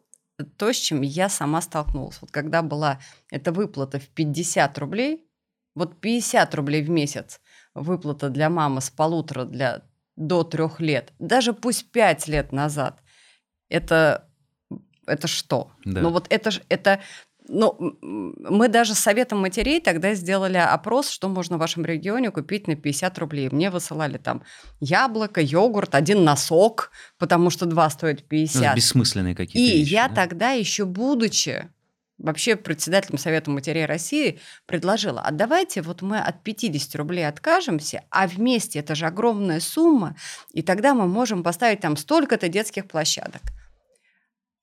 то, 0.58 0.74
с 0.74 0.78
чем 0.78 1.02
я 1.02 1.30
сама 1.30 1.62
столкнулась. 1.62 2.18
Вот 2.22 2.32
когда 2.32 2.62
была 2.62 3.00
эта 3.30 3.52
выплата 3.52 4.00
в 4.00 4.08
50 4.10 4.78
рублей, 4.80 5.28
вот 5.76 6.00
50 6.02 6.54
рублей 6.56 6.84
в 6.84 6.90
месяц 6.90 7.40
выплата 7.74 8.30
для 8.30 8.50
мамы 8.50 8.82
с 8.82 8.90
полутора 8.90 9.46
для 9.46 9.84
до 10.16 10.44
трех 10.44 10.80
лет, 10.80 11.14
даже 11.20 11.54
пусть 11.54 11.92
пять 11.92 12.28
лет 12.28 12.52
назад, 12.52 13.02
это, 13.70 14.30
это 15.08 15.28
что? 15.28 15.72
Да. 15.86 16.02
Ну 16.02 16.10
вот 16.10 16.28
это 16.30 16.52
это 16.70 17.02
ну, 17.48 17.98
мы 18.02 18.70
даже 18.70 18.96
с 18.96 19.00
Советом 19.00 19.40
матерей 19.40 19.82
тогда 19.82 20.14
сделали 20.14 20.58
опрос, 20.58 21.10
что 21.10 21.28
можно 21.28 21.58
в 21.58 21.60
вашем 21.60 21.84
регионе 21.86 22.32
купить 22.32 22.68
на 22.68 22.76
50 22.76 23.20
рублей. 23.20 23.50
Мне 23.50 23.70
высылали 23.70 24.18
там 24.18 24.44
яблоко, 24.80 25.42
йогурт, 25.42 25.94
один 25.96 26.24
носок, 26.24 26.92
потому 27.18 27.50
что 27.50 27.66
два 27.66 27.90
стоят 27.90 28.22
Ну, 28.22 28.28
50. 28.30 28.76
бессмысленные 28.76 29.36
какие-то 29.36 29.60
И 29.60 29.80
вещи, 29.80 29.92
я 29.92 30.08
да? 30.08 30.16
тогда 30.16 30.52
еще 30.52 30.86
будучи 30.86 31.70
вообще 32.24 32.56
председателем 32.56 33.20
Совета 33.20 33.52
матерей 33.52 33.86
России 33.86 34.40
предложила, 34.66 35.22
а 35.22 35.32
давайте 35.32 35.82
вот 35.82 36.02
мы 36.02 36.20
от 36.20 36.42
50 36.42 36.96
рублей 36.96 37.28
откажемся, 37.28 38.04
а 38.10 38.26
вместе 38.26 38.80
это 38.80 38.96
же 38.96 39.06
огромная 39.06 39.60
сумма, 39.60 40.16
и 40.54 40.64
тогда 40.64 40.96
мы 40.96 41.06
можем 41.06 41.44
поставить 41.44 41.82
там 41.82 41.98
столько-то 41.98 42.48
детских 42.48 42.88
площадок. 42.88 43.42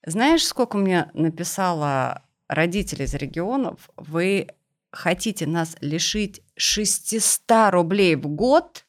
Знаешь, 0.04 0.44
сколько 0.44 0.78
мне 0.78 1.10
написала 1.12 2.22
родителей 2.48 3.04
из 3.04 3.14
регионов? 3.14 3.90
Вы 3.96 4.48
хотите 4.90 5.46
нас 5.46 5.76
лишить 5.82 6.40
600 6.56 7.70
рублей 7.72 8.16
в 8.16 8.26
год? 8.26 8.86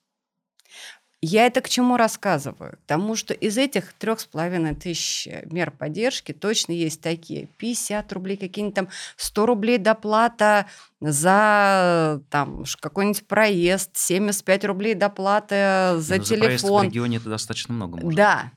Я 1.24 1.46
это 1.46 1.62
к 1.62 1.70
чему 1.70 1.98
рассказываю? 1.98 2.74
К 2.74 2.88
тому, 2.88 3.16
что 3.16 3.36
из 3.36 3.56
этих 3.56 3.94
трех 3.94 4.20
с 4.20 4.26
половиной 4.26 4.74
тысяч 4.74 5.28
мер 5.46 5.70
поддержки 5.70 6.32
точно 6.32 6.72
есть 6.72 7.00
такие. 7.00 7.48
50 7.58 8.12
рублей, 8.14 8.38
какие-нибудь 8.38 8.76
там 8.76 8.90
100 9.18 9.46
рублей 9.46 9.78
доплата 9.78 10.66
за 11.00 12.22
там 12.32 12.64
какой-нибудь 12.80 13.28
проезд, 13.28 13.92
75 13.94 14.66
рублей 14.66 14.96
доплата 14.96 15.98
за 16.00 16.18
Ну, 16.18 16.24
проезд 16.24 16.32
в 16.32 16.36
телефон. 16.36 16.86
регионе 16.86 17.18
это 17.18 17.30
достаточно 17.30 17.76
много. 17.76 17.98
может 17.98 18.16
Да. 18.16 18.52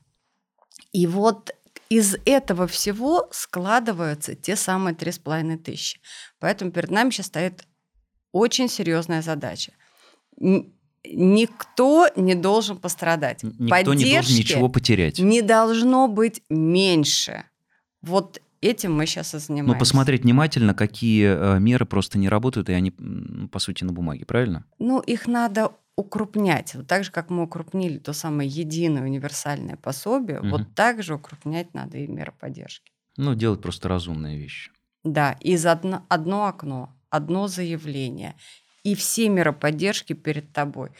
И 0.91 1.05
вот 1.05 1.51
из 1.89 2.17
этого 2.25 2.65
всего 2.65 3.27
складываются 3.31 4.33
те 4.33 4.55
самые 4.55 4.95
три 4.95 5.11
с 5.11 5.19
половиной 5.19 5.59
тысячи. 5.59 5.99
Поэтому 6.39 6.71
перед 6.71 6.89
нами 6.89 7.11
сейчас 7.11 7.27
стоит 7.27 7.63
очень 8.31 8.69
серьезная 8.69 9.21
задача. 9.21 9.71
Никто 11.13 12.07
не 12.15 12.35
должен 12.35 12.77
пострадать. 12.77 13.43
Никто 13.43 13.63
не 13.63 13.69
должен 13.69 13.99
Поддержки 14.03 14.31
ничего 14.33 14.69
потерять. 14.69 15.19
не 15.19 15.41
должно 15.41 16.07
быть 16.07 16.41
меньше. 16.49 17.43
Вот 18.01 18.41
этим 18.61 18.95
мы 18.95 19.05
сейчас 19.05 19.33
и 19.35 19.39
занимаемся. 19.39 19.73
Но 19.73 19.79
посмотреть 19.79 20.23
внимательно, 20.23 20.73
какие 20.73 21.27
э, 21.55 21.59
меры 21.59 21.85
просто 21.85 22.17
не 22.17 22.29
работают, 22.29 22.69
и 22.69 22.73
они, 22.73 22.91
по 23.51 23.59
сути, 23.59 23.83
на 23.83 23.93
бумаге, 23.93 24.25
правильно? 24.25 24.65
Ну, 24.79 24.99
их 24.99 25.27
надо 25.27 25.71
укрупнять. 25.95 26.75
Вот 26.75 26.87
так 26.87 27.03
же, 27.03 27.11
как 27.11 27.29
мы 27.29 27.43
укрупнили 27.43 27.99
то 27.99 28.11
самое 28.13 28.49
единое 28.49 29.03
универсальное 29.03 29.77
пособие, 29.77 30.39
Мгм. 30.41 30.49
вот 30.49 30.61
так 30.75 31.01
же 31.03 31.15
укрупнять 31.15 31.73
надо 31.73 31.97
и 31.97 32.07
меры 32.07 32.33
поддержки. 32.37 32.91
Ну, 33.17 33.33
делать 33.33 33.61
просто 33.61 33.87
разумные 33.87 34.37
вещи. 34.37 34.71
Да, 35.03 35.33
из 35.39 35.65
одно, 35.65 36.03
одно 36.09 36.47
окно, 36.47 36.89
одно 37.09 37.47
заявление, 37.47 38.35
и 38.85 38.93
все 38.95 39.29
меры 39.29 39.51
поддержки 39.51 40.13
перед 40.13 40.53
тобой. 40.53 40.91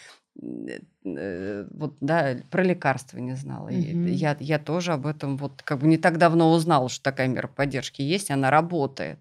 Э, 0.42 0.80
э, 1.06 1.68
Вот, 1.72 1.96
да, 2.02 2.36
про 2.50 2.64
лекарства 2.64 3.20
не 3.20 3.36
знала. 3.36 3.70
Мгм. 3.70 4.08
Я, 4.08 4.36
я 4.40 4.60
тоже 4.60 4.94
об 4.94 5.06
этом 5.06 5.38
вот 5.38 5.62
как 5.64 5.80
бы 5.80 5.88
не 5.88 5.98
так 5.98 6.18
давно 6.18 6.52
узнала, 6.52 6.90
что 6.90 7.04
такая 7.04 7.28
мера 7.28 7.48
поддержки 7.48 8.02
есть, 8.02 8.32
она 8.32 8.50
работает. 8.50 9.20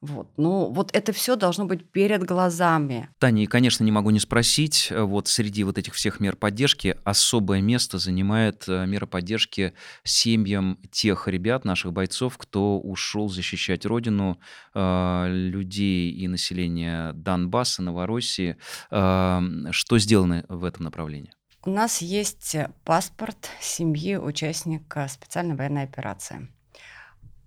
Вот. 0.00 0.30
Ну, 0.38 0.70
вот 0.70 0.90
это 0.94 1.12
все 1.12 1.36
должно 1.36 1.66
быть 1.66 1.90
перед 1.90 2.24
глазами. 2.24 3.10
Таня, 3.18 3.42
и, 3.42 3.46
конечно, 3.46 3.84
не 3.84 3.92
могу 3.92 4.08
не 4.08 4.18
спросить, 4.18 4.88
э, 4.90 5.02
вот 5.02 5.28
среди 5.28 5.62
вот 5.62 5.76
этих 5.76 5.92
всех 5.92 6.20
мер 6.20 6.36
поддержки 6.36 6.96
особое 7.04 7.60
место 7.60 7.98
занимает 7.98 8.64
э, 8.66 8.86
мера 8.86 9.04
поддержки 9.04 9.74
семьям 10.02 10.78
тех 10.90 11.28
ребят, 11.28 11.66
наших 11.66 11.92
бойцов, 11.92 12.38
кто 12.38 12.80
ушел 12.80 13.28
защищать 13.28 13.84
родину, 13.84 14.40
э, 14.74 15.26
людей 15.28 16.10
и 16.12 16.28
населения 16.28 17.12
Донбасса, 17.12 17.82
Новороссии. 17.82 18.56
Что 18.88 19.98
сделано 19.98 20.44
в 20.48 20.64
этом 20.64 20.84
направлении? 20.84 21.32
У 21.64 21.70
нас 21.70 22.00
есть 22.00 22.56
паспорт 22.84 23.50
семьи 23.60 24.16
участника 24.16 25.06
специальной 25.08 25.56
военной 25.56 25.82
операции. 25.82 26.48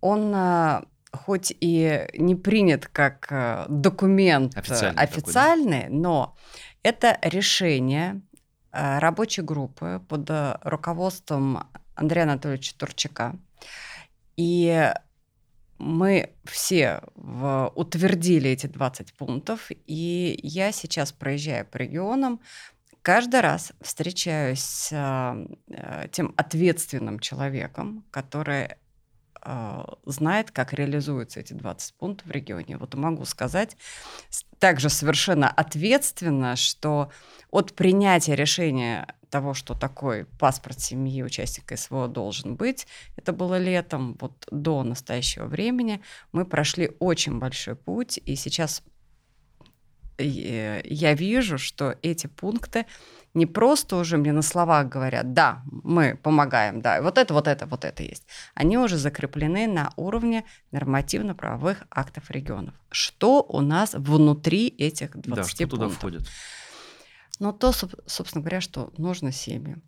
Он 0.02 0.34
хоть 1.14 1.56
и 1.60 2.08
не 2.14 2.36
принят 2.36 2.88
как 2.88 3.28
э, 3.30 3.66
документ 3.70 4.58
официальный, 4.58 5.02
официальный 5.02 5.82
такой, 5.84 5.94
да? 5.94 6.02
но 6.02 6.38
это 6.82 7.20
решение 7.22 8.22
э, 8.72 9.00
рабочей 9.00 9.44
группы 9.44 10.02
под 10.10 10.30
руководством 10.64 11.68
Андрея 11.96 12.24
Анатольевича 12.24 12.76
Турчака. 12.78 13.36
И 14.36 14.92
мы 15.78 16.32
все 16.46 17.02
в, 17.16 17.72
утвердили 17.76 18.50
эти 18.50 18.68
20 18.68 19.14
пунктов, 19.14 19.70
и 19.86 20.40
я 20.42 20.72
сейчас, 20.72 21.12
проезжая 21.12 21.66
по 21.66 21.78
регионам, 21.78 22.40
каждый 23.02 23.42
раз 23.42 23.74
встречаюсь 23.82 24.62
с 24.62 24.90
э, 24.92 26.08
тем 26.12 26.34
ответственным 26.38 27.20
человеком, 27.20 28.06
который 28.12 28.70
знает, 30.06 30.52
как 30.52 30.74
реализуются 30.74 31.40
эти 31.40 31.54
20 31.54 31.96
пунктов 31.96 32.28
в 32.28 32.32
регионе. 32.32 32.78
Вот 32.78 32.94
могу 32.96 33.26
сказать 33.26 33.76
также 34.60 34.90
совершенно 34.90 35.50
ответственно, 35.50 36.56
что 36.56 37.12
от 37.52 37.74
принятия 37.74 38.36
решения 38.36 39.08
того, 39.30 39.54
что 39.54 39.74
такой 39.74 40.26
паспорт 40.26 40.80
семьи 40.80 41.24
участника 41.24 41.76
СВО 41.76 42.08
должен 42.08 42.56
быть, 42.56 42.88
это 43.18 43.34
было 43.34 43.58
летом, 43.58 44.16
вот 44.22 44.48
до 44.52 44.84
настоящего 44.84 45.48
времени, 45.48 46.02
мы 46.32 46.46
прошли 46.46 46.92
очень 47.00 47.40
большой 47.40 47.76
путь, 47.76 48.20
и 48.24 48.36
сейчас 48.36 48.84
я 50.20 51.14
вижу, 51.16 51.58
что 51.58 51.96
эти 52.04 52.28
пункты 52.28 52.86
не 53.34 53.46
просто 53.46 53.96
уже 53.96 54.18
мне 54.18 54.32
на 54.32 54.42
словах 54.42 54.88
говорят, 54.88 55.34
да, 55.34 55.64
мы 55.66 56.16
помогаем, 56.22 56.82
да, 56.82 57.02
вот 57.02 57.18
это, 57.18 57.34
вот 57.34 57.48
это, 57.48 57.66
вот 57.66 57.84
это 57.84 58.04
есть. 58.04 58.24
Они 58.54 58.78
уже 58.78 58.98
закреплены 58.98 59.68
на 59.68 59.92
уровне 59.96 60.46
нормативно-правовых 60.72 61.84
актов 61.90 62.30
регионов. 62.30 62.76
Что 62.92 63.42
у 63.42 63.62
нас 63.62 63.94
внутри 63.94 64.68
этих 64.68 65.12
20 65.18 65.36
да, 65.36 65.44
что 65.44 65.58
пунктов? 65.58 65.70
туда 65.70 65.90
входит? 65.90 66.30
Ну, 67.40 67.54
то, 67.54 67.72
собственно 68.06 68.42
говоря, 68.42 68.62
что 68.62 68.94
нужно 68.98 69.32
семье. 69.32 69.82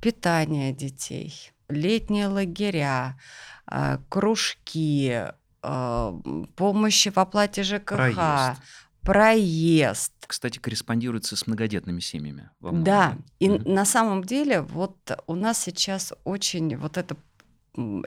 Питание 0.00 0.72
детей, 0.72 1.52
летние 1.68 2.28
лагеря, 2.28 3.18
а, 3.66 3.98
кружки, 4.08 5.26
а, 5.62 6.20
помощи 6.56 7.10
в 7.10 7.18
оплате 7.18 7.62
ЖКХ, 7.64 7.96
Проезд 7.96 8.62
проезд. 9.02 10.12
Кстати, 10.26 10.58
корреспондируется 10.58 11.36
с 11.36 11.46
многодетными 11.46 12.00
семьями. 12.00 12.50
Да, 12.60 13.16
и 13.38 13.48
mm 13.48 13.68
на 13.72 13.84
самом 13.84 14.24
деле 14.24 14.60
вот 14.60 14.96
у 15.26 15.34
нас 15.34 15.60
сейчас 15.60 16.12
очень 16.24 16.76
вот 16.76 16.96
это 16.96 17.16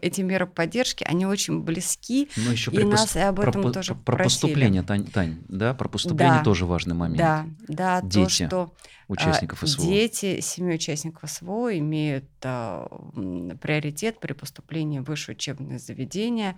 эти 0.01 0.21
меры 0.21 0.45
поддержки, 0.45 1.03
они 1.03 1.25
очень 1.25 1.61
близки, 1.61 2.29
Но 2.37 2.51
еще 2.51 2.69
и 2.71 2.83
нас 2.83 3.15
и 3.15 3.19
об 3.19 3.39
этом 3.39 3.63
про, 3.63 3.71
тоже 3.71 3.95
про, 3.95 4.17
про 4.17 4.23
поступление, 4.25 4.83
Тань, 4.83 5.05
Тань, 5.05 5.37
да, 5.47 5.73
про 5.73 5.89
поступление 5.89 6.37
да, 6.37 6.43
тоже 6.43 6.67
важный 6.67 6.93
момент. 6.93 7.17
Да, 7.17 7.47
да, 7.67 8.01
дети, 8.01 8.43
то, 8.47 8.47
что 8.47 8.73
участников 9.07 9.63
а, 9.63 9.67
СВО. 9.67 9.83
Дети 9.83 10.39
семьи 10.39 10.75
участников 10.75 11.29
СВО 11.29 11.75
имеют 11.79 12.25
а, 12.43 12.87
приоритет 13.59 14.19
при 14.19 14.33
поступлении 14.33 14.99
в 14.99 15.05
высшее 15.05 15.35
учебное 15.35 15.79
заведение 15.79 16.57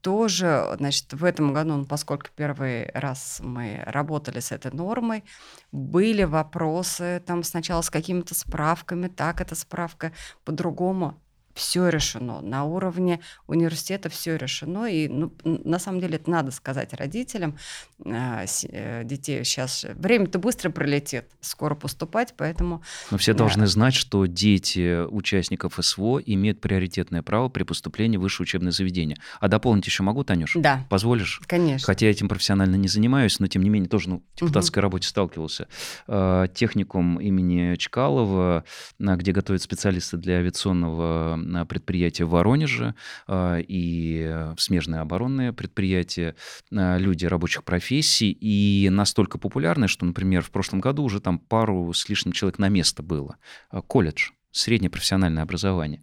тоже, 0.00 0.76
значит, 0.78 1.12
в 1.12 1.24
этом 1.24 1.52
году, 1.52 1.76
ну, 1.76 1.84
поскольку 1.84 2.28
первый 2.34 2.90
раз 2.92 3.40
мы 3.42 3.82
работали 3.86 4.40
с 4.40 4.52
этой 4.52 4.72
нормой, 4.72 5.24
были 5.72 6.24
вопросы 6.24 7.22
там 7.26 7.42
сначала 7.42 7.82
с 7.82 7.90
какими-то 7.90 8.34
справками, 8.34 9.08
так 9.08 9.40
эта 9.40 9.54
справка, 9.54 10.12
по-другому 10.44 11.20
все 11.58 11.88
решено. 11.88 12.40
На 12.40 12.64
уровне 12.64 13.20
университета 13.46 14.08
все 14.08 14.36
решено. 14.36 14.86
И 14.86 15.08
ну, 15.08 15.32
на 15.44 15.78
самом 15.78 16.00
деле 16.00 16.16
это 16.16 16.30
надо 16.30 16.52
сказать 16.52 16.94
родителям. 16.94 17.58
Э, 18.04 18.46
э, 18.70 19.02
детей 19.04 19.44
сейчас 19.44 19.84
время-то 19.94 20.38
быстро 20.38 20.70
пролетит, 20.70 21.24
скоро 21.40 21.74
поступать, 21.74 22.34
поэтому... 22.36 22.82
Но 23.10 23.18
все 23.18 23.34
должны 23.34 23.66
знать, 23.66 23.94
что 23.94 24.26
дети 24.26 25.04
участников 25.04 25.78
СВО 25.80 26.18
имеют 26.18 26.60
приоритетное 26.60 27.22
право 27.22 27.48
при 27.48 27.64
поступлении 27.64 28.16
в 28.16 28.20
высшее 28.20 28.44
учебное 28.44 28.70
заведение. 28.70 29.18
А 29.40 29.48
дополнить 29.48 29.86
еще 29.86 30.04
могу, 30.04 30.22
Танюш? 30.22 30.52
Да. 30.54 30.86
Позволишь? 30.88 31.40
Конечно. 31.46 31.84
Хотя 31.86 32.06
я 32.06 32.12
этим 32.12 32.28
профессионально 32.28 32.76
не 32.76 32.88
занимаюсь, 32.88 33.40
но 33.40 33.48
тем 33.48 33.62
не 33.62 33.70
менее 33.70 33.88
тоже 33.88 34.10
ну, 34.10 34.22
в 34.36 34.40
депутатской 34.40 34.80
угу. 34.80 34.84
работе 34.84 35.08
сталкивался. 35.08 35.66
Э, 36.06 36.46
техникум 36.54 37.18
имени 37.20 37.74
Чкалова, 37.74 38.64
где 39.00 39.32
готовят 39.32 39.60
специалисты 39.60 40.16
для 40.18 40.36
авиационного 40.36 41.47
предприятия 41.68 42.24
в 42.24 42.30
Воронеже 42.30 42.94
а, 43.26 43.58
и 43.58 44.52
смежные 44.58 45.00
оборонные 45.00 45.52
предприятия, 45.52 46.34
а, 46.72 46.98
люди 46.98 47.26
рабочих 47.26 47.64
профессий, 47.64 48.30
и 48.30 48.88
настолько 48.90 49.38
популярны, 49.38 49.88
что, 49.88 50.04
например, 50.04 50.42
в 50.42 50.50
прошлом 50.50 50.80
году 50.80 51.02
уже 51.02 51.20
там 51.20 51.38
пару 51.38 51.92
с 51.92 52.08
лишним 52.08 52.32
человек 52.32 52.58
на 52.58 52.68
место 52.68 53.02
было. 53.02 53.36
А, 53.70 53.82
колледж 53.82 54.30
среднее 54.50 54.90
профессиональное 54.90 55.42
образование. 55.42 56.02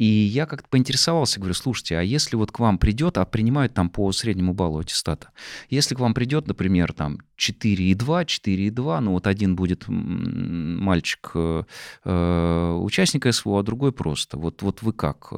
И 0.00 0.06
я 0.06 0.46
как-то 0.46 0.66
поинтересовался, 0.66 1.40
говорю, 1.40 1.52
слушайте, 1.52 1.98
а 1.98 2.00
если 2.00 2.34
вот 2.34 2.50
к 2.50 2.58
вам 2.58 2.78
придет, 2.78 3.18
а 3.18 3.26
принимают 3.26 3.74
там 3.74 3.90
по 3.90 4.10
среднему 4.12 4.54
баллу 4.54 4.78
аттестата, 4.78 5.28
если 5.68 5.94
к 5.94 6.00
вам 6.00 6.14
придет, 6.14 6.46
например, 6.46 6.94
там 6.94 7.18
4,2, 7.36 8.24
4,2, 8.24 9.00
ну 9.00 9.12
вот 9.12 9.26
один 9.26 9.56
будет 9.56 9.84
мальчик, 9.88 11.32
э, 11.34 11.64
э, 12.04 12.78
участник 12.80 13.30
СВО, 13.30 13.60
а 13.60 13.62
другой 13.62 13.92
просто, 13.92 14.38
вот, 14.38 14.62
вот 14.62 14.80
вы 14.80 14.94
как? 14.94 15.34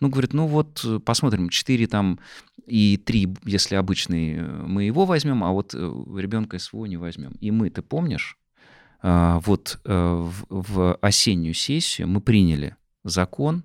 Ну, 0.00 0.08
говорит, 0.08 0.32
ну 0.32 0.48
вот 0.48 0.84
посмотрим, 1.04 1.48
4 1.48 1.86
там 1.86 2.18
и 2.66 2.96
3, 2.96 3.36
если 3.44 3.76
обычный, 3.76 4.40
мы 4.42 4.82
его 4.82 5.04
возьмем, 5.06 5.44
а 5.44 5.52
вот 5.52 5.72
э, 5.72 5.78
ребенка 6.16 6.58
СВО 6.58 6.86
не 6.86 6.96
возьмем. 6.96 7.34
И 7.40 7.52
мы, 7.52 7.70
ты 7.70 7.80
помнишь, 7.82 8.36
вот 9.02 9.80
в 9.84 10.94
осеннюю 11.00 11.54
сессию 11.54 12.06
мы 12.06 12.20
приняли 12.20 12.76
закон, 13.04 13.64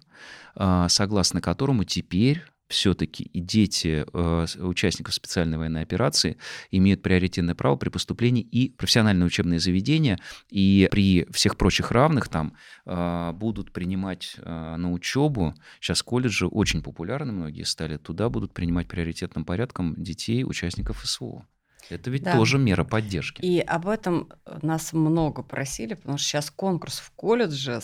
а, 0.55 0.87
согласно 0.89 1.41
которому 1.41 1.83
теперь 1.83 2.43
все-таки 2.67 3.23
и 3.23 3.39
дети 3.41 4.05
э, 4.11 4.45
участников 4.59 5.13
специальной 5.13 5.57
военной 5.57 5.83
операции 5.83 6.37
имеют 6.71 7.03
приоритетное 7.03 7.53
право 7.53 7.75
при 7.75 7.89
поступлении 7.89 8.41
и 8.41 8.69
профессиональное 8.69 9.27
учебное 9.27 9.59
заведение, 9.59 10.17
и 10.49 10.87
при 10.89 11.27
всех 11.31 11.57
прочих 11.57 11.91
равных 11.91 12.27
там 12.27 12.55
э, 12.85 13.31
будут 13.33 13.71
принимать 13.71 14.35
э, 14.37 14.75
на 14.77 14.91
учебу, 14.91 15.53
сейчас 15.79 16.01
колледжи 16.01 16.47
очень 16.47 16.81
популярны, 16.81 17.31
многие 17.31 17.63
стали, 17.63 17.97
туда 17.97 18.29
будут 18.29 18.53
принимать 18.53 18.87
приоритетным 18.87 19.45
порядком 19.45 19.93
детей 19.95 20.43
участников 20.43 21.05
СВО. 21.05 21.45
Это 21.91 22.09
ведь 22.09 22.23
да. 22.23 22.35
тоже 22.35 22.57
мера 22.57 22.83
поддержки. 22.83 23.41
И 23.45 23.59
об 23.59 23.87
этом 23.87 24.29
нас 24.63 24.91
много 24.91 25.43
просили, 25.43 25.93
потому 25.93 26.17
что 26.17 26.27
сейчас 26.27 26.49
конкурс 26.49 26.97
в 26.97 27.11
колледже 27.11 27.79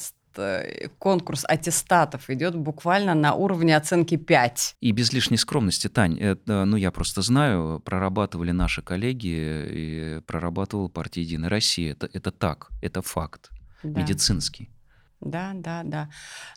конкурс 1.00 1.46
аттестатов 1.48 2.30
идет 2.30 2.56
буквально 2.56 3.14
на 3.14 3.34
уровне 3.34 3.76
оценки 3.76 4.18
5. 4.18 4.78
И 4.82 4.92
без 4.92 5.14
лишней 5.14 5.38
скромности, 5.38 5.88
Тань, 5.88 6.20
это, 6.20 6.66
ну 6.66 6.78
я 6.78 6.92
просто 6.92 7.22
знаю, 7.22 7.82
прорабатывали 7.84 8.52
наши 8.52 8.82
коллеги, 8.82 9.28
и 9.28 10.22
прорабатывала 10.26 10.88
партия 10.88 11.22
«Единая 11.22 11.50
Россия». 11.50 11.92
Это, 11.92 12.10
это 12.12 12.32
так, 12.32 12.70
это 12.82 13.02
факт 13.02 13.52
да. 13.84 14.02
медицинский. 14.02 14.70
Да, 15.22 15.52
да, 15.54 15.84
да. 15.84 16.10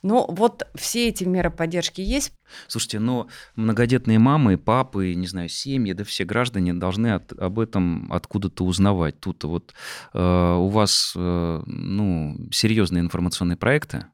Но 0.02 0.26
вот 0.26 0.66
все 0.74 1.08
эти 1.08 1.24
меры 1.24 1.50
поддержки 1.50 2.00
есть. 2.00 2.32
Слушайте, 2.66 2.98
но 2.98 3.28
многодетные 3.56 4.18
мамы, 4.18 4.56
папы, 4.56 5.14
не 5.14 5.26
знаю, 5.26 5.50
семьи, 5.50 5.92
да 5.92 6.02
все 6.04 6.24
граждане 6.24 6.72
должны 6.72 7.12
от, 7.12 7.32
об 7.32 7.60
этом 7.60 8.10
откуда-то 8.10 8.64
узнавать. 8.64 9.20
Тут 9.20 9.44
вот 9.44 9.74
э, 10.14 10.54
у 10.54 10.68
вас, 10.68 11.12
э, 11.14 11.62
ну, 11.66 12.36
серьезные 12.50 13.02
информационные 13.02 13.58
проекты. 13.58 14.06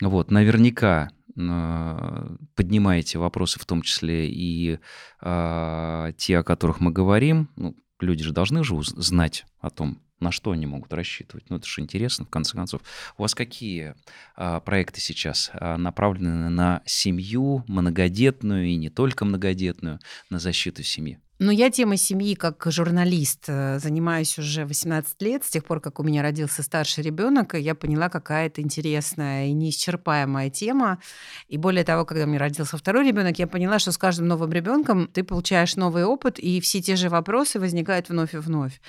Вот, 0.00 0.30
наверняка 0.30 1.10
э, 1.36 2.36
поднимаете 2.54 3.18
вопросы, 3.18 3.58
в 3.58 3.66
том 3.66 3.82
числе 3.82 4.30
и 4.30 4.78
э, 5.20 6.12
те, 6.16 6.38
о 6.38 6.44
которых 6.44 6.78
мы 6.78 6.92
говорим. 6.92 7.48
Ну, 7.56 7.74
люди 7.98 8.22
же 8.22 8.32
должны 8.32 8.62
же 8.62 8.76
знать 8.80 9.44
о 9.58 9.70
том, 9.70 10.00
На 10.20 10.32
что 10.32 10.50
они 10.50 10.66
могут 10.66 10.92
рассчитывать? 10.92 11.48
Ну, 11.48 11.56
это 11.56 11.66
же 11.66 11.80
интересно, 11.80 12.24
в 12.24 12.30
конце 12.30 12.56
концов. 12.56 12.82
У 13.16 13.22
вас 13.22 13.34
какие 13.34 13.94
а, 14.36 14.60
проекты 14.60 15.00
сейчас 15.00 15.50
а, 15.52 15.76
направлены 15.76 16.48
на 16.48 16.82
семью, 16.86 17.64
многодетную 17.68 18.66
и 18.66 18.76
не 18.76 18.90
только 18.90 19.24
многодетную, 19.24 20.00
на 20.30 20.38
защиту 20.38 20.82
семьи? 20.82 21.18
Ну, 21.40 21.52
я 21.52 21.70
темой 21.70 21.98
семьи 21.98 22.34
как 22.34 22.66
журналист 22.66 23.44
э, 23.46 23.78
занимаюсь 23.78 24.36
уже 24.40 24.66
18 24.66 25.22
лет, 25.22 25.44
с 25.44 25.50
тех 25.50 25.64
пор, 25.64 25.80
как 25.80 26.00
у 26.00 26.02
меня 26.02 26.20
родился 26.20 26.64
старший 26.64 27.04
ребенок, 27.04 27.54
и 27.54 27.60
я 27.60 27.76
поняла, 27.76 28.08
какая 28.08 28.48
это 28.48 28.60
интересная 28.60 29.46
и 29.46 29.52
неисчерпаемая 29.52 30.50
тема. 30.50 30.98
И 31.46 31.56
более 31.56 31.84
того, 31.84 32.04
когда 32.04 32.24
у 32.24 32.26
меня 32.26 32.40
родился 32.40 32.76
второй 32.76 33.06
ребенок, 33.06 33.38
я 33.38 33.46
поняла, 33.46 33.78
что 33.78 33.92
с 33.92 33.98
каждым 33.98 34.26
новым 34.26 34.50
ребенком 34.50 35.06
ты 35.06 35.22
получаешь 35.22 35.76
новый 35.76 36.04
опыт, 36.04 36.40
и 36.40 36.60
все 36.60 36.82
те 36.82 36.96
же 36.96 37.08
вопросы 37.08 37.60
возникают 37.60 38.08
вновь 38.08 38.34
и 38.34 38.38
вновь. 38.38 38.80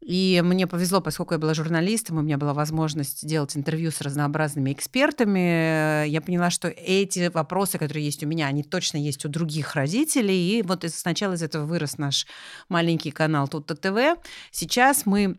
И 0.00 0.40
мне 0.44 0.66
повезло, 0.66 1.00
поскольку 1.00 1.34
я 1.34 1.38
была 1.38 1.54
журналистом, 1.54 2.18
у 2.18 2.22
меня 2.22 2.38
была 2.38 2.54
возможность 2.54 3.26
делать 3.26 3.56
интервью 3.56 3.90
с 3.90 4.00
разнообразными 4.00 4.72
экспертами. 4.72 6.06
Я 6.06 6.20
поняла, 6.20 6.50
что 6.50 6.68
эти 6.68 7.28
вопросы, 7.28 7.78
которые 7.78 8.04
есть 8.04 8.22
у 8.22 8.26
меня, 8.26 8.46
они 8.46 8.62
точно 8.62 8.98
есть 8.98 9.24
у 9.24 9.28
других 9.28 9.74
родителей. 9.74 10.58
И 10.58 10.62
вот 10.62 10.84
сначала 10.88 11.34
из 11.34 11.42
этого 11.42 11.66
вырос 11.66 11.98
наш 11.98 12.26
маленький 12.68 13.10
канал 13.10 13.48
Тут 13.48 13.66
ТВ. 13.66 14.18
Сейчас 14.50 15.04
мы 15.04 15.38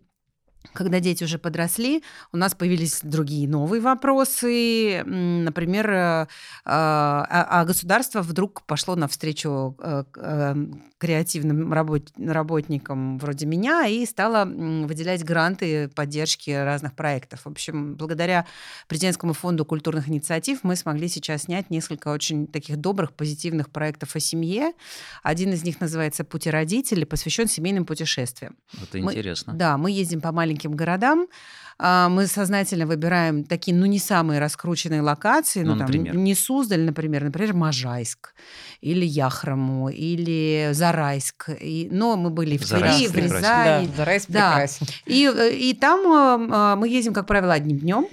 когда 0.73 0.99
дети 0.99 1.23
уже 1.23 1.39
подросли, 1.39 2.03
у 2.31 2.37
нас 2.37 2.53
появились 2.53 2.99
другие 3.01 3.47
новые 3.47 3.81
вопросы. 3.81 5.03
Например, 5.05 5.89
э, 5.89 6.27
а, 6.65 7.47
а 7.49 7.65
государство 7.65 8.21
вдруг 8.21 8.63
пошло 8.63 8.95
навстречу 8.95 9.75
э, 9.79 10.03
э, 10.15 10.55
креативным 10.97 11.73
работникам 11.73 13.17
вроде 13.19 13.45
меня 13.45 13.87
и 13.87 14.05
стало 14.05 14.45
выделять 14.45 15.23
гранты 15.23 15.87
поддержки 15.89 16.51
разных 16.51 16.93
проектов. 16.93 17.41
В 17.45 17.49
общем, 17.49 17.95
благодаря 17.95 18.45
Президентскому 18.87 19.33
фонду 19.33 19.65
культурных 19.65 20.09
инициатив 20.09 20.59
мы 20.63 20.75
смогли 20.75 21.07
сейчас 21.07 21.43
снять 21.43 21.69
несколько 21.69 22.09
очень 22.09 22.47
таких 22.47 22.77
добрых, 22.77 23.13
позитивных 23.13 23.69
проектов 23.69 24.15
о 24.15 24.19
семье. 24.19 24.73
Один 25.23 25.53
из 25.53 25.63
них 25.63 25.79
называется 25.79 26.23
«Пути 26.23 26.49
родителей», 26.49 27.05
посвящен 27.05 27.47
семейным 27.47 27.85
путешествиям. 27.85 28.57
Это 28.73 28.97
мы, 28.97 29.13
интересно. 29.13 29.53
Да, 29.53 29.77
мы 29.77 29.91
ездим 29.91 30.21
по 30.21 30.31
маленьким 30.31 30.48
городам, 30.55 31.27
а, 31.81 32.09
мы 32.09 32.27
сознательно 32.27 32.85
выбираем 32.85 33.45
такие, 33.45 33.75
ну, 33.75 33.85
не 33.85 33.99
самые 33.99 34.41
раскрученные 34.41 35.01
локации. 35.01 35.63
Ну, 35.63 35.75
ну 35.75 35.81
например? 35.81 36.13
Там, 36.13 36.23
не 36.23 36.35
Суздаль, 36.35 36.81
например, 36.81 37.23
например, 37.23 37.53
Можайск, 37.53 38.33
или 38.81 39.05
Яхрому, 39.05 39.87
или 39.87 40.71
Зарайск. 40.73 41.49
И, 41.61 41.87
но 41.89 42.17
мы 42.17 42.31
были 42.31 42.57
в 42.57 42.67
Твери, 42.67 43.07
в 43.07 43.15
Рязани. 43.15 43.87
Да, 43.87 43.95
Зарайск 43.95 44.29
да. 44.29 44.51
прекрасен. 44.51 44.87
И, 45.05 45.31
э, 45.33 45.55
и 45.55 45.73
там 45.73 46.51
э, 46.51 46.75
мы 46.75 46.89
ездим, 46.89 47.13
как 47.13 47.27
правило, 47.27 47.53
одним 47.53 47.77
днем. 47.77 48.07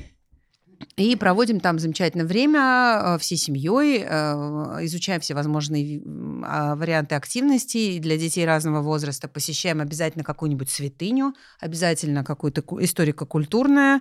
И 0.96 1.14
проводим 1.16 1.60
там 1.60 1.78
замечательное 1.78 2.26
время 2.26 3.00
э, 3.02 3.18
всей 3.18 3.36
семьей, 3.36 4.02
э, 4.02 4.78
изучаем 4.82 5.20
все 5.20 5.34
возможные 5.34 6.02
а, 6.42 6.74
варианты 6.74 7.14
активностей 7.14 7.98
для 7.98 8.16
детей 8.16 8.44
разного 8.46 8.80
возраста, 8.80 9.28
посещаем 9.28 9.80
обязательно 9.80 10.24
какую-нибудь 10.24 10.70
святыню, 10.70 11.34
обязательно 11.60 12.24
какое-то 12.24 12.62
историко-культурное 12.80 14.00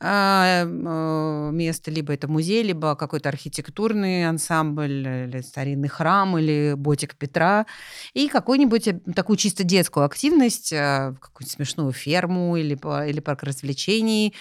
э, 0.00 1.50
место, 1.52 1.90
либо 1.90 2.12
это 2.12 2.28
музей, 2.28 2.62
либо 2.62 2.96
какой-то 2.96 3.28
архитектурный 3.28 4.28
ансамбль, 4.28 5.06
или 5.06 5.40
старинный 5.42 5.88
храм, 5.88 6.38
или 6.38 6.74
ботик 6.76 7.16
Петра, 7.16 7.66
и 8.14 8.28
какую-нибудь 8.28 9.14
такую 9.14 9.36
чисто 9.36 9.64
детскую 9.64 10.06
активность, 10.06 10.70
какую-нибудь 10.70 11.50
смешную 11.50 11.92
ферму 11.92 12.56
или, 12.56 12.78
или 13.08 13.20
парк 13.20 13.42
развлечений, 13.42 14.34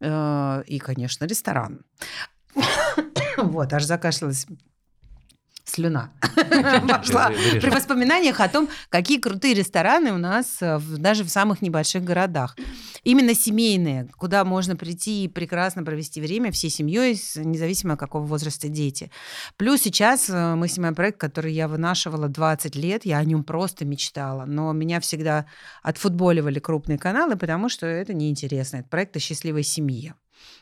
и, 0.00 0.78
конечно, 0.78 1.24
ресторан. 1.24 1.84
Вот, 3.36 3.70
аж 3.74 3.84
закашлялась 3.84 4.46
слюна 5.68 6.12
пошла 6.88 7.30
при 7.30 7.70
воспоминаниях 7.70 8.40
о 8.40 8.48
том, 8.48 8.68
какие 8.88 9.18
крутые 9.18 9.54
рестораны 9.54 10.12
у 10.12 10.18
нас 10.18 10.58
э, 10.60 10.80
даже 10.96 11.24
в 11.24 11.28
самых 11.28 11.60
небольших 11.60 12.04
городах. 12.04 12.56
Именно 13.02 13.34
семейные, 13.34 14.08
куда 14.16 14.44
можно 14.44 14.76
прийти 14.76 15.24
и 15.24 15.28
прекрасно 15.28 15.82
провести 15.82 16.20
время 16.20 16.52
всей 16.52 16.70
семьей, 16.70 17.20
независимо 17.36 17.96
какого 17.96 18.24
возраста 18.24 18.68
дети. 18.68 19.10
Плюс 19.56 19.82
сейчас 19.82 20.30
э, 20.30 20.54
мы 20.54 20.68
снимаем 20.68 20.94
проект, 20.94 21.18
который 21.18 21.52
я 21.52 21.68
вынашивала 21.68 22.28
20 22.28 22.76
лет, 22.76 23.04
я 23.04 23.18
о 23.18 23.24
нем 23.24 23.44
просто 23.44 23.84
мечтала, 23.84 24.44
но 24.46 24.72
меня 24.72 25.00
всегда 25.00 25.46
отфутболивали 25.82 26.60
крупные 26.60 26.98
каналы, 26.98 27.36
потому 27.36 27.68
что 27.68 27.86
это 27.86 28.14
неинтересно. 28.14 28.78
Это 28.78 28.88
проект 28.88 29.16
о 29.16 29.20
счастливой 29.20 29.64
семье. 29.64 30.14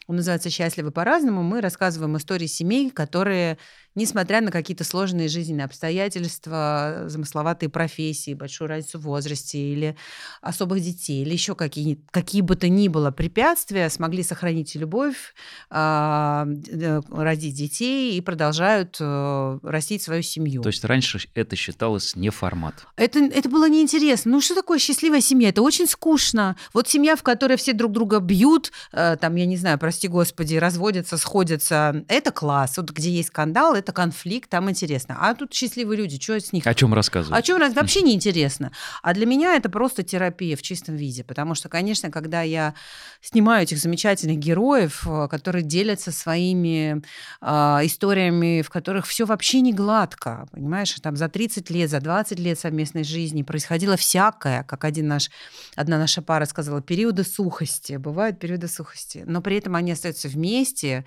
Он 0.06 0.16
называется 0.16 0.50
«Счастливы 0.50 0.90
по-разному». 0.90 1.42
Мы 1.42 1.60
рассказываем 1.60 2.16
истории 2.16 2.46
семей, 2.46 2.90
которые 2.90 3.58
несмотря 3.94 4.40
на 4.40 4.50
какие-то 4.50 4.84
сложные 4.84 5.28
жизненные 5.28 5.64
обстоятельства, 5.64 7.04
замысловатые 7.06 7.68
профессии, 7.68 8.34
большую 8.34 8.68
разницу 8.68 8.98
в 8.98 9.02
возрасте 9.02 9.58
или 9.58 9.96
особых 10.40 10.80
детей, 10.80 11.22
или 11.22 11.32
еще 11.32 11.54
какие, 11.54 12.00
какие 12.10 12.40
бы 12.40 12.56
то 12.56 12.68
ни 12.68 12.88
было 12.88 13.10
препятствия, 13.10 13.88
смогли 13.90 14.22
сохранить 14.22 14.74
любовь, 14.74 15.34
а, 15.70 16.46
э, 16.46 17.00
родить 17.10 17.54
детей 17.54 18.16
и 18.16 18.20
продолжают 18.20 18.96
э, 19.00 19.58
растить 19.62 20.02
свою 20.02 20.22
семью. 20.22 20.62
То 20.62 20.68
есть 20.68 20.84
раньше 20.84 21.20
это 21.34 21.56
считалось 21.56 22.16
не 22.16 22.30
формат? 22.30 22.86
Это, 22.96 23.20
это 23.20 23.48
было 23.48 23.68
неинтересно. 23.68 24.32
Ну 24.32 24.40
что 24.40 24.54
такое 24.54 24.78
счастливая 24.78 25.20
семья? 25.20 25.50
Это 25.50 25.62
очень 25.62 25.86
скучно. 25.86 26.56
Вот 26.72 26.88
семья, 26.88 27.16
в 27.16 27.22
которой 27.22 27.56
все 27.56 27.72
друг 27.72 27.92
друга 27.92 28.18
бьют, 28.18 28.72
э, 28.92 29.16
там, 29.20 29.36
я 29.36 29.46
не 29.46 29.56
знаю, 29.56 29.78
прости 29.78 30.08
господи, 30.08 30.56
разводятся, 30.56 31.16
сходятся, 31.16 32.04
это 32.08 32.30
класс. 32.30 32.76
Вот 32.76 32.90
где 32.90 33.10
есть 33.10 33.28
скандал, 33.28 33.74
это 33.84 33.92
конфликт, 33.92 34.48
там 34.50 34.70
интересно. 34.70 35.16
А 35.20 35.34
тут 35.34 35.52
счастливые 35.52 35.98
люди, 35.98 36.20
что 36.20 36.40
с 36.40 36.52
них? 36.52 36.66
О 36.66 36.74
чем 36.74 36.94
рассказывают? 36.94 37.38
О 37.38 37.42
чем 37.46 37.58
раз 37.58 37.74
вообще 37.74 38.00
не 38.00 38.14
интересно. 38.14 38.72
А 39.02 39.12
для 39.12 39.26
меня 39.26 39.54
это 39.56 39.68
просто 39.68 40.02
терапия 40.02 40.56
в 40.56 40.62
чистом 40.62 40.96
виде, 40.96 41.22
потому 41.22 41.54
что, 41.54 41.68
конечно, 41.68 42.10
когда 42.10 42.42
я 42.42 42.74
снимаю 43.20 43.62
этих 43.64 43.78
замечательных 43.78 44.38
героев, 44.38 45.06
э, 45.06 45.28
которые 45.28 45.62
делятся 45.62 46.12
своими 46.12 47.02
э, 47.40 47.46
историями, 47.86 48.62
в 48.62 48.70
которых 48.70 49.06
все 49.06 49.26
вообще 49.26 49.60
не 49.60 49.72
гладко, 49.72 50.46
понимаешь, 50.50 50.94
там 51.00 51.16
за 51.16 51.28
30 51.28 51.68
лет, 51.70 51.90
за 51.90 52.00
20 52.00 52.38
лет 52.38 52.58
совместной 52.58 53.04
жизни 53.04 53.42
происходило 53.42 53.96
всякое, 53.96 54.64
как 54.64 54.84
один 54.84 55.08
наш, 55.08 55.30
одна 55.76 55.98
наша 55.98 56.22
пара 56.22 56.46
сказала, 56.46 56.80
периоды 56.80 57.24
сухости, 57.24 57.96
бывают 57.96 58.40
периоды 58.40 58.68
сухости, 58.68 59.24
но 59.26 59.42
при 59.42 59.58
этом 59.58 59.76
они 59.76 59.92
остаются 59.92 60.28
вместе, 60.28 61.04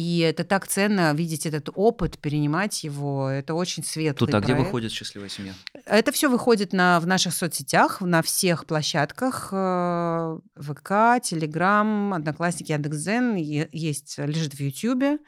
и 0.00 0.20
это 0.20 0.44
так 0.44 0.66
ценно 0.66 1.12
видеть 1.12 1.44
этот 1.44 1.68
опыт, 1.74 2.18
перенимать 2.18 2.84
его. 2.84 3.28
Это 3.28 3.52
очень 3.52 3.84
светлый 3.84 4.28
Тут, 4.28 4.34
а 4.34 4.40
где 4.40 4.54
выходит 4.54 4.92
«Счастливая 4.92 5.28
семья»? 5.28 5.52
Это 5.84 6.10
все 6.10 6.30
выходит 6.30 6.72
на, 6.72 7.00
в 7.00 7.06
наших 7.06 7.34
соцсетях, 7.34 8.00
на 8.00 8.22
всех 8.22 8.64
площадках. 8.64 9.50
Э, 9.52 10.38
ВК, 10.56 11.22
Телеграм, 11.22 12.14
Одноклассники, 12.14 12.72
Яндекс.Зен. 12.72 13.34
Есть, 13.34 14.16
лежит 14.16 14.54
в 14.54 14.60
Ютьюбе 14.60 15.18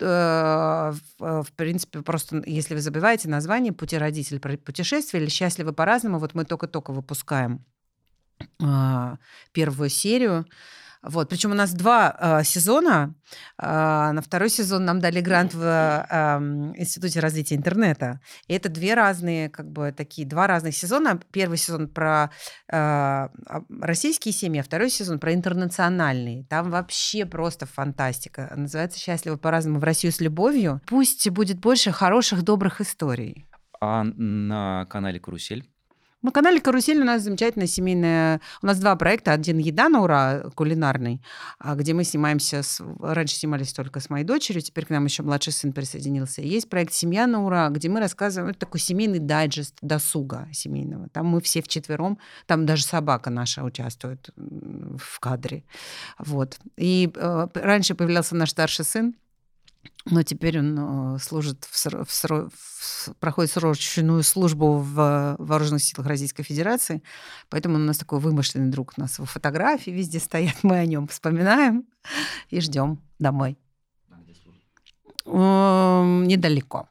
э, 0.00 0.92
в 1.20 1.52
принципе, 1.54 2.02
просто 2.02 2.42
если 2.46 2.74
вы 2.74 2.80
забываете 2.80 3.28
название 3.28 3.72
«Пути 3.72 3.96
родителей 3.96 4.40
путешествия» 4.40 5.20
или 5.20 5.28
«Счастливы 5.28 5.72
по-разному», 5.72 6.18
вот 6.18 6.34
мы 6.34 6.44
только-только 6.44 6.92
выпускаем 6.92 7.64
первую 9.52 9.88
серию. 9.88 10.46
Вот. 11.02 11.28
Причем 11.30 11.52
у 11.52 11.54
нас 11.54 11.72
два 11.72 12.16
э, 12.18 12.44
сезона. 12.44 13.14
Э, 13.58 14.10
на 14.12 14.20
второй 14.20 14.50
сезон 14.50 14.84
нам 14.84 15.00
дали 15.00 15.20
грант 15.20 15.54
в 15.54 15.62
э, 15.62 16.38
Институте 16.76 17.20
развития 17.20 17.54
интернета. 17.54 18.20
И 18.48 18.54
это 18.54 18.68
две 18.68 18.94
разные, 18.94 19.48
как 19.48 19.70
бы 19.70 19.92
такие, 19.96 20.28
два 20.28 20.46
разных 20.46 20.74
сезона. 20.74 21.18
Первый 21.32 21.56
сезон 21.56 21.88
про 21.88 22.30
э, 22.70 23.28
российские 23.80 24.32
семьи, 24.32 24.60
а 24.60 24.64
второй 24.64 24.90
сезон 24.90 25.18
про 25.18 25.32
интернациональные. 25.32 26.44
Там 26.44 26.70
вообще 26.70 27.24
просто 27.24 27.64
фантастика. 27.64 28.52
Называется 28.54 28.98
«Счастливо 28.98 29.36
по-разному 29.36 29.78
в 29.78 29.84
Россию 29.84 30.12
с 30.12 30.20
любовью». 30.20 30.82
Пусть 30.86 31.28
будет 31.30 31.60
больше 31.60 31.92
хороших, 31.92 32.42
добрых 32.42 32.80
историй. 32.82 33.46
А 33.80 34.04
на 34.04 34.84
канале 34.90 35.18
«Карусель»? 35.18 35.70
На 36.22 36.32
канале 36.32 36.60
«Карусель» 36.60 37.00
у 37.00 37.04
нас 37.04 37.22
замечательная 37.22 37.66
семейная... 37.66 38.40
У 38.62 38.66
нас 38.66 38.78
два 38.78 38.94
проекта. 38.96 39.32
Один 39.32 39.56
«Еда 39.56 39.88
на 39.88 40.02
ура» 40.02 40.50
кулинарный, 40.54 41.22
а, 41.58 41.74
где 41.74 41.94
мы 41.94 42.04
снимаемся... 42.04 42.62
С... 42.62 42.82
Раньше 43.00 43.36
снимались 43.36 43.72
только 43.72 44.00
с 44.00 44.10
моей 44.10 44.24
дочерью, 44.24 44.60
теперь 44.60 44.84
к 44.84 44.90
нам 44.90 45.06
еще 45.06 45.22
младший 45.22 45.54
сын 45.54 45.72
присоединился. 45.72 46.42
Есть 46.42 46.68
проект 46.68 46.92
«Семья 46.92 47.26
на 47.26 47.44
ура», 47.44 47.70
где 47.70 47.88
мы 47.88 48.00
рассказываем... 48.00 48.50
Это 48.50 48.60
такой 48.60 48.80
семейный 48.80 49.18
дайджест 49.18 49.76
досуга 49.80 50.46
семейного. 50.52 51.08
Там 51.08 51.26
мы 51.26 51.40
все 51.40 51.62
вчетвером, 51.62 52.18
там 52.46 52.66
даже 52.66 52.84
собака 52.84 53.30
наша 53.30 53.64
участвует 53.64 54.28
в 54.36 55.20
кадре. 55.20 55.64
Вот. 56.18 56.58
И 56.76 57.10
э, 57.14 57.48
раньше 57.54 57.94
появлялся 57.94 58.36
наш 58.36 58.50
старший 58.50 58.84
сын, 58.84 59.14
но 60.06 60.22
теперь 60.22 60.58
он 60.58 61.16
э, 61.16 61.18
служит 61.18 61.64
в, 61.64 61.86
в, 62.04 62.50
в, 62.50 63.14
проходит 63.18 63.52
срочную 63.52 64.22
службу 64.22 64.78
в 64.78 65.36
вооруженных 65.38 65.82
силах 65.82 66.06
Российской 66.06 66.42
Федерации, 66.42 67.02
поэтому 67.48 67.76
он 67.76 67.82
у 67.82 67.86
нас 67.86 67.98
такой 67.98 68.18
вымышленный 68.18 68.70
друг. 68.70 68.94
У 68.96 69.00
нас 69.00 69.18
его 69.18 69.26
фотографии 69.26 69.90
везде 69.90 70.18
стоят, 70.18 70.56
мы 70.62 70.78
о 70.78 70.86
нем 70.86 71.06
вспоминаем 71.08 71.84
и 72.48 72.60
ждем 72.60 73.02
домой. 73.18 73.58
Эм, 75.26 76.24
Недалеко. 76.26 76.88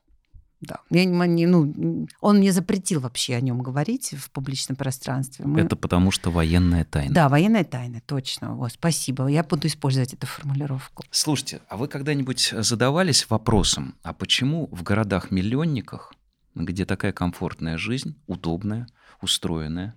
Да. 0.62 0.82
Я 0.90 1.06
не, 1.06 1.46
ну, 1.46 2.08
он 2.20 2.38
мне 2.38 2.52
запретил 2.52 3.00
вообще 3.00 3.36
о 3.36 3.42
нем 3.42 3.62
говорить 3.62 4.14
в 4.18 4.30
публичном 4.30 4.76
пространстве. 4.76 5.46
Мы... 5.46 5.62
Это 5.62 5.78
потому 5.78 6.12
что 6.12 6.32
военная 6.32 6.84
тайна. 6.84 7.14
Да, 7.14 7.30
военная 7.30 7.64
тайна, 7.64 8.02
точно. 8.06 8.62
О, 8.62 8.68
спасибо. 8.68 9.28
Я 9.28 9.44
буду 9.44 9.68
использовать 9.68 10.14
эту 10.14 10.28
формулировку. 10.28 11.04
Слушайте, 11.12 11.62
а 11.70 11.78
вы 11.78 11.88
когда-нибудь 11.88 12.54
задавались 12.58 13.30
вопросом, 13.30 13.96
а 14.04 14.14
почему 14.14 14.68
в 14.72 14.84
городах-миллионниках, 14.84 16.14
где 16.56 16.86
такая 16.86 17.14
комфортная 17.14 17.78
жизнь, 17.78 18.18
удобная, 18.28 18.88
устроенная, 19.22 19.96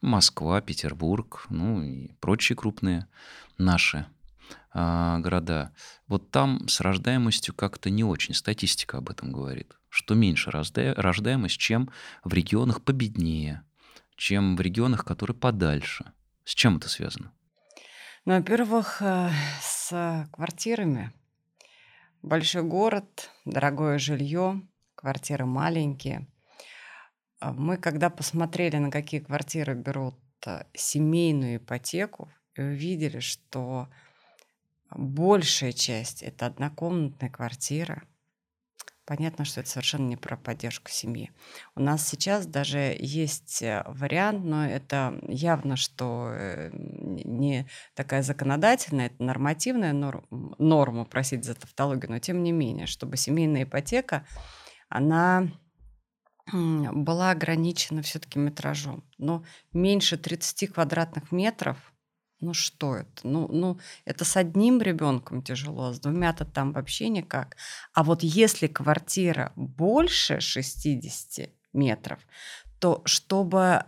Москва, 0.00 0.60
Петербург, 0.60 1.44
ну 1.50 1.82
и 1.82 2.12
прочие 2.20 2.54
крупные 2.54 3.08
наши 3.56 4.06
города, 4.72 5.72
вот 6.06 6.30
там 6.30 6.68
с 6.68 6.80
рождаемостью 6.80 7.54
как-то 7.54 7.90
не 7.90 8.04
очень, 8.04 8.34
статистика 8.34 8.98
об 8.98 9.10
этом 9.10 9.32
говорит, 9.32 9.76
что 9.88 10.14
меньше 10.14 10.50
рожда- 10.50 10.94
рождаемость, 10.94 11.58
чем 11.58 11.90
в 12.22 12.32
регионах 12.32 12.82
победнее, 12.82 13.62
чем 14.16 14.56
в 14.56 14.60
регионах, 14.60 15.04
которые 15.04 15.36
подальше. 15.36 16.12
С 16.44 16.54
чем 16.54 16.76
это 16.76 16.88
связано? 16.88 17.32
Ну, 18.24 18.36
во-первых, 18.36 19.00
э, 19.00 19.30
с 19.60 20.28
квартирами. 20.32 21.12
Большой 22.22 22.62
город, 22.62 23.30
дорогое 23.44 23.98
жилье, 23.98 24.62
квартиры 24.94 25.46
маленькие. 25.46 26.26
А 27.40 27.52
Мы, 27.52 27.76
когда 27.76 28.10
посмотрели, 28.10 28.76
на 28.76 28.90
какие 28.90 29.20
квартиры 29.20 29.74
берут 29.74 30.16
э, 30.46 30.64
семейную 30.74 31.56
ипотеку, 31.56 32.30
и 32.58 32.60
увидели, 32.60 33.20
что 33.20 33.88
большая 34.90 35.72
часть 35.72 36.22
это 36.22 36.46
однокомнатная 36.46 37.30
квартира, 37.30 38.02
понятно, 39.08 39.46
что 39.46 39.60
это 39.60 39.70
совершенно 39.70 40.06
не 40.06 40.16
про 40.16 40.36
поддержку 40.36 40.90
семьи. 40.90 41.30
У 41.74 41.80
нас 41.80 42.06
сейчас 42.06 42.46
даже 42.46 42.94
есть 42.98 43.62
э, 43.62 43.82
вариант, 43.86 44.44
но 44.44 44.66
это 44.66 45.18
явно, 45.26 45.76
что 45.76 46.30
э, 46.30 46.70
не 46.72 47.66
такая 47.94 48.22
законодательная, 48.22 49.06
это 49.06 49.22
нормативная 49.22 49.94
норм, 49.94 50.26
норма, 50.58 51.06
просить 51.06 51.44
за 51.44 51.54
тавтологию, 51.54 52.10
но 52.10 52.18
тем 52.18 52.42
не 52.42 52.52
менее, 52.52 52.86
чтобы 52.86 53.16
семейная 53.16 53.62
ипотека, 53.62 54.26
она 54.90 55.48
была 56.52 57.30
ограничена 57.30 58.02
все-таки 58.02 58.38
метражом. 58.38 59.04
Но 59.18 59.44
меньше 59.72 60.16
30 60.16 60.72
квадратных 60.72 61.32
метров, 61.32 61.87
ну 62.40 62.54
что 62.54 62.96
это? 62.96 63.26
Ну, 63.26 63.48
ну, 63.48 63.78
это 64.04 64.24
с 64.24 64.36
одним 64.36 64.80
ребенком 64.80 65.42
тяжело, 65.42 65.88
а 65.88 65.92
с 65.92 66.00
двумя-то 66.00 66.44
там 66.44 66.72
вообще 66.72 67.08
никак. 67.08 67.56
А 67.92 68.04
вот 68.04 68.22
если 68.22 68.66
квартира 68.68 69.52
больше 69.56 70.40
60 70.40 71.50
метров, 71.72 72.20
то 72.78 73.02
чтобы 73.04 73.84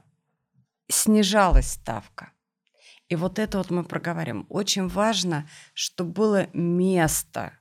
снижалась 0.89 1.73
ставка. 1.73 2.33
И 3.09 3.17
вот 3.17 3.39
это 3.39 3.59
вот 3.59 3.71
мы 3.71 3.85
проговорим. 3.85 4.47
Очень 4.49 4.89
важно, 4.89 5.49
чтобы 5.75 6.13
было 6.13 6.47
место, 6.53 7.53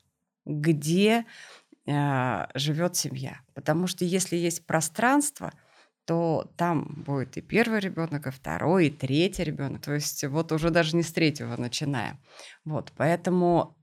где 0.45 1.25
э, 1.85 2.47
живет 2.53 2.95
семья. 2.95 3.41
Потому 3.53 3.87
что 3.87 4.05
если 4.05 4.35
есть 4.35 4.65
пространство, 4.65 5.51
то 6.09 6.51
там 6.57 7.03
будет 7.05 7.37
и 7.37 7.41
первый 7.41 7.79
ребенок, 7.79 8.25
и 8.25 8.31
второй, 8.31 8.87
и 8.87 8.89
третий 8.89 9.43
ребенок. 9.43 9.83
То 9.83 9.93
есть 9.93 10.23
вот 10.23 10.51
уже 10.51 10.71
даже 10.71 10.95
не 10.95 11.03
с 11.03 11.11
третьего 11.11 11.55
начинаем. 11.55 12.17
Вот, 12.65 12.91
поэтому 12.97 13.77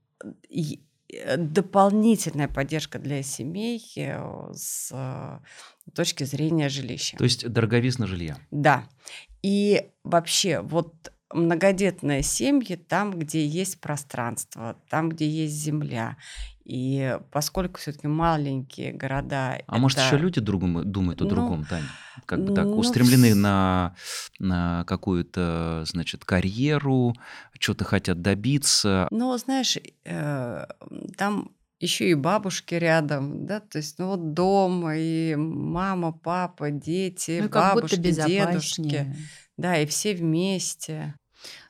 и, 0.49 0.83
э, 1.07 1.37
дополнительная 1.37 2.49
поддержка 2.49 2.99
для 2.99 3.23
семей 3.23 3.81
э, 3.95 4.51
с 4.53 4.89
э, 4.91 5.39
точки 5.93 6.25
зрения 6.25 6.67
жилища. 6.67 7.15
То 7.15 7.23
есть 7.23 7.47
дороговизна 7.47 8.07
жилья. 8.07 8.37
Да. 8.51 8.83
И 9.41 9.89
вообще 10.03 10.59
вот 10.59 11.13
многодетные 11.33 12.23
семьи 12.23 12.75
там, 12.75 13.11
где 13.11 13.45
есть 13.45 13.79
пространство, 13.81 14.75
там, 14.89 15.09
где 15.09 15.27
есть 15.29 15.55
земля. 15.55 16.17
И 16.63 17.17
поскольку 17.31 17.79
все-таки 17.79 18.07
маленькие 18.07 18.91
города... 18.91 19.57
А 19.67 19.77
может, 19.77 19.99
это- 19.99 20.07
еще 20.07 20.17
люди 20.17 20.41
другом, 20.41 20.89
думают 20.89 21.21
о 21.21 21.23
Ну, 21.23 21.29
другом, 21.29 21.65
Таня? 21.65 21.87
Как 22.25 22.43
бы 22.43 22.53
так, 22.53 22.65
ну, 22.65 22.77
устремлены 22.77 23.35
на, 23.35 23.95
на 24.39 24.83
какую-то, 24.85 25.83
значит, 25.85 26.25
карьеру, 26.25 27.15
что-то 27.57 27.85
хотят 27.85 28.21
добиться. 28.21 29.07
Ну, 29.11 29.37
знаешь, 29.37 29.77
э, 30.03 30.65
там 31.17 31.51
еще 31.79 32.09
и 32.09 32.15
бабушки 32.15 32.75
рядом, 32.75 33.45
да, 33.45 33.59
то 33.59 33.77
есть, 33.77 33.99
ну 33.99 34.07
вот 34.07 34.33
дом, 34.33 34.89
и 34.91 35.35
мама, 35.35 36.11
папа, 36.11 36.71
дети, 36.71 37.39
Ну, 37.41 37.49
бабушки, 37.49 37.97
дедушки, 37.97 39.13
да, 39.57 39.77
и 39.77 39.85
все 39.85 40.15
вместе. 40.15 41.15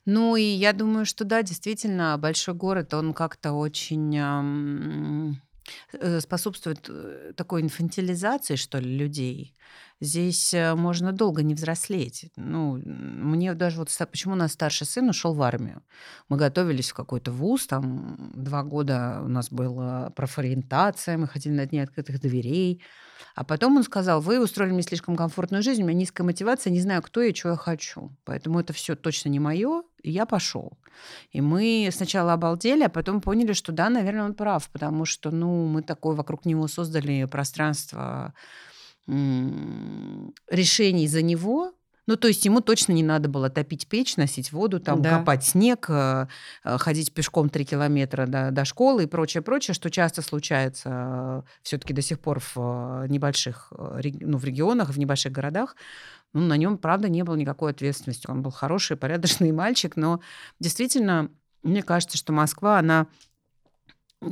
Ну 0.06 0.36
и 0.38 0.44
я 0.44 0.72
думаю, 0.74 1.06
что 1.06 1.26
да, 1.26 1.44
действительно, 1.44 2.18
большой 2.18 2.54
город, 2.54 2.94
он 2.94 3.14
как-то 3.14 3.52
очень 3.52 4.18
способствует 6.20 6.86
э, 6.90 7.34
такой 7.36 7.62
инфантилизации, 7.62 8.56
что 8.56 8.80
ли, 8.80 8.98
людей. 8.98 9.54
Здесь 10.00 10.54
э, 10.54 10.76
можно 10.76 11.12
долго 11.12 11.44
не 11.44 11.56
взрослеть. 11.56 12.32
Ну, 12.36 12.82
мне 12.86 13.54
даже 13.54 13.78
вот 13.78 13.90
почему 14.12 14.34
у 14.34 14.38
нас 14.38 14.54
старший 14.54 14.86
сын 14.86 15.10
ушел 15.10 15.34
в 15.34 15.42
армию. 15.42 15.82
Мы 16.30 16.38
готовились 16.38 16.92
в 16.92 16.94
какой-то 16.94 17.32
вуз, 17.32 17.68
там 17.68 18.32
два 18.36 18.64
года 18.64 19.22
у 19.24 19.28
нас 19.28 19.50
была 19.50 20.12
профориентация, 20.12 21.18
мы 21.18 21.28
ходили 21.28 21.54
на 21.54 21.66
дни 21.66 21.80
открытых 21.80 22.20
дверей. 22.20 22.84
А 23.36 23.44
потом 23.44 23.78
он 23.78 23.84
сказал, 23.84 24.22
вы 24.22 24.42
устроили 24.42 24.74
мне 24.74 24.82
слишком 24.82 25.16
комфортную 25.16 25.64
жизнь, 25.64 25.84
у 25.84 25.86
меня 25.86 26.00
низкая 26.00 26.26
мотивация, 26.26 26.72
не 26.72 26.82
знаю, 26.82 27.02
кто 27.02 27.22
я, 27.22 27.34
что 27.34 27.50
я 27.50 27.56
хочу. 27.56 28.12
Поэтому 28.26 28.60
это 28.60 28.74
все 28.74 28.96
точно 28.96 29.30
не 29.30 29.40
мое, 29.40 29.84
и 30.02 30.12
я 30.12 30.26
пошел. 30.26 30.78
И 31.32 31.42
мы 31.42 31.90
сначала 31.92 32.34
обалдели, 32.34 32.84
а 32.84 32.90
потом 32.90 33.22
поняли, 33.22 33.54
что 33.54 33.72
да, 33.72 33.90
наверное, 33.90 34.26
он 34.26 34.34
прав, 34.34 34.70
потому 34.72 35.06
что, 35.06 35.32
ну, 35.32 35.68
мы 35.68 35.84
такое 35.84 36.16
вокруг 36.16 36.46
него 36.46 36.68
создали 36.68 37.26
пространство 37.26 38.34
решений 39.08 41.08
за 41.08 41.22
него. 41.22 41.74
Ну, 42.08 42.16
то 42.16 42.30
есть 42.30 42.46
ему 42.46 42.62
точно 42.62 42.94
не 42.94 43.04
надо 43.04 43.28
было 43.28 43.50
топить 43.50 43.88
печь, 43.88 44.16
носить 44.16 44.54
воду, 44.54 44.80
там, 44.80 45.02
Да. 45.02 45.20
копать 45.20 45.44
снег, 45.44 45.88
э, 45.90 46.28
э, 46.64 46.78
ходить 46.78 47.14
пешком 47.14 47.50
три 47.50 47.66
километра 47.66 48.26
до, 48.26 48.50
до 48.52 48.64
школы 48.64 49.04
и 49.04 49.08
прочее, 49.08 49.42
прочее, 49.42 49.76
что 49.76 49.92
часто 49.92 50.22
случается 50.22 51.44
все-таки 51.64 51.94
до 51.94 52.02
сих 52.02 52.20
пор 52.20 52.40
в 52.40 52.54
э, 52.56 53.08
небольших, 53.10 53.74
э, 53.78 54.02
ну, 54.22 54.38
в 54.38 54.46
регионах, 54.46 54.90
в 54.90 54.98
небольших 54.98 55.34
городах. 55.34 55.76
Ну, 56.34 56.42
на 56.42 56.56
нем, 56.56 56.78
правда, 56.78 57.10
не 57.10 57.24
было 57.24 57.36
никакой 57.36 57.72
ответственности. 57.72 58.28
Он 58.30 58.42
был 58.42 58.52
хороший, 58.52 58.96
порядочный 58.96 59.52
мальчик, 59.52 59.98
но 59.98 60.22
действительно, 60.62 61.30
мне 61.62 61.84
кажется, 61.84 62.18
что 62.18 62.32
Москва, 62.32 62.80
она 62.80 63.08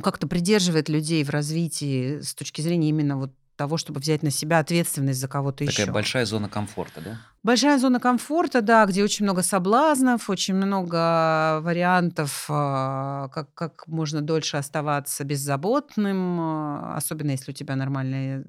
как-то 0.02 0.26
придерживает 0.26 0.88
людей 0.88 1.22
в 1.24 1.30
развитии 1.30 2.20
с 2.20 2.34
точки 2.34 2.60
зрения 2.60 2.88
именно 2.88 3.16
вот 3.18 3.32
того, 3.56 3.78
чтобы 3.78 4.00
взять 4.00 4.22
на 4.22 4.30
себя 4.30 4.58
ответственность 4.58 5.18
за 5.18 5.28
кого-то 5.28 5.64
Такая 5.64 5.86
еще. 5.86 5.90
большая 5.92 6.26
зона 6.26 6.48
комфорта, 6.48 7.00
да? 7.00 7.20
Большая 7.46 7.78
зона 7.78 8.00
комфорта, 8.00 8.60
да, 8.60 8.84
где 8.86 9.04
очень 9.04 9.24
много 9.24 9.40
соблазнов, 9.42 10.28
очень 10.28 10.54
много 10.56 11.60
вариантов, 11.60 12.46
а, 12.48 13.28
как, 13.28 13.54
как 13.54 13.86
можно 13.86 14.20
дольше 14.20 14.56
оставаться 14.56 15.22
беззаботным, 15.22 16.40
а, 16.40 16.96
особенно 16.96 17.30
если 17.30 17.52
у 17.52 17.54
тебя 17.54 17.76
нормальная 17.76 18.44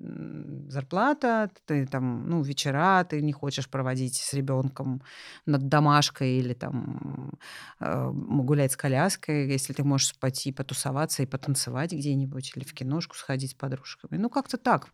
зарплата, 0.69 1.51
ты 1.67 1.85
там, 1.85 2.27
ну, 2.27 2.41
вечера 2.41 3.03
ты 3.03 3.21
не 3.21 3.33
хочешь 3.33 3.69
проводить 3.69 4.15
с 4.15 4.33
ребенком 4.33 5.03
над 5.45 5.67
домашкой 5.67 6.39
или 6.39 6.55
там 6.55 7.33
э, 7.79 8.09
гулять 8.11 8.71
с 8.71 8.77
коляской, 8.77 9.47
если 9.47 9.73
ты 9.73 9.83
можешь 9.83 10.17
пойти 10.17 10.51
потусоваться 10.51 11.21
и 11.21 11.27
потанцевать 11.27 11.91
где-нибудь 11.91 12.51
или 12.55 12.63
в 12.63 12.73
киношку 12.73 13.15
сходить 13.15 13.51
с 13.51 13.53
подружками. 13.53 14.17
Ну, 14.17 14.31
как-то 14.31 14.57
так. 14.57 14.87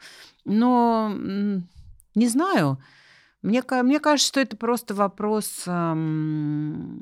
Но 0.44 1.10
не 2.16 2.28
знаю. 2.28 2.80
Мне, 3.44 3.62
мне 3.84 4.00
кажется, 4.00 4.28
что 4.28 4.40
это 4.40 4.56
просто 4.58 4.94
вопрос, 4.96 5.64
в 5.66 6.96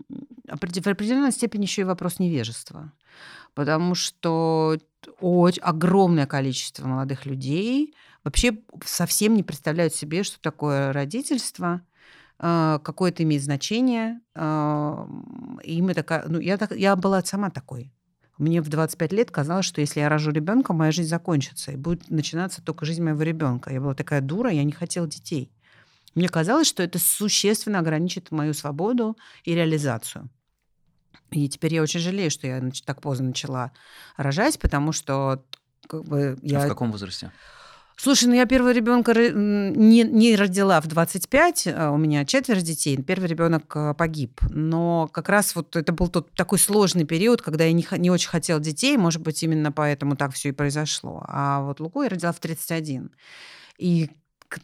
определенной 0.49 1.31
степени 1.31 1.63
еще 1.63 1.81
и 1.81 1.85
вопрос 1.85 2.19
невежества. 2.19 2.91
Потому 3.53 3.95
что 3.95 4.77
оч- 5.21 5.59
огромное 5.59 6.25
количество 6.25 6.87
молодых 6.87 7.25
людей 7.25 7.93
вообще 8.23 8.57
совсем 8.85 9.35
не 9.35 9.43
представляют 9.43 9.93
себе, 9.93 10.23
что 10.23 10.39
такое 10.41 10.93
родительство, 10.93 11.81
а, 12.39 12.79
какое 12.79 13.11
это 13.11 13.23
имеет 13.23 13.43
значение. 13.43 14.19
а, 14.35 15.07
Им 15.63 15.89
это, 15.89 16.03
ка- 16.03 16.25
ну, 16.27 16.39
я, 16.39 16.57
так, 16.57 16.71
я 16.71 16.95
была 16.95 17.21
сама 17.23 17.49
такой. 17.51 17.93
Мне 18.39 18.61
в 18.61 18.69
25 18.69 19.11
лет 19.13 19.29
казалось, 19.29 19.65
что 19.65 19.81
если 19.81 19.99
я 19.99 20.09
рожу 20.09 20.31
ребенка, 20.31 20.73
моя 20.73 20.91
жизнь 20.91 21.09
закончится, 21.09 21.71
и 21.71 21.75
будет 21.75 22.09
начинаться 22.09 22.63
только 22.63 22.85
жизнь 22.85 23.03
моего 23.03 23.21
ребенка. 23.21 23.71
Я 23.71 23.79
была 23.81 23.93
такая 23.93 24.21
дура, 24.21 24.49
я 24.49 24.63
не 24.63 24.71
хотела 24.71 25.07
детей. 25.07 25.51
Мне 26.15 26.29
казалось, 26.29 26.67
что 26.67 26.83
это 26.83 26.99
существенно 26.99 27.79
ограничит 27.79 28.31
мою 28.31 28.53
свободу 28.53 29.17
и 29.43 29.55
реализацию. 29.55 30.29
И 31.31 31.47
теперь 31.47 31.73
я 31.75 31.81
очень 31.81 32.01
жалею, 32.01 32.29
что 32.29 32.47
я 32.47 32.61
так 32.85 33.01
поздно 33.01 33.27
начала 33.27 33.71
рожать, 34.17 34.59
потому 34.59 34.91
что 34.91 35.45
как 35.87 36.03
бы 36.03 36.37
я... 36.41 36.63
А 36.63 36.65
в 36.65 36.69
каком 36.69 36.91
возрасте? 36.91 37.31
Слушай, 37.95 38.29
ну 38.29 38.33
я 38.33 38.47
первого 38.47 38.71
ребенка 38.71 39.13
не, 39.13 40.01
не 40.01 40.35
родила 40.35 40.81
в 40.81 40.87
25, 40.87 41.67
а 41.67 41.91
у 41.91 41.97
меня 41.97 42.25
четверо 42.25 42.59
детей, 42.59 42.97
первый 42.97 43.27
ребенок 43.27 43.71
э, 43.75 43.93
погиб. 43.93 44.41
Но 44.49 45.07
как 45.13 45.29
раз 45.29 45.55
вот 45.55 45.75
это 45.75 45.93
был 45.93 46.07
тот 46.07 46.31
такой 46.31 46.57
сложный 46.57 47.05
период, 47.05 47.43
когда 47.43 47.65
я 47.65 47.73
не, 47.73 47.85
не 47.97 48.09
очень 48.09 48.29
хотела 48.29 48.59
детей, 48.59 48.97
может 48.97 49.21
быть, 49.21 49.43
именно 49.43 49.71
поэтому 49.71 50.15
так 50.15 50.33
все 50.33 50.49
и 50.49 50.51
произошло. 50.51 51.23
А 51.27 51.61
вот 51.61 51.79
Луку 51.79 52.01
я 52.01 52.09
родила 52.09 52.31
в 52.31 52.39
31. 52.39 53.11
И 53.77 54.09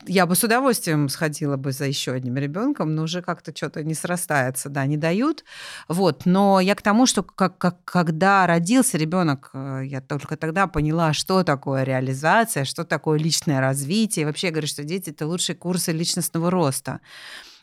я 0.06 0.26
бы 0.26 0.36
с 0.36 0.44
удовольствием 0.44 1.10
сходила 1.10 1.58
бы 1.58 1.72
за 1.72 1.86
еще 1.86 2.12
одним 2.12 2.38
ребенком, 2.38 2.96
но 2.96 3.04
уже 3.04 3.22
как-то 3.22 3.56
что-то 3.56 3.84
не 3.84 3.94
срастается, 3.94 4.70
да, 4.70 4.86
не 4.86 4.98
дают. 4.98 5.44
Вот, 5.88 6.26
но 6.26 6.60
я 6.60 6.76
к 6.76 6.82
тому, 6.82 7.06
что 7.06 7.24
как, 7.24 7.58
как, 7.58 7.84
когда 7.86 8.48
родился 8.48 8.98
ребенок, 8.98 9.50
э, 9.54 9.84
я 9.86 10.02
только 10.02 10.38
тогда 10.38 10.68
поняла, 10.68 11.14
что 11.14 11.44
такое 11.44 11.84
реализация, 11.84 12.66
что 12.66 12.84
такое 12.84 13.20
личное 13.20 13.60
развитие. 13.60 14.26
Вообще 14.26 14.48
я 14.48 14.52
говорю, 14.52 14.68
что 14.68 14.84
дети 14.84 15.12
это 15.12 15.26
лучшие 15.26 15.56
курсы 15.56 15.92
личностного 15.92 16.52
роста. 16.52 17.00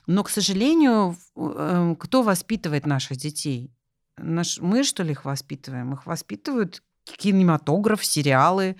Но, 0.07 0.23
к 0.23 0.31
сожалению, 0.31 1.17
эм, 1.37 1.97
кто 1.97 2.23
воспитывает 2.23 2.87
наших 2.87 3.17
детей? 3.17 3.71
Наш, 4.17 4.61
мы, 4.61 4.85
что 4.85 5.03
ли, 5.03 5.13
их 5.13 5.25
воспитываем? 5.25 5.95
Их 5.95 6.07
воспитывают 6.07 6.83
кинематограф, 7.19 8.05
сериалы, 8.05 8.77
Э, 8.77 8.79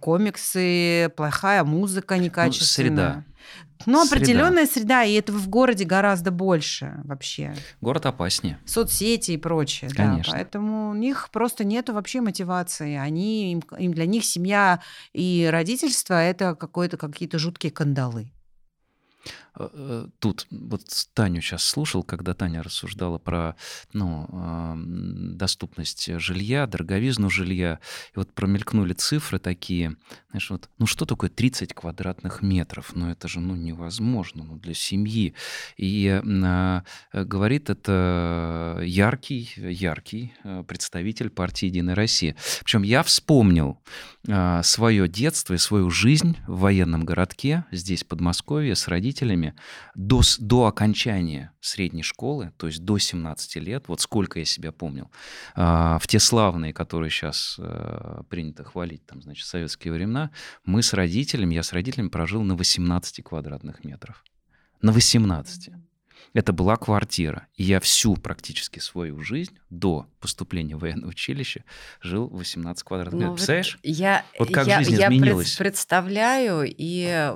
комиксы, 0.00 1.10
плохая 1.16 1.64
музыка 1.64 2.16
ну, 2.16 2.22
некачественная. 2.22 2.90
Ну, 2.90 2.96
среда. 2.96 3.24
Ну, 3.86 4.02
определенная 4.02 4.66
среда. 4.66 5.02
среда, 5.02 5.04
и 5.04 5.14
этого 5.14 5.38
в 5.38 5.48
городе 5.48 5.84
гораздо 5.84 6.30
больше 6.30 7.00
вообще. 7.04 7.54
Город 7.80 8.06
опаснее. 8.06 8.58
Соцсети 8.66 9.32
и 9.32 9.36
прочее. 9.38 9.90
Конечно. 9.90 10.32
Да, 10.32 10.38
поэтому 10.38 10.90
у 10.90 10.94
них 10.94 11.30
просто 11.32 11.64
нет 11.64 11.88
вообще 11.88 12.20
мотивации. 12.20 12.96
Они, 12.96 13.52
им, 13.52 13.62
им 13.78 13.94
для 13.94 14.06
них 14.06 14.24
семья 14.24 14.80
и 15.12 15.48
родительство 15.50 16.14
это 16.14 16.54
какое-то 16.54 16.96
какие-то 16.98 17.38
жуткие 17.38 17.72
кандалы. 17.72 18.30
Э, 19.58 19.68
э, 19.72 20.06
тут 20.18 20.46
вот 20.50 20.82
Таню 21.14 21.40
сейчас 21.40 21.64
слушал, 21.64 22.02
когда 22.02 22.34
Таня 22.34 22.62
рассуждала 22.62 23.18
про 23.18 23.56
ну, 23.92 24.74
доступность 25.34 26.10
жилья, 26.20 26.66
дороговизну 26.66 27.30
жилья, 27.30 27.80
и 28.14 28.18
вот 28.18 28.32
промелькнули 28.32 28.92
цифры 28.92 29.38
такие, 29.38 29.96
знаешь, 30.30 30.50
вот, 30.50 30.68
ну 30.78 30.86
что 30.86 31.04
такое 31.04 31.30
30 31.30 31.74
квадратных 31.74 32.42
метров? 32.42 32.94
Ну 32.94 33.10
это 33.10 33.28
же 33.28 33.40
ну, 33.40 33.54
невозможно 33.56 34.44
ну, 34.44 34.56
для 34.56 34.74
семьи. 34.74 35.34
И 35.76 36.20
а, 36.24 36.82
говорит 37.12 37.70
это 37.70 38.80
яркий, 38.82 39.52
яркий 39.56 40.32
представитель 40.66 41.30
партии 41.30 41.66
«Единая 41.66 41.94
Россия». 41.94 42.36
Причем 42.62 42.82
я 42.82 43.02
вспомнил 43.02 43.78
а, 44.28 44.62
свое 44.62 45.08
детство 45.08 45.54
и 45.54 45.58
свою 45.58 45.90
жизнь 45.90 46.36
в 46.46 46.60
военном 46.60 47.04
городке, 47.04 47.64
здесь, 47.70 48.04
в 48.04 48.06
Подмосковье, 48.06 48.76
с 48.76 48.86
родителями, 48.88 49.39
время 49.40 49.54
до, 49.94 50.20
до 50.38 50.66
окончания 50.66 51.52
средней 51.60 52.02
школы, 52.02 52.52
то 52.56 52.66
есть 52.66 52.84
до 52.84 52.98
17 52.98 53.56
лет, 53.56 53.88
вот 53.88 54.00
сколько 54.00 54.38
я 54.38 54.44
себя 54.44 54.72
помнил, 54.72 55.10
а, 55.54 55.98
в 55.98 56.06
те 56.06 56.18
славные, 56.18 56.72
которые 56.72 57.10
сейчас 57.10 57.56
а, 57.58 58.22
принято 58.28 58.64
хвалить, 58.64 59.04
там, 59.06 59.22
значит, 59.22 59.46
советские 59.46 59.92
времена, 59.92 60.30
мы 60.64 60.82
с 60.82 60.92
родителями, 60.92 61.54
я 61.54 61.62
с 61.62 61.72
родителями 61.72 62.08
прожил 62.08 62.42
на 62.42 62.54
18 62.54 63.24
квадратных 63.24 63.84
метров. 63.84 64.24
На 64.82 64.92
18. 64.92 65.70
Это 66.32 66.52
была 66.52 66.76
квартира. 66.76 67.48
И 67.56 67.64
я 67.64 67.80
всю 67.80 68.14
практически 68.14 68.78
свою 68.78 69.20
жизнь 69.20 69.58
до 69.68 70.06
поступления 70.20 70.76
в 70.76 70.80
военное 70.80 71.08
училище 71.08 71.64
жил 72.00 72.28
18 72.28 72.82
квадратных 72.84 73.14
метров. 73.20 73.30
Ну, 73.30 73.36
Представляешь? 73.36 73.78
Я, 73.82 74.24
вот 74.38 74.52
как 74.52 74.66
я, 74.66 74.78
жизнь 74.78 75.00
я 75.00 75.08
изменилась. 75.08 75.52
Я 75.52 75.58
представляю, 75.58 76.64
и 76.66 77.34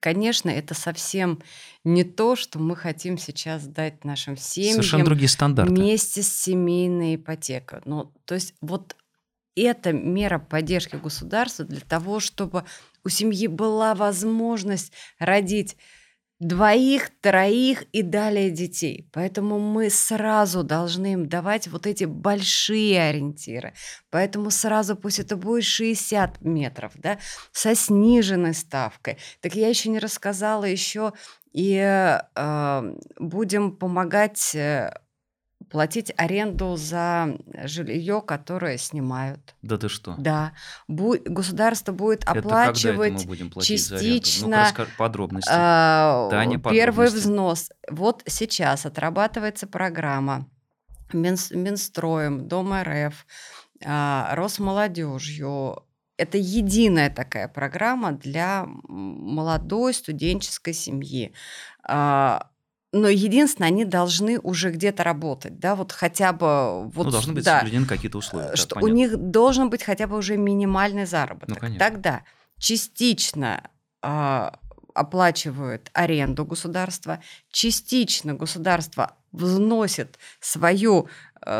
конечно, 0.00 0.50
это 0.50 0.74
совсем 0.74 1.42
не 1.84 2.04
то, 2.04 2.36
что 2.36 2.58
мы 2.58 2.76
хотим 2.76 3.18
сейчас 3.18 3.66
дать 3.66 4.04
нашим 4.04 4.36
семьям. 4.36 4.74
Совершенно 4.74 5.04
другие 5.04 5.28
стандарты. 5.28 5.72
Вместе 5.72 6.22
с 6.22 6.32
семейной 6.32 7.16
ипотекой. 7.16 7.80
Ну, 7.84 8.12
то 8.24 8.34
есть 8.34 8.54
вот 8.60 8.96
это 9.56 9.92
мера 9.92 10.38
поддержки 10.38 10.96
государства 10.96 11.64
для 11.64 11.80
того, 11.80 12.20
чтобы 12.20 12.64
у 13.04 13.08
семьи 13.08 13.46
была 13.46 13.94
возможность 13.94 14.92
родить 15.18 15.76
двоих, 16.40 17.10
троих 17.20 17.82
и 17.92 18.02
далее 18.02 18.50
детей. 18.50 19.08
Поэтому 19.12 19.58
мы 19.58 19.90
сразу 19.90 20.62
должны 20.62 21.14
им 21.14 21.28
давать 21.28 21.66
вот 21.68 21.86
эти 21.86 22.04
большие 22.04 23.02
ориентиры. 23.02 23.74
Поэтому 24.10 24.50
сразу 24.50 24.96
пусть 24.96 25.18
это 25.18 25.36
будет 25.36 25.64
60 25.64 26.40
метров, 26.42 26.92
да, 26.96 27.18
со 27.52 27.74
сниженной 27.74 28.54
ставкой. 28.54 29.18
Так 29.40 29.54
я 29.54 29.68
еще 29.68 29.88
не 29.88 29.98
рассказала 29.98 30.64
еще 30.64 31.12
и 31.52 31.76
э, 32.34 32.94
будем 33.18 33.76
помогать 33.76 34.54
э, 34.54 34.92
платить 35.68 36.12
аренду 36.16 36.76
за 36.76 37.38
жилье, 37.64 38.22
которое 38.22 38.78
снимают. 38.78 39.54
Да 39.62 39.78
ты 39.78 39.88
что? 39.88 40.14
Да. 40.18 40.52
Бу- 40.88 41.20
государство 41.24 41.92
будет 41.92 42.24
оплачивать 42.24 43.12
это 43.12 43.20
мы 43.20 43.24
будем 43.26 43.50
частично 43.60 44.72
ну 44.76 44.86
подробности. 44.96 45.50
Э, 45.50 46.28
Таня, 46.30 46.58
первый 46.58 47.08
взнос. 47.08 47.70
Вот 47.90 48.22
сейчас 48.26 48.86
отрабатывается 48.86 49.66
программа 49.66 50.46
Минс- 51.12 51.54
Минстроем, 51.54 52.48
Дом 52.48 52.72
РФ, 52.74 53.26
э, 53.80 54.34
Росмолодежью, 54.34 55.84
это 56.16 56.36
единая 56.36 57.10
такая 57.10 57.46
программа 57.48 58.12
для 58.12 58.64
молодой 58.66 59.94
студенческой 59.94 60.74
семьи. 60.74 61.32
Но 62.92 63.08
единственное, 63.08 63.68
они 63.68 63.84
должны 63.84 64.38
уже 64.40 64.70
где-то 64.70 65.04
работать, 65.04 65.58
да, 65.58 65.74
вот 65.74 65.92
хотя 65.92 66.32
бы... 66.32 66.88
Вот, 66.88 67.04
ну, 67.04 67.10
должны 67.10 67.34
быть 67.34 67.44
да, 67.44 67.58
соблюдены 67.58 67.86
какие-то 67.86 68.18
условия. 68.18 68.56
Что 68.56 68.76
да, 68.76 68.80
у 68.80 68.88
них 68.88 69.16
должен 69.16 69.68
быть 69.68 69.82
хотя 69.82 70.06
бы 70.06 70.16
уже 70.16 70.36
минимальный 70.36 71.04
заработок. 71.04 71.48
Ну, 71.48 71.56
конечно. 71.56 71.78
Тогда 71.78 72.22
частично 72.58 73.70
э, 74.02 74.50
оплачивают 74.94 75.90
аренду 75.92 76.46
государства, 76.46 77.22
частично 77.50 78.32
государство 78.32 79.16
вносит 79.32 80.18
свою 80.40 81.02
Э, 81.02 81.08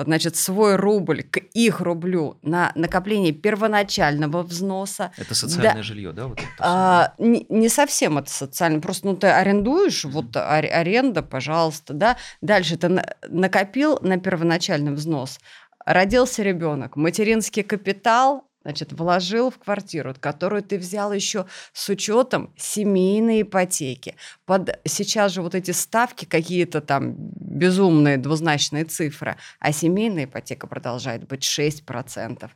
значит, 0.04 0.36
свой 0.36 0.76
рубль 0.76 1.22
к 1.22 1.38
их 1.38 1.80
рублю 1.80 2.38
на 2.42 2.72
накопление 2.74 3.32
первоначального 3.32 4.42
взноса. 4.42 5.12
Это 5.16 5.34
социальное 5.34 5.74
да, 5.74 5.82
жилье, 5.82 6.12
да? 6.12 6.26
Вот 6.26 6.40
а, 6.58 7.14
не, 7.18 7.46
не 7.48 7.68
совсем 7.68 8.18
это 8.18 8.30
социально, 8.30 8.80
просто 8.80 9.06
ну, 9.06 9.16
ты 9.16 9.28
арендуешь, 9.28 10.04
mm-hmm. 10.04 10.10
вот 10.10 10.36
аренда, 10.36 11.22
пожалуйста, 11.22 11.94
да. 11.94 12.16
Дальше 12.40 12.76
ты 12.76 13.02
накопил 13.28 13.98
на 14.02 14.18
первоначальный 14.18 14.92
взнос, 14.92 15.38
родился 15.84 16.42
ребенок, 16.42 16.96
материнский 16.96 17.62
капитал 17.62 18.47
значит, 18.68 18.92
вложил 18.92 19.50
в 19.50 19.58
квартиру, 19.58 20.14
которую 20.20 20.62
ты 20.62 20.76
взял 20.76 21.10
еще 21.10 21.46
с 21.72 21.88
учетом 21.88 22.52
семейной 22.58 23.40
ипотеки. 23.40 24.14
Под 24.44 24.78
сейчас 24.84 25.32
же 25.32 25.40
вот 25.40 25.54
эти 25.54 25.70
ставки 25.70 26.26
какие-то 26.26 26.82
там 26.82 27.14
безумные 27.16 28.18
двузначные 28.18 28.84
цифры, 28.84 29.36
а 29.58 29.72
семейная 29.72 30.26
ипотека 30.26 30.66
продолжает 30.66 31.26
быть 31.26 31.44
6%. 31.44 32.50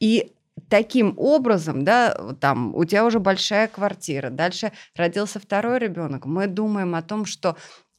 И 0.00 0.32
таким 0.70 1.12
образом, 1.18 1.84
да, 1.84 2.14
там 2.40 2.74
у 2.74 2.86
тебя 2.86 3.04
уже 3.04 3.18
большая 3.18 3.68
квартира, 3.68 4.30
дальше 4.30 4.72
родился 4.96 5.38
второй 5.38 5.80
ребенок, 5.80 6.24
мы 6.24 6.46
думаем 6.46 6.94
о 6.94 7.02
том, 7.02 7.26
что 7.26 7.58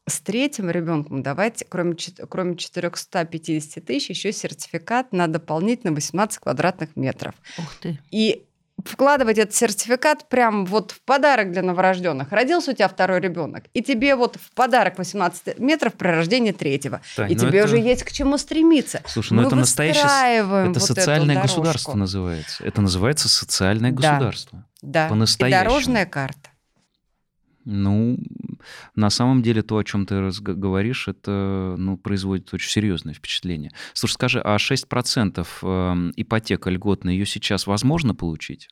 с 0.09 0.19
третьим 0.19 0.69
ребенком 0.69 1.23
давайте, 1.23 1.65
кроме, 1.67 1.95
кроме 2.29 2.57
450 2.57 3.85
тысяч, 3.85 4.09
еще 4.09 4.31
сертификат 4.31 5.11
на 5.13 5.27
дополнительно 5.27 5.93
18 5.93 6.39
квадратных 6.39 6.95
метров. 6.95 7.35
Ух 7.57 7.75
ты. 7.81 7.99
И 8.11 8.45
вкладывать 8.85 9.37
этот 9.37 9.55
сертификат 9.55 10.29
прям 10.29 10.65
вот 10.65 10.91
в 10.91 11.01
подарок 11.01 11.51
для 11.51 11.61
новорожденных. 11.61 12.31
Родился 12.31 12.71
у 12.71 12.73
тебя 12.73 12.87
второй 12.87 13.19
ребенок, 13.19 13.65
и 13.73 13.81
тебе 13.81 14.15
вот 14.15 14.37
в 14.37 14.53
подарок 14.53 14.97
18 14.97 15.59
метров 15.59 15.93
при 15.93 16.07
рождении 16.07 16.51
третьего. 16.51 17.01
Тань, 17.15 17.31
и 17.31 17.35
ну 17.35 17.41
тебе 17.41 17.59
это... 17.59 17.67
уже 17.67 17.77
есть 17.77 18.03
к 18.03 18.11
чему 18.11 18.37
стремиться. 18.37 19.01
Слушай, 19.05 19.33
ну 19.33 19.41
Мы 19.41 19.47
это 19.47 19.55
настоящее... 19.55 20.39
Это 20.39 20.79
вот 20.79 20.81
социальное 20.81 21.41
государство 21.41 21.95
называется. 21.95 22.63
Это 22.63 22.81
называется 22.81 23.29
социальное 23.29 23.91
государство. 23.91 24.65
Да, 24.81 25.09
да. 25.09 25.47
И 25.47 25.51
дорожная 25.51 26.05
карта. 26.05 26.49
Ну, 27.65 28.17
на 28.95 29.09
самом 29.09 29.41
деле 29.41 29.61
то, 29.61 29.77
о 29.77 29.83
чем 29.83 30.05
ты 30.05 30.29
говоришь, 30.39 31.07
это 31.07 31.75
ну, 31.77 31.97
производит 31.97 32.53
очень 32.53 32.69
серьезное 32.69 33.13
впечатление. 33.13 33.71
Слушай, 33.93 34.13
скажи, 34.13 34.41
а 34.41 34.57
6% 34.57 35.47
эм, 35.61 36.13
ипотека 36.15 36.69
льготная, 36.69 37.13
ее 37.13 37.25
сейчас 37.25 37.67
возможно 37.67 38.15
получить? 38.15 38.69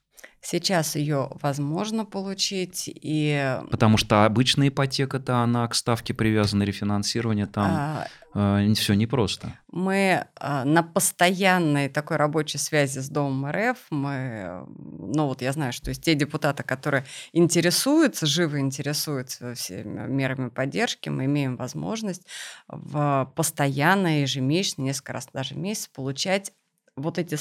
Сейчас 0.50 0.96
ее 0.96 1.30
возможно 1.42 2.06
получить 2.06 2.84
и... 2.86 3.60
Потому 3.70 3.98
что 3.98 4.24
обычная 4.24 4.70
ипотека-то, 4.70 5.40
она 5.40 5.68
к 5.68 5.76
ставке 5.76 6.14
привязана, 6.14 6.64
рефинансирование 6.64 7.48
там 7.48 8.08
а... 8.34 8.60
э, 8.62 8.74
все 8.76 8.94
непросто. 8.94 9.60
Мы 9.72 10.26
э, 10.40 10.64
на 10.64 10.84
постоянной 10.84 11.90
такой 11.90 12.16
рабочей 12.16 12.60
связи 12.60 13.00
с 13.00 13.10
Домом 13.10 13.52
РФ, 13.52 13.78
мы, 13.90 14.66
ну 14.78 15.26
вот 15.26 15.42
я 15.42 15.52
знаю, 15.52 15.74
что 15.74 15.90
есть 15.90 16.04
те 16.04 16.16
депутаты, 16.16 16.64
которые 16.64 17.04
интересуются, 17.34 18.26
живо 18.26 18.60
интересуются 18.60 19.54
всеми 19.56 20.08
мерами 20.08 20.48
поддержки, 20.50 21.10
мы 21.10 21.26
имеем 21.26 21.58
возможность 21.58 22.26
в 22.70 23.30
постоянно, 23.36 24.22
ежемесячно, 24.22 24.84
несколько 24.84 25.14
раз 25.14 25.28
даже 25.34 25.56
в 25.56 25.58
месяц 25.58 25.90
получать 25.90 26.54
вот 26.98 27.18
эти 27.18 27.38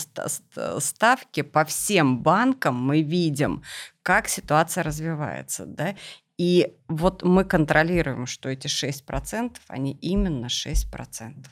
ставки 0.78 1.42
по 1.42 1.64
всем 1.64 2.22
банкам 2.22 2.76
мы 2.76 3.02
видим, 3.02 3.62
как 4.02 4.28
ситуация 4.28 4.84
развивается, 4.84 5.66
да, 5.66 5.96
и 6.38 6.74
вот 6.88 7.22
мы 7.22 7.44
контролируем, 7.44 8.26
что 8.26 8.48
эти 8.48 8.66
6%, 8.66 9.56
они 9.68 9.92
именно 9.92 10.46
6%. 10.46 11.46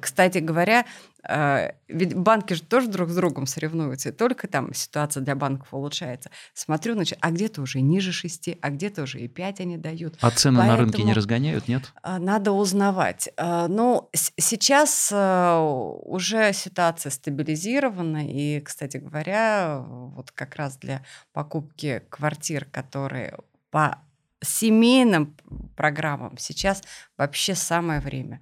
Кстати 0.00 0.38
говоря, 0.38 0.86
э, 1.28 1.72
ведь 1.88 2.14
банки 2.14 2.54
же 2.54 2.62
тоже 2.62 2.88
друг 2.88 3.10
с 3.10 3.14
другом 3.14 3.46
соревнуются, 3.46 4.08
и 4.08 4.12
только 4.12 4.48
там 4.48 4.72
ситуация 4.74 5.22
для 5.22 5.34
банков 5.34 5.72
улучшается. 5.72 6.30
Смотрю, 6.54 6.94
значит, 6.94 7.18
а 7.20 7.30
где-то 7.30 7.62
уже 7.62 7.80
ниже 7.80 8.12
6, 8.12 8.56
а 8.60 8.70
где-то 8.70 9.02
уже 9.02 9.20
и 9.20 9.28
5 9.28 9.60
они 9.60 9.76
дают. 9.76 10.16
А 10.20 10.30
цены 10.30 10.58
Поэтому 10.58 10.78
на 10.78 10.84
рынке 10.84 11.02
не 11.02 11.12
разгоняют, 11.12 11.68
нет? 11.68 11.92
А, 12.02 12.18
надо 12.18 12.52
узнавать. 12.52 13.28
А, 13.36 13.68
ну, 13.68 14.08
сейчас 14.12 15.10
э, 15.12 15.58
уже 16.04 16.52
ситуация 16.52 17.10
стабилизирована, 17.10 18.26
и, 18.28 18.60
кстати 18.60 18.96
говоря, 18.96 19.78
вот 19.86 20.30
как 20.30 20.56
раз 20.56 20.76
для 20.76 21.04
покупки 21.32 22.02
квартир, 22.08 22.64
которые 22.64 23.38
по 23.70 23.98
семейным 24.42 25.36
программам 25.76 26.36
сейчас 26.38 26.82
вообще 27.16 27.54
самое 27.54 28.00
время. 28.00 28.40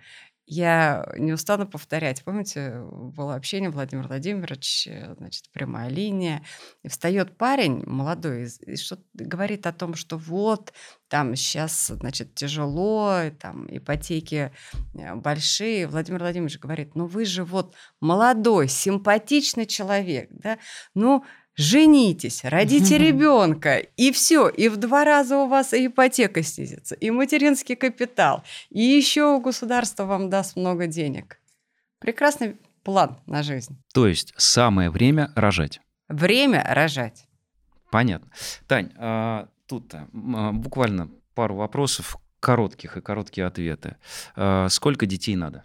Я 0.52 1.08
не 1.16 1.32
устану 1.32 1.64
повторять. 1.64 2.24
Помните, 2.24 2.82
было 2.90 3.36
общение 3.36 3.70
Владимир 3.70 4.08
Владимирович, 4.08 4.88
значит, 5.16 5.48
прямая 5.52 5.88
линия. 5.88 6.42
И 6.82 6.88
встает 6.88 7.38
парень 7.38 7.84
молодой 7.86 8.48
и, 8.66 8.76
что 8.76 8.98
говорит 9.14 9.68
о 9.68 9.72
том, 9.72 9.94
что 9.94 10.16
вот, 10.16 10.72
там 11.06 11.36
сейчас, 11.36 11.86
значит, 11.86 12.34
тяжело, 12.34 13.30
там 13.38 13.68
ипотеки 13.68 14.50
э, 14.94 15.14
большие. 15.14 15.86
Владимир 15.86 16.18
Владимирович 16.18 16.58
говорит, 16.58 16.96
ну 16.96 17.06
вы 17.06 17.26
же 17.26 17.44
вот 17.44 17.76
молодой, 18.00 18.66
симпатичный 18.66 19.66
человек, 19.66 20.30
да, 20.32 20.58
ну 20.94 21.24
женитесь, 21.56 22.44
родите 22.44 22.98
ребенка, 23.06 23.78
и 23.78 24.12
все, 24.12 24.48
и 24.48 24.68
в 24.68 24.76
два 24.76 25.04
раза 25.04 25.36
у 25.38 25.46
вас 25.48 25.72
и 25.72 25.86
ипотека 25.86 26.42
снизится, 26.42 26.94
и 26.94 27.10
материнский 27.10 27.76
капитал, 27.76 28.44
и 28.70 28.80
еще 28.80 29.40
государство 29.40 30.04
вам 30.04 30.30
даст 30.30 30.56
много 30.56 30.86
денег. 30.86 31.38
Прекрасный 31.98 32.56
план 32.82 33.18
на 33.26 33.42
жизнь. 33.42 33.76
То 33.92 34.06
есть 34.06 34.32
самое 34.36 34.90
время 34.90 35.32
рожать. 35.36 35.80
Время 36.08 36.64
рожать. 36.68 37.26
Понятно. 37.90 38.30
Тань, 38.66 38.90
а, 38.96 39.48
тут 39.66 39.94
а, 39.94 40.52
буквально 40.52 41.10
пару 41.34 41.56
вопросов 41.56 42.16
коротких 42.40 42.96
и 42.96 43.00
короткие 43.00 43.46
ответы. 43.46 43.96
А, 44.34 44.68
сколько 44.68 45.06
детей 45.06 45.36
надо? 45.36 45.64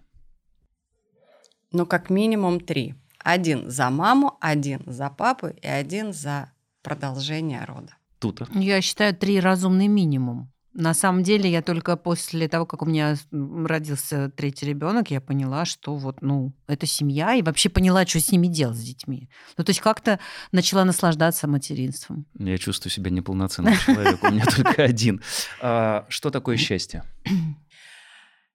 Ну, 1.72 1.86
как 1.86 2.10
минимум 2.10 2.60
три. 2.60 2.96
Один 3.26 3.72
за 3.72 3.90
маму, 3.90 4.38
один 4.40 4.84
за 4.86 5.10
папу 5.10 5.48
и 5.48 5.66
один 5.66 6.14
за 6.14 6.52
продолжение 6.84 7.66
рода. 7.66 7.98
Тут. 8.20 8.44
Я 8.54 8.82
считаю, 8.82 9.16
три 9.16 9.40
разумный 9.40 9.88
минимум. 9.88 10.52
На 10.76 10.94
самом 10.94 11.24
деле, 11.24 11.50
я 11.50 11.64
только 11.64 11.98
после 11.98 12.48
того, 12.48 12.68
как 12.68 12.84
у 12.84 12.86
меня 12.86 13.16
родился 13.32 14.30
третий 14.30 14.68
ребенок, 14.68 15.10
я 15.10 15.22
поняла, 15.22 15.66
что 15.66 15.96
вот, 15.96 16.22
ну, 16.22 16.54
это 16.68 16.86
семья, 16.86 17.34
и 17.34 17.42
вообще 17.42 17.70
поняла, 17.70 18.06
что 18.06 18.20
с 18.20 18.32
ними 18.32 18.46
делать, 18.46 18.78
с 18.78 18.84
детьми. 18.84 19.28
Ну, 19.58 19.64
то 19.64 19.72
есть 19.72 19.82
как-то 19.82 20.20
начала 20.52 20.86
наслаждаться 20.86 21.48
материнством. 21.48 22.28
Я 22.38 22.60
чувствую 22.60 22.92
себя 22.92 23.10
неполноценным 23.10 23.74
человеком, 23.84 24.30
у 24.30 24.34
меня 24.34 24.46
только 24.46 24.84
один. 24.84 25.24
А, 25.62 26.06
что 26.10 26.30
такое 26.30 26.58
счастье? 26.58 27.04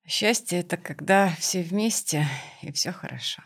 Счастье– 0.07 0.61
это 0.61 0.77
когда 0.77 1.35
все 1.41 1.61
вместе 1.61 2.29
и 2.62 2.71
все 2.71 2.93
хорошо 2.93 3.43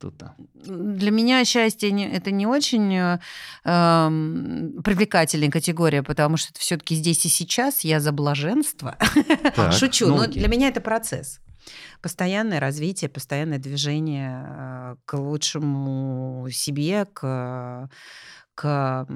тут-то? 0.00 0.34
Для 0.54 1.10
меня 1.10 1.44
счастье 1.44 1.92
не, 1.92 2.08
это 2.08 2.30
не 2.30 2.46
очень 2.46 2.94
э, 2.94 3.18
эм, 3.64 4.82
привлекательная 4.82 5.50
категория, 5.50 6.02
потому 6.02 6.36
что 6.36 6.58
все-таки 6.58 6.94
здесь 6.94 7.24
и 7.26 7.28
сейчас 7.28 7.84
я 7.84 8.00
за 8.00 8.12
блаженство. 8.12 8.96
Так, 9.54 9.72
Шучу, 9.78 10.08
ну, 10.08 10.16
но 10.16 10.22
окей. 10.22 10.40
для 10.40 10.48
меня 10.48 10.68
это 10.68 10.80
процесс. 10.80 11.40
Постоянное 12.00 12.58
развитие, 12.58 13.10
постоянное 13.10 13.58
движение 13.58 14.44
э, 14.48 14.96
к 15.04 15.14
лучшему 15.18 16.48
себе, 16.50 17.06
к 17.12 17.88
к 18.60 19.06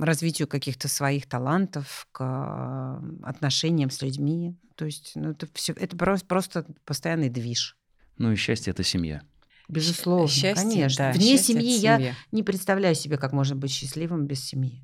развитию 0.00 0.46
каких-то 0.46 0.86
своих 0.86 1.28
талантов, 1.28 2.06
к 2.12 3.00
отношениям 3.24 3.90
с 3.90 4.02
людьми. 4.02 4.56
То 4.76 4.84
есть 4.84 5.12
ну, 5.16 5.30
это 5.30 5.48
все 5.54 5.72
это 5.72 5.96
просто, 5.96 6.26
просто 6.26 6.66
постоянный 6.84 7.28
движ. 7.28 7.76
Ну 8.18 8.30
и 8.30 8.36
счастье 8.36 8.70
это 8.70 8.84
семья. 8.84 9.22
Безусловно, 9.68 10.28
счастье, 10.28 10.54
конечно. 10.54 11.06
Да, 11.06 11.12
Вне 11.12 11.38
семьи 11.38 11.78
я 11.78 12.14
не 12.30 12.42
представляю 12.42 12.94
себе, 12.94 13.16
как 13.16 13.32
можно 13.32 13.56
быть 13.56 13.70
счастливым 13.70 14.26
без 14.26 14.44
семьи. 14.44 14.82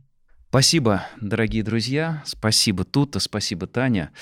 Спасибо, 0.48 1.06
дорогие 1.20 1.62
друзья. 1.62 2.22
Спасибо 2.24 2.84
Тута, 2.84 3.20
спасибо 3.20 3.66
Таня. 3.66 4.12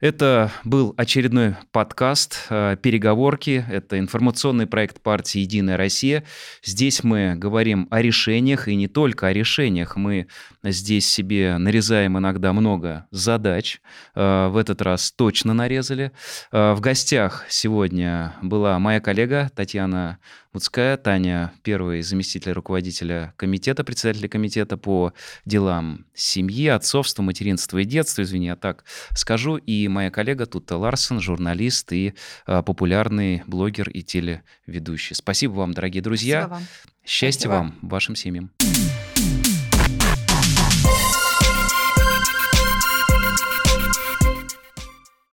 Это 0.00 0.52
был 0.62 0.94
очередной 0.96 1.56
подкаст 1.72 2.46
э, 2.50 2.76
«Переговорки». 2.80 3.66
Это 3.68 3.98
информационный 3.98 4.68
проект 4.68 5.00
партии 5.02 5.40
«Единая 5.40 5.76
Россия». 5.76 6.22
Здесь 6.62 7.02
мы 7.02 7.34
говорим 7.34 7.88
о 7.90 8.00
решениях, 8.00 8.68
и 8.68 8.76
не 8.76 8.86
только 8.86 9.26
о 9.26 9.32
решениях. 9.32 9.96
Мы 9.96 10.28
здесь 10.62 11.10
себе 11.10 11.58
нарезаем 11.58 12.16
иногда 12.16 12.52
много 12.52 13.08
задач. 13.10 13.80
Э, 14.14 14.46
в 14.46 14.56
этот 14.56 14.82
раз 14.82 15.10
точно 15.10 15.52
нарезали. 15.52 16.12
Э, 16.52 16.74
в 16.74 16.80
гостях 16.80 17.44
сегодня 17.48 18.34
была 18.40 18.78
моя 18.78 19.00
коллега 19.00 19.50
Татьяна 19.52 20.20
Луцкая, 20.54 20.96
Таня, 20.96 21.52
первый 21.62 22.02
заместитель 22.02 22.52
руководителя 22.52 23.34
комитета, 23.36 23.84
председателя 23.84 24.28
комитета 24.28 24.76
по 24.76 25.12
делам 25.44 26.06
семьи, 26.14 26.66
отцовства, 26.68 27.22
материнства 27.22 27.78
и 27.78 27.84
детства, 27.84 28.22
извини, 28.22 28.46
я 28.46 28.56
так 28.56 28.84
скажу, 29.14 29.56
и 29.56 29.88
моя 29.88 30.10
коллега 30.10 30.46
Тута 30.46 30.76
Ларсон, 30.76 31.20
журналист 31.20 31.92
и 31.92 32.14
а, 32.46 32.62
популярный 32.62 33.42
блогер 33.46 33.90
и 33.90 34.02
телеведущий. 34.02 35.14
Спасибо 35.14 35.52
вам, 35.52 35.74
дорогие 35.74 36.02
друзья. 36.02 36.40
Спасибо 36.40 36.54
вам. 36.54 36.62
Счастья 37.04 37.48
Спасибо. 37.48 37.52
вам, 37.52 37.78
вашим 37.82 38.16
семьям. 38.16 38.50